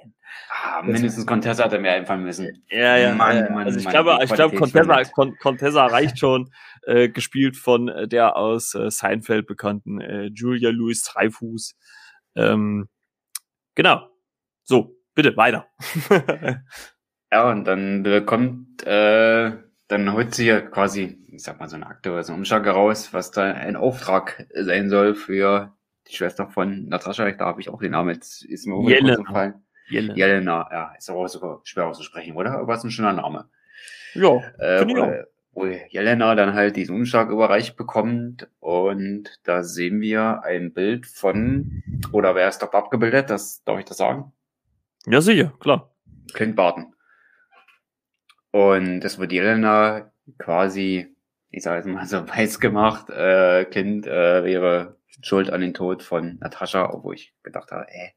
[0.49, 2.63] Ah, mindestens Contessa hat er mir einfallen müssen.
[2.69, 3.13] Ja, ja.
[3.13, 5.03] Mann, Mann, also ich Mann, glaube, ich glaube Contessa,
[5.41, 6.51] Contessa reicht schon,
[6.83, 11.75] äh, gespielt von äh, der aus äh, Seinfeld bekannten äh, Julia Louis Dreyfus.
[12.35, 12.87] Ähm,
[13.75, 14.07] genau.
[14.63, 15.67] So, bitte weiter.
[17.31, 19.51] Ja, und dann bekommt, äh,
[19.87, 22.65] dann holt sie ja quasi, ich sag mal, so eine Akte oder so einen Umschlag
[22.65, 25.75] heraus, was da ein Auftrag sein soll für
[26.07, 27.29] die Schwester von Natascha.
[27.31, 28.83] Da habe ich auch den Namen, jetzt ist mir
[29.15, 29.63] gefallen.
[29.89, 30.15] Jelena.
[30.15, 32.59] Jelena, ja, ist aber sogar schwer auszusprechen, oder?
[32.59, 33.49] Aber ist ein schöner Name.
[34.13, 40.43] Ja, äh, wo, wo Jelena dann halt diesen Umschlag überreicht bekommt und da sehen wir
[40.43, 44.31] ein Bild von, oder wer ist doch abgebildet, das darf ich das sagen?
[45.05, 45.91] Ja, sicher, klar.
[46.33, 46.93] Clint Barton.
[48.51, 51.15] Und das wird Jelena quasi,
[51.51, 56.03] ich sage jetzt mal so weiß gemacht, äh, Clint äh, wäre schuld an den Tod
[56.03, 58.13] von Natascha, obwohl ich gedacht habe, ey,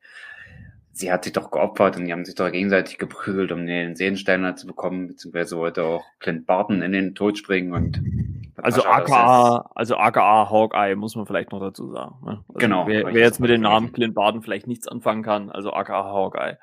[0.92, 4.56] sie hat sich doch geopfert und die haben sich doch gegenseitig geprügelt, um den Seelensteiner
[4.56, 8.00] zu bekommen, beziehungsweise wollte auch Clint Barton in den Tod springen und
[8.56, 12.16] also aka, also aka Hawkeye muss man vielleicht noch dazu sagen.
[12.24, 12.44] Ne?
[12.48, 12.86] Also genau.
[12.86, 16.59] Wer, wer jetzt mit dem Namen Clint Barton vielleicht nichts anfangen kann, also aka Hawkeye.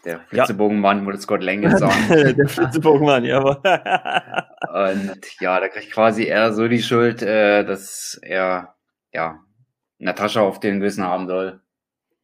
[0.04, 1.06] Der Flitzebogenmann, ja.
[1.06, 2.34] würde Scott Lang sagen.
[2.36, 3.40] der Flitzebogenmann, ja.
[3.40, 8.76] und ja, da kriegt quasi er so die Schuld, äh, dass er
[9.12, 9.40] ja
[9.98, 11.60] Natascha auf den Gewissen haben soll.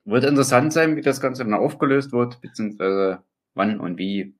[0.04, 3.22] Wird interessant sein, wie das Ganze dann aufgelöst wird, beziehungsweise
[3.54, 4.34] wann und wie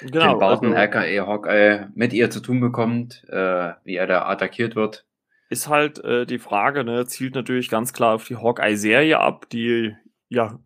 [0.00, 4.26] genau, Clint Barton, also, aka Hawkeye, mit ihr zu tun bekommt, äh, wie er da
[4.26, 5.06] attackiert wird.
[5.48, 9.94] Ist halt äh, die Frage, ne, zielt natürlich ganz klar auf die Hawkeye-Serie ab, die
[10.28, 10.58] ja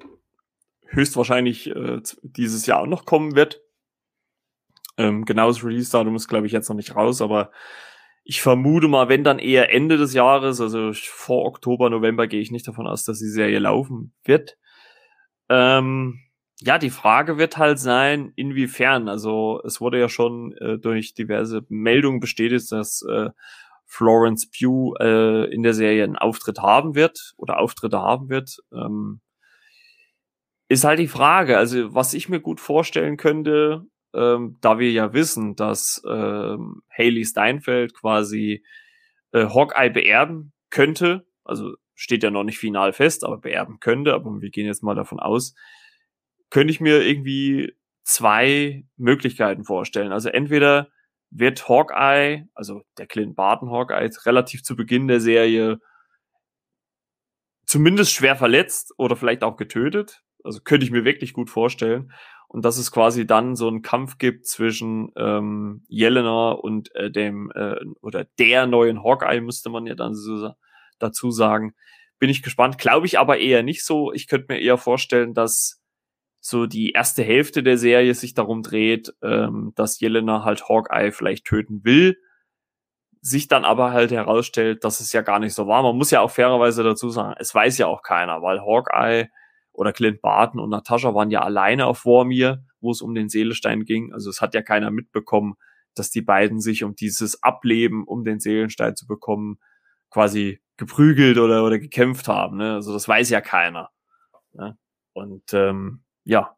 [0.90, 3.60] höchstwahrscheinlich äh, dieses Jahr auch noch kommen wird.
[4.98, 7.50] Ähm, genaues Release-Datum ist, glaube ich, jetzt noch nicht raus, aber
[8.22, 12.50] ich vermute mal, wenn dann eher Ende des Jahres, also vor Oktober, November gehe ich
[12.50, 14.58] nicht davon aus, dass die Serie laufen wird.
[15.48, 16.20] Ähm,
[16.60, 19.08] ja, die Frage wird halt sein, inwiefern.
[19.08, 23.30] Also es wurde ja schon äh, durch diverse Meldungen bestätigt, dass äh,
[23.86, 28.58] Florence Pugh äh, in der Serie einen Auftritt haben wird oder Auftritte haben wird.
[28.72, 29.20] Ähm,
[30.70, 31.58] ist halt die Frage.
[31.58, 37.24] Also was ich mir gut vorstellen könnte, ähm, da wir ja wissen, dass ähm, Haley
[37.24, 38.64] Steinfeld quasi
[39.32, 44.40] äh, Hawkeye beerben könnte, also steht ja noch nicht final fest, aber beerben könnte, aber
[44.40, 45.54] wir gehen jetzt mal davon aus,
[46.50, 47.74] könnte ich mir irgendwie
[48.04, 50.12] zwei Möglichkeiten vorstellen.
[50.12, 50.88] Also entweder
[51.30, 55.80] wird Hawkeye, also der Clint Barton Hawkeye, relativ zu Beginn der Serie
[57.66, 60.22] zumindest schwer verletzt oder vielleicht auch getötet.
[60.44, 62.12] Also könnte ich mir wirklich gut vorstellen
[62.48, 67.52] und dass es quasi dann so einen Kampf gibt zwischen ähm, Jelena und äh, dem
[67.54, 70.50] äh, oder der neuen Hawkeye müsste man ja dann so
[70.98, 71.74] dazu sagen.
[72.18, 72.78] Bin ich gespannt.
[72.78, 74.12] Glaube ich aber eher nicht so.
[74.12, 75.80] Ich könnte mir eher vorstellen, dass
[76.40, 81.44] so die erste Hälfte der Serie sich darum dreht, ähm, dass Jelena halt Hawkeye vielleicht
[81.44, 82.16] töten will,
[83.20, 85.82] sich dann aber halt herausstellt, dass es ja gar nicht so war.
[85.82, 89.28] Man muss ja auch fairerweise dazu sagen, es weiß ja auch keiner, weil Hawkeye
[89.72, 93.84] oder Clint Barton und Natascha waren ja alleine auf Vormir, wo es um den Seelenstein
[93.84, 94.12] ging.
[94.12, 95.54] Also es hat ja keiner mitbekommen,
[95.94, 99.58] dass die beiden sich um dieses Ableben, um den Seelenstein zu bekommen,
[100.10, 102.56] quasi geprügelt oder, oder gekämpft haben.
[102.56, 102.74] Ne?
[102.74, 103.90] Also das weiß ja keiner.
[104.52, 104.76] Ne?
[105.12, 106.56] Und ähm, ja,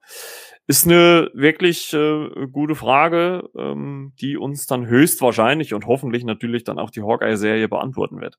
[0.66, 6.78] ist eine wirklich äh, gute Frage, ähm, die uns dann höchstwahrscheinlich und hoffentlich natürlich dann
[6.78, 8.38] auch die Hawkeye-Serie beantworten wird.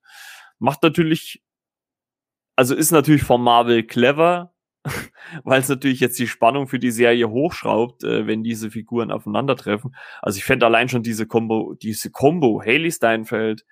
[0.60, 1.44] Macht natürlich,
[2.56, 4.53] also ist natürlich von Marvel clever,
[5.44, 9.96] weil es natürlich jetzt die Spannung für die Serie hochschraubt, äh, wenn diese Figuren aufeinandertreffen.
[10.22, 13.66] Also ich fände allein schon diese Combo, diese Combo, Haley Steinfeld,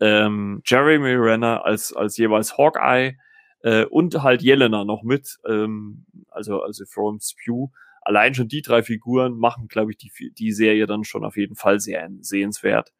[0.00, 3.16] ähm, Jeremy Renner als, als jeweils Hawkeye
[3.62, 7.68] äh, und halt Jelena noch mit, ähm, also, also From Spew.
[8.00, 11.54] Allein schon die drei Figuren machen, glaube ich, die, die Serie dann schon auf jeden
[11.54, 12.92] Fall sehr sehenswert.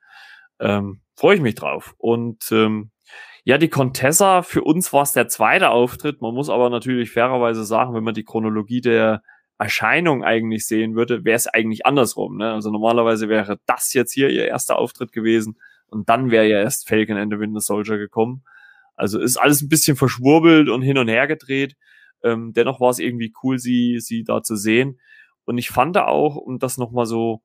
[0.60, 1.94] Ähm, Freue ich mich drauf.
[1.98, 2.91] Und ähm,
[3.44, 6.20] ja, die Contessa, für uns war es der zweite Auftritt.
[6.20, 9.22] Man muss aber natürlich fairerweise sagen, wenn man die Chronologie der
[9.58, 12.36] Erscheinung eigentlich sehen würde, wäre es eigentlich andersrum.
[12.36, 12.52] Ne?
[12.52, 15.58] Also normalerweise wäre das jetzt hier ihr erster Auftritt gewesen
[15.88, 18.44] und dann wäre ja erst Falcon and the Winter Soldier gekommen.
[18.94, 21.76] Also ist alles ein bisschen verschwurbelt und hin und her gedreht.
[22.22, 25.00] Ähm, dennoch war es irgendwie cool, sie, sie da zu sehen.
[25.44, 27.42] Und ich fand auch, um das nochmal so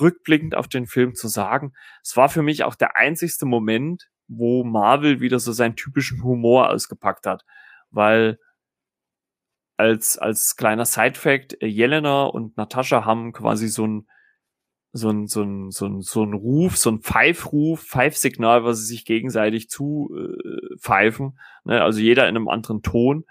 [0.00, 4.64] rückblickend auf den Film zu sagen, es war für mich auch der einzigste Moment, wo
[4.64, 7.44] Marvel wieder so seinen typischen Humor ausgepackt hat.
[7.90, 8.38] Weil
[9.76, 14.08] als, als kleiner Side-Fact, äh, Jelena und Natascha haben quasi so ein,
[14.92, 18.86] so ein, so ein, so ein, so ein Ruf, so ein Pfeifruf, Pfeifsignal, was sie
[18.86, 21.38] sich gegenseitig zu äh, pfeifen.
[21.64, 21.82] Ne?
[21.82, 23.24] Also jeder in einem anderen Ton.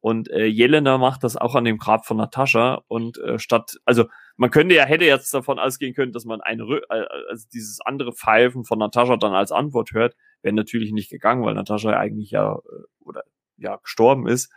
[0.00, 2.82] Und äh, Jelena macht das auch an dem Grab von Natascha.
[2.88, 4.06] Und äh, statt, also
[4.36, 8.12] man könnte ja, hätte jetzt davon ausgehen können, dass man eine, äh, also dieses andere
[8.12, 10.16] Pfeifen von Natascha dann als Antwort hört.
[10.42, 13.24] Wäre natürlich nicht gegangen, weil Natascha eigentlich ja äh, oder
[13.56, 14.52] ja gestorben ist.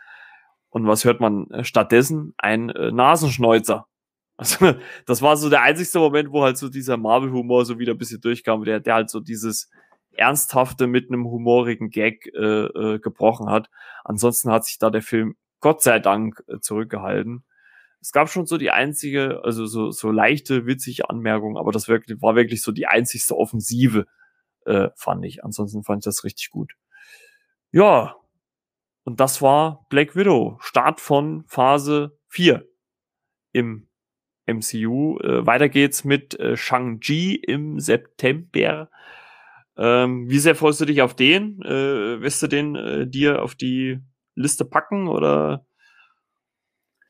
[0.70, 2.34] Und was hört man äh, stattdessen?
[2.38, 3.86] Ein äh, Nasenschneuzer.
[4.36, 4.74] Also,
[5.06, 8.20] das war so der einzigste Moment, wo halt so dieser Marvel-Humor so wieder ein bisschen
[8.20, 9.70] durchkam, der, der halt so dieses
[10.16, 13.70] Ernsthafte mit einem humorigen Gag äh, äh, gebrochen hat.
[14.02, 17.44] Ansonsten hat sich da der Film Gott sei Dank äh, zurückgehalten.
[18.00, 22.20] Es gab schon so die einzige, also so, so leichte, witzige Anmerkungen, aber das wirklich,
[22.20, 24.06] war wirklich so die einzigste Offensive,
[24.66, 25.44] äh, fand ich.
[25.44, 26.74] Ansonsten fand ich das richtig gut.
[27.70, 28.16] Ja,
[29.04, 32.66] und das war Black Widow, Start von Phase 4
[33.52, 33.88] im
[34.46, 35.18] MCU.
[35.18, 38.90] Äh, weiter geht's mit äh, Shang-Chi im September.
[39.76, 41.60] Ähm, wie sehr freust du dich auf den?
[41.62, 44.00] Äh, wirst du den äh, dir auf die
[44.34, 45.66] Liste packen oder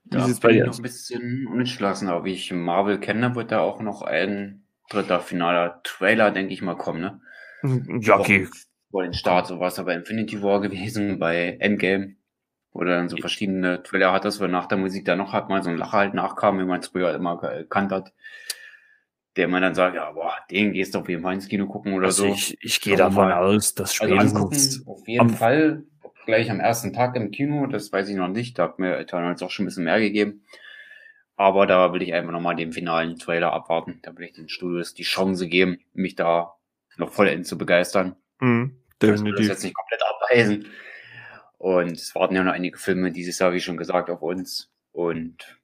[0.05, 0.79] wie sieht's bei dir aus?
[0.79, 5.81] ein bisschen unentschlossen, aber wie ich Marvel kenne, wird da auch noch ein dritter finaler
[5.83, 7.21] Trailer, denke ich mal, kommen, ne?
[8.01, 8.49] Ja, okay.
[8.91, 12.17] Vor den Start, so war es aber Infinity War gewesen, bei Endgame.
[12.73, 15.63] Oder dann so verschiedene Trailer hat das, weil nach der Musik da noch hat mal
[15.63, 18.13] so ein Lacher halt nachkam, wie man es früher immer gekannt hat
[19.37, 21.93] der man dann sagt, ja, boah, den gehst du auf jeden Fall ins Kino gucken
[21.95, 22.33] oder also so.
[22.33, 25.85] Ich, ich gehe davon aus, dass spätestens also auf jeden Fall
[26.25, 29.43] gleich am ersten Tag im Kino, das weiß ich noch nicht, da hat mir Eternals
[29.43, 30.45] auch schon ein bisschen mehr gegeben.
[31.37, 33.99] Aber da will ich einfach nochmal den finalen Trailer abwarten.
[34.03, 36.55] Da will ich den Studios die Chance geben, mich da
[36.97, 38.17] noch vollends zu begeistern.
[38.41, 39.25] Mhm, definitiv.
[39.25, 40.67] Will das jetzt nicht komplett abweisen.
[41.59, 44.71] Und es warten ja noch einige Filme dieses Jahr, wie schon gesagt, auf uns.
[44.93, 45.59] Und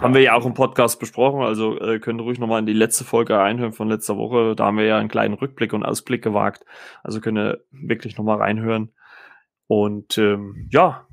[0.00, 2.72] haben wir ja auch im Podcast besprochen, also äh, könnt ihr ruhig nochmal in die
[2.72, 4.56] letzte Folge reinhören von letzter Woche.
[4.56, 6.64] Da haben wir ja einen kleinen Rückblick und Ausblick gewagt.
[7.04, 8.92] Also könnt ihr wirklich nochmal reinhören.
[9.68, 11.06] Und ähm, ja,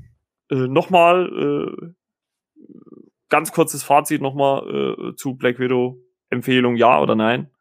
[0.49, 1.94] äh, nochmal äh,
[3.30, 4.64] ganz kurzes Fazit nochmal
[5.11, 5.99] äh, zu Black Widow.
[6.30, 7.52] Empfehlung ja oder nein?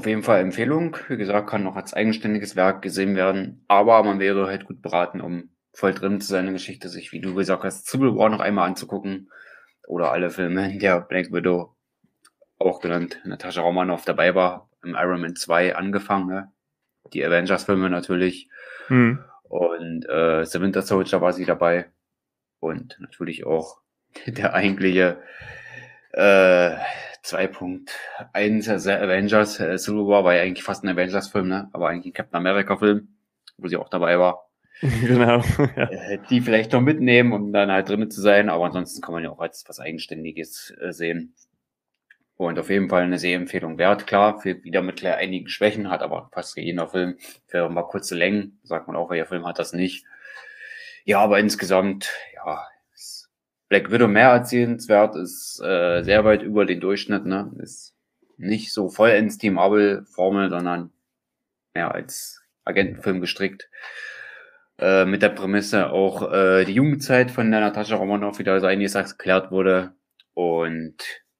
[0.00, 0.96] Auf jeden Fall Empfehlung.
[1.08, 3.66] Wie gesagt, kann noch als eigenständiges Werk gesehen werden.
[3.68, 7.12] Aber man wäre halt gut beraten, um voll drin zu sein in der Geschichte, sich,
[7.12, 9.30] wie du gesagt hast, Civil War noch einmal anzugucken
[9.86, 11.76] oder alle Filme, in der Black Widow,
[12.58, 16.50] auch genannt Natascha Romanoff, dabei war, im Iron Man 2 angefangen, ne?
[17.12, 18.48] die Avengers-Filme natürlich.
[18.88, 19.22] Mhm.
[19.42, 21.90] Und äh, The Winter Soldier war sie dabei.
[22.58, 23.82] Und natürlich auch
[24.26, 25.18] der eigentliche
[26.12, 26.76] äh,
[27.24, 31.68] 2.1 Avengers äh, Civil War war ja eigentlich fast ein Avengers-Film, ne?
[31.72, 33.08] aber eigentlich ein Captain America-Film,
[33.58, 34.50] wo sie auch dabei war.
[34.80, 35.42] genau.
[35.76, 35.90] ja.
[35.90, 39.22] Äh, die vielleicht noch mitnehmen, um dann halt drinnen zu sein, aber ansonsten kann man
[39.22, 41.34] ja auch als was Eigenständiges äh, sehen.
[42.36, 44.06] Und auf jeden Fall eine Sehempfehlung wert.
[44.06, 48.58] Klar, für wieder mit einigen Schwächen, hat aber fast jeder Film für mal kurze Längen.
[48.62, 50.06] Sagt man auch, welcher Film hat das nicht.
[51.04, 52.66] Ja, aber insgesamt, ja,
[53.70, 57.52] Black Widow mehr als sehenswert, ist äh, sehr weit über den Durchschnitt, ne?
[57.62, 57.94] Ist
[58.36, 60.90] nicht so vollends die Marvel-Formel, sondern
[61.72, 63.70] mehr als Agentenfilm gestrickt.
[64.76, 68.96] Äh, mit der Prämisse auch äh, die Jugendzeit von der Natascha Romanoff wieder so einiges
[68.96, 69.92] erklärt wurde.
[70.34, 70.96] Und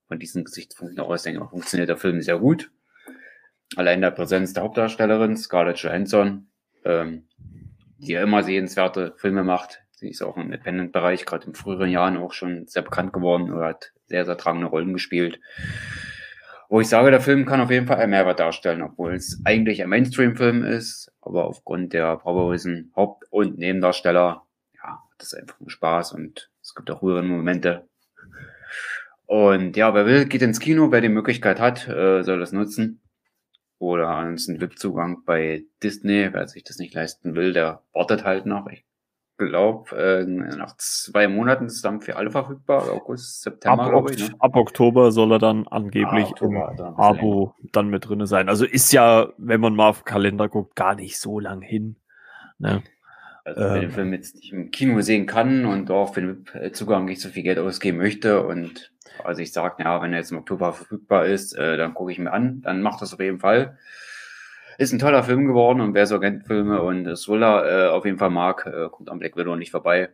[0.06, 2.70] von diesen Gesichtspunkten aus denke ich, funktioniert der Film sehr gut.
[3.74, 6.48] Allein der Präsenz der Hauptdarstellerin, Scarlett Johansson,
[6.84, 7.26] ähm,
[7.98, 9.82] die ja immer sehenswerte Filme macht.
[10.00, 13.66] Sie ist auch im Independent-Bereich, gerade in früheren Jahren auch schon sehr bekannt geworden oder
[13.66, 15.38] hat sehr, sehr tragende Rollen gespielt
[16.70, 19.82] wo ich sage, der Film kann auf jeden Fall einen Mehrwert darstellen, obwohl es eigentlich
[19.82, 24.46] ein Mainstream-Film ist, aber aufgrund der bravourösen Haupt- und Nebendarsteller,
[24.76, 27.88] ja, hat das einfach nur Spaß und es gibt auch rührende Momente.
[29.26, 33.00] Und ja, wer will, geht ins Kino, wer die Möglichkeit hat, äh, soll das nutzen.
[33.78, 38.68] Oder ansonsten VIP-Zugang bei Disney, wer sich das nicht leisten will, der wartet halt noch.
[38.68, 38.84] Ich
[39.48, 44.28] glaube, äh, nach zwei Monaten ist es dann für alle verfügbar, August, September, ab, ich,
[44.28, 44.34] ne?
[44.38, 47.70] ab Oktober soll er dann angeblich ah, Oktober, im dann Abo länger.
[47.72, 48.48] dann mit drinne sein.
[48.48, 51.96] Also ist ja, wenn man mal auf den Kalender guckt, gar nicht so lang hin.
[52.58, 52.82] Ne?
[53.44, 56.74] Also wenn ähm, den Film jetzt nicht im Kino sehen kann und auch für den
[56.74, 58.92] Zugang nicht so viel Geld ausgeben möchte und
[59.24, 62.18] also ich sage, ja, wenn er jetzt im Oktober verfügbar ist, äh, dann gucke ich
[62.18, 63.78] mir an, dann macht das auf jeden Fall.
[64.80, 68.30] Ist ein toller Film geworden und wer so Agentfilme und Thriller äh, auf jeden Fall
[68.30, 70.08] mag, äh, kommt am Black Widow nicht vorbei.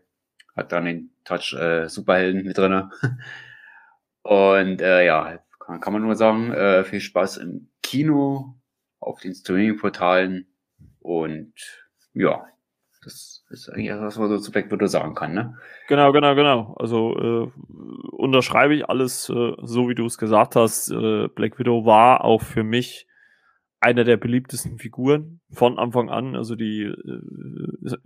[0.57, 2.91] Hat dann den Touch äh, Superhelden mit drinne.
[4.23, 8.57] und äh, ja, kann, kann man nur sagen, äh, viel Spaß im Kino,
[8.99, 10.49] auf den Streaming-Portalen
[10.99, 11.53] und
[12.15, 12.45] ja,
[13.05, 15.57] das ist eigentlich das, was man so zu Black Widow sagen kann, ne?
[15.87, 16.75] Genau, genau, genau.
[16.77, 17.53] Also äh,
[18.11, 20.91] unterschreibe ich alles äh, so, wie du es gesagt hast.
[20.91, 23.07] Äh, Black Widow war auch für mich
[23.87, 26.35] einer der beliebtesten Figuren von Anfang an.
[26.35, 27.97] Also die, äh,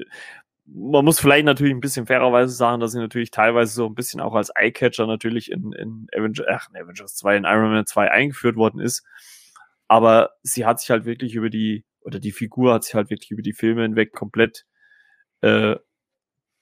[0.66, 4.20] man muss vielleicht natürlich ein bisschen fairerweise sagen, dass sie natürlich teilweise so ein bisschen
[4.20, 8.10] auch als Eyecatcher natürlich in, in Avengers, ach, in Avengers 2, in Iron Man 2
[8.10, 9.06] eingeführt worden ist.
[9.88, 13.30] Aber sie hat sich halt wirklich über die, oder die Figur hat sich halt wirklich
[13.30, 14.66] über die Filme hinweg komplett
[15.40, 15.76] äh,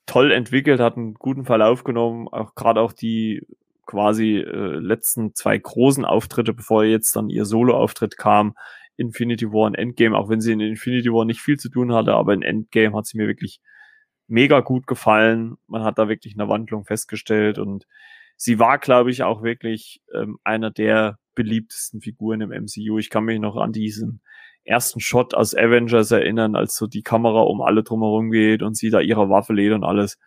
[0.07, 3.43] toll entwickelt, hat einen guten Verlauf genommen, auch gerade auch die
[3.85, 8.55] quasi äh, letzten zwei großen Auftritte, bevor jetzt dann ihr Solo-Auftritt kam,
[8.99, 12.15] Infinity War und Endgame, auch wenn sie in Infinity War nicht viel zu tun hatte,
[12.15, 13.61] aber in Endgame hat sie mir wirklich
[14.27, 15.57] mega gut gefallen.
[15.66, 17.87] Man hat da wirklich eine Wandlung festgestellt und
[18.37, 22.99] sie war, glaube ich, auch wirklich ähm, einer der beliebtesten Figuren im MCU.
[22.99, 24.20] Ich kann mich noch an diesen
[24.65, 28.91] ersten Shot aus Avengers erinnern, als so die Kamera um alle drumherum geht und sie
[28.91, 30.19] da ihre Waffe lädt und alles.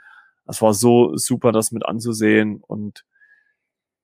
[0.46, 3.06] Das war so super, das mit anzusehen und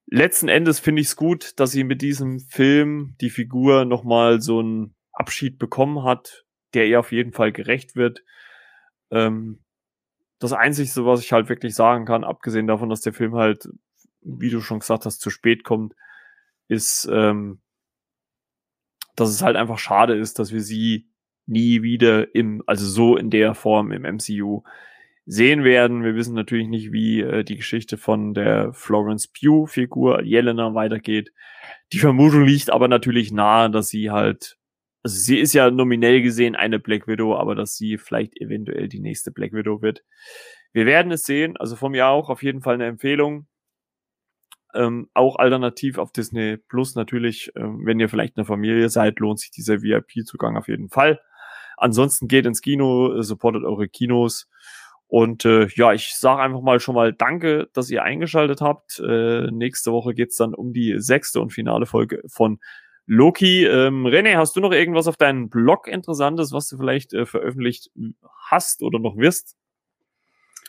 [0.07, 4.59] letzten Endes finde ich es gut, dass sie mit diesem Film die Figur nochmal so
[4.59, 8.23] einen Abschied bekommen hat, der ihr auf jeden Fall gerecht wird.
[9.11, 9.59] Ähm,
[10.39, 13.67] das Einzige, was ich halt wirklich sagen kann, abgesehen davon, dass der Film halt,
[14.21, 15.93] wie du schon gesagt hast, zu spät kommt,
[16.67, 17.59] ist, ähm,
[19.15, 21.09] dass es halt einfach schade ist, dass wir sie
[21.47, 24.63] nie wieder im, also so in der Form im MCU
[25.27, 26.03] sehen werden.
[26.03, 31.33] Wir wissen natürlich nicht, wie äh, die Geschichte von der Florence Pugh-Figur Jelena weitergeht.
[31.91, 34.57] Die Vermutung liegt aber natürlich nahe, dass sie halt,
[35.03, 39.01] also sie ist ja nominell gesehen eine Black Widow, aber dass sie vielleicht eventuell die
[39.01, 40.03] nächste Black Widow wird.
[40.71, 41.57] Wir werden es sehen.
[41.57, 43.47] Also von mir auch auf jeden Fall eine Empfehlung.
[44.73, 49.39] Ähm, auch alternativ auf Disney Plus natürlich, ähm, wenn ihr vielleicht eine Familie seid, lohnt
[49.39, 51.19] sich dieser VIP-Zugang auf jeden Fall.
[51.77, 54.47] Ansonsten geht ins Kino, äh, supportet eure Kinos.
[55.07, 58.99] Und äh, ja, ich sage einfach mal schon mal Danke, dass ihr eingeschaltet habt.
[58.99, 62.59] Äh, nächste Woche geht's dann um die sechste und finale Folge von
[63.05, 63.65] Loki.
[63.65, 67.89] Ähm, René, hast du noch irgendwas auf deinem Blog Interessantes, was du vielleicht äh, veröffentlicht
[68.49, 69.55] hast oder noch wirst,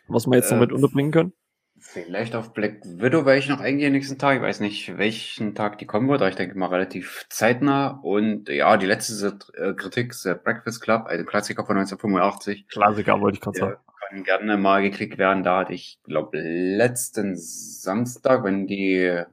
[0.07, 1.33] was wir jetzt noch mit äh, unterbringen können?
[1.81, 4.37] Vielleicht auf Black Widow werde ich noch eingehen nächsten Tag.
[4.37, 8.01] Ich weiß nicht, welchen Tag die kommen wird, aber ich denke mal relativ zeitnah.
[8.03, 12.69] Und ja, die letzte äh, Kritik ist der Breakfast Club, also Klassiker von 1985.
[12.69, 13.77] Klassiker wollte ich gerade sagen.
[14.09, 15.43] Kann gerne mal geklickt werden.
[15.43, 19.25] Da hatte ich, glaube letzten Samstag, wenn die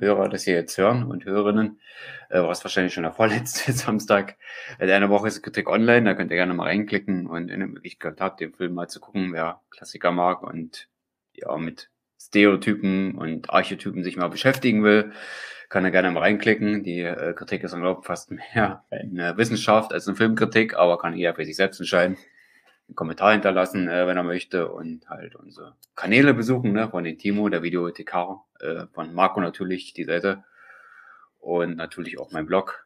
[0.00, 1.78] Hörer das hier jetzt hören und Hörerinnen,
[2.30, 4.36] äh, war es wahrscheinlich schon der vorletzte Samstag
[4.78, 6.04] äh, eine Woche ist Kritik online.
[6.04, 8.98] Da könnt ihr gerne mal reinklicken und in der Möglichkeit habt, den Film mal zu
[8.98, 10.88] gucken, wer Klassiker mag und
[11.32, 15.12] ja, mit Stereotypen und Archetypen sich mal beschäftigen will,
[15.68, 16.82] kann er gerne mal reinklicken.
[16.82, 21.16] Die äh, Kritik ist glaube ich, fast mehr eine Wissenschaft als eine Filmkritik, aber kann
[21.16, 22.16] jeder für sich selbst entscheiden.
[22.88, 27.18] Einen Kommentar hinterlassen, äh, wenn er möchte und halt unsere Kanäle besuchen, ne, von den
[27.18, 30.44] Timo, der Videothekar, äh, von Marco natürlich, die Seite
[31.38, 32.84] und natürlich auch mein Blog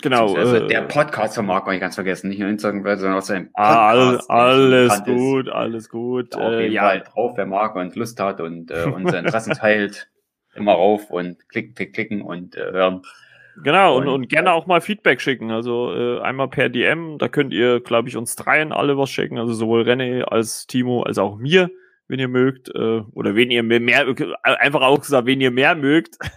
[0.00, 0.34] Genau.
[0.36, 3.92] Äh, der Podcast von Marco, ich ganz vergessen, nicht nur Instagram, sondern auch sein ah,
[3.92, 4.30] Podcast.
[4.30, 6.34] Ah, alles gut, alles gut.
[6.34, 7.04] Auf jeden äh, Fall ja.
[7.04, 10.10] drauf, wer mag und Lust hat und äh, unsere Interessen teilt,
[10.54, 13.02] immer rauf und klicken, klicken, klicken und äh, hören.
[13.62, 15.50] Genau, und, und, gerne auch mal Feedback schicken.
[15.50, 19.38] Also äh, einmal per DM, da könnt ihr, glaube ich, uns dreien alle was schicken.
[19.38, 21.70] Also sowohl René als Timo als auch mir
[22.06, 24.06] wenn ihr mögt, äh, oder wenn ihr mehr,
[24.42, 26.18] einfach auch gesagt, wenn ihr mehr mögt.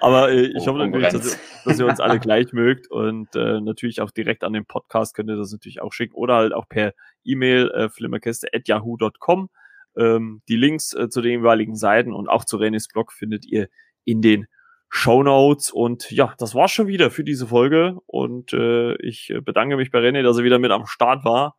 [0.00, 3.60] Aber äh, ich oh, hoffe natürlich, dass, dass, ihr uns alle gleich mögt und äh,
[3.60, 6.68] natürlich auch direkt an den Podcast könnt ihr das natürlich auch schicken oder halt auch
[6.68, 6.94] per
[7.24, 9.50] E-Mail äh, flimmerkäste.yahoo.com.
[9.96, 13.68] Ähm, die Links äh, zu den jeweiligen Seiten und auch zu Renés Blog findet ihr
[14.04, 14.46] in den
[14.88, 19.76] Show Notes und ja, das war's schon wieder für diese Folge und äh, ich bedanke
[19.76, 21.56] mich bei René, dass er wieder mit am Start war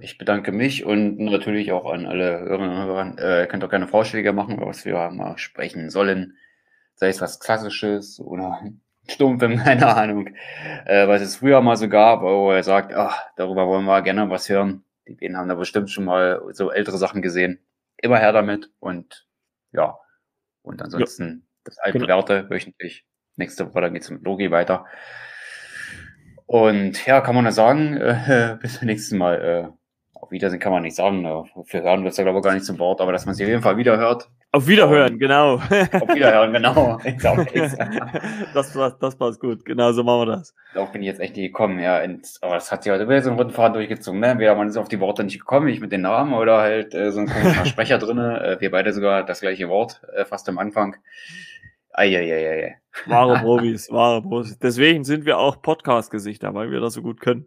[0.00, 3.18] ich bedanke mich und natürlich auch an alle Hörerinnen und Hörer.
[3.18, 6.36] Äh, ihr könnt auch gerne Vorschläge machen, was wir mal sprechen sollen.
[6.94, 8.60] Sei es was Klassisches oder
[9.08, 10.30] Stummfilm, keine Ahnung.
[10.84, 14.28] Äh, was es früher mal so gab, wo er sagt, ach, darüber wollen wir gerne
[14.28, 14.84] was hören.
[15.06, 17.58] Die beiden haben da bestimmt schon mal so ältere Sachen gesehen.
[17.96, 19.26] Immer her damit und
[19.72, 19.98] ja.
[20.62, 21.47] Und ansonsten ja.
[21.68, 22.08] Das alte genau.
[22.08, 23.04] Werte wöchentlich.
[23.36, 24.86] Nächste Woche dann geht's mit Logi weiter.
[26.46, 29.34] Und ja, kann man nur sagen, äh, bis zum nächsten Mal.
[29.42, 29.78] Äh,
[30.14, 31.24] auf Wiedersehen kann man nicht sagen.
[31.24, 33.34] Äh, für hören wird es ja, glaube ich, gar nicht zum Wort, aber dass man
[33.34, 34.28] sich auf jeden Fall wieder hört.
[34.50, 35.54] Auf Wiederhören, um, genau.
[35.56, 36.98] Auf Wiederhören, genau.
[38.54, 40.54] das, passt, das passt gut, genau so machen wir das.
[40.72, 42.02] Darauf bin ich jetzt echt nicht gekommen, ja.
[42.02, 44.28] Und, aber das hat sich heute wieder so einen roten Faden durchgezogen, ne?
[44.28, 47.12] Entweder man ist auf die Worte nicht gekommen, ich mit den Namen, oder halt äh,
[47.12, 48.42] so ein komischer Sprecher drinne.
[48.42, 50.96] Äh, wir beide sogar das gleiche Wort, äh, fast am Anfang.
[51.98, 52.78] Eieieiei.
[53.06, 54.58] Wahre Profis, wahre Profis.
[54.58, 57.46] Deswegen sind wir auch Podcast-Gesichter, weil wir das so gut können.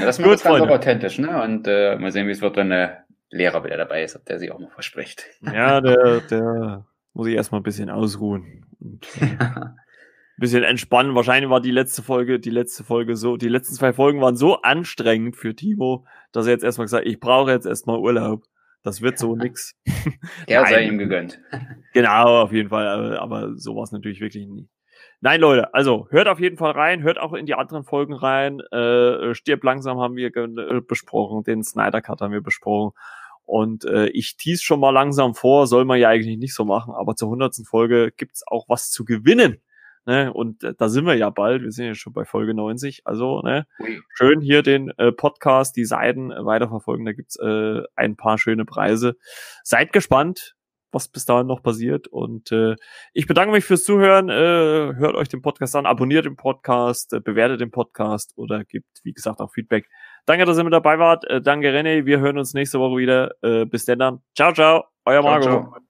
[0.00, 1.42] ja, das macht ganz authentisch, ne?
[1.42, 4.38] Und äh, mal sehen, wie es wird, wenn der Lehrer wieder dabei ist, ob der
[4.38, 5.26] sich auch mal verspricht.
[5.42, 8.64] Ja, der, der muss ich erstmal ein bisschen ausruhen.
[8.80, 9.76] Und, äh, ein
[10.38, 11.14] bisschen entspannen.
[11.14, 14.62] Wahrscheinlich war die letzte Folge, die letzte Folge so, die letzten zwei Folgen waren so
[14.62, 18.44] anstrengend für Timo, dass er jetzt erstmal gesagt, ich brauche jetzt erstmal Urlaub.
[18.86, 19.74] Das wird so nix.
[20.48, 21.40] Der sei ihm gegönnt.
[21.92, 23.16] Genau, auf jeden Fall.
[23.16, 24.68] Aber, so war es natürlich wirklich nie.
[25.20, 28.60] Nein, Leute, also hört auf jeden Fall rein, hört auch in die anderen Folgen rein.
[28.70, 32.92] Äh, Stirb langsam haben wir äh, besprochen, den Snyder Cut haben wir besprochen.
[33.44, 36.94] Und äh, ich tease schon mal langsam vor, soll man ja eigentlich nicht so machen,
[36.94, 39.62] aber zur hundertsten Folge gibt's auch was zu gewinnen.
[40.06, 40.32] Ne?
[40.32, 43.02] Und äh, da sind wir ja bald, wir sind ja schon bei Folge 90.
[43.04, 43.66] Also, ne,
[44.14, 47.04] schön hier den äh, Podcast, die Seiten äh, weiterverfolgen.
[47.04, 49.16] Da gibt's äh, ein paar schöne Preise.
[49.64, 50.54] Seid gespannt,
[50.92, 52.06] was bis dahin noch passiert.
[52.06, 52.76] Und äh,
[53.14, 54.28] ich bedanke mich fürs Zuhören.
[54.28, 59.00] Äh, hört euch den Podcast an, abonniert den Podcast, äh, bewertet den Podcast oder gibt,
[59.02, 59.88] wie gesagt, auch Feedback.
[60.24, 61.24] Danke, dass ihr mit dabei wart.
[61.28, 62.06] Äh, danke, René.
[62.06, 63.34] Wir hören uns nächste Woche wieder.
[63.66, 64.20] Bis denn dann.
[64.36, 64.84] Ciao, ciao.
[65.04, 65.70] Euer ciao, Marco.
[65.70, 65.86] Ciao.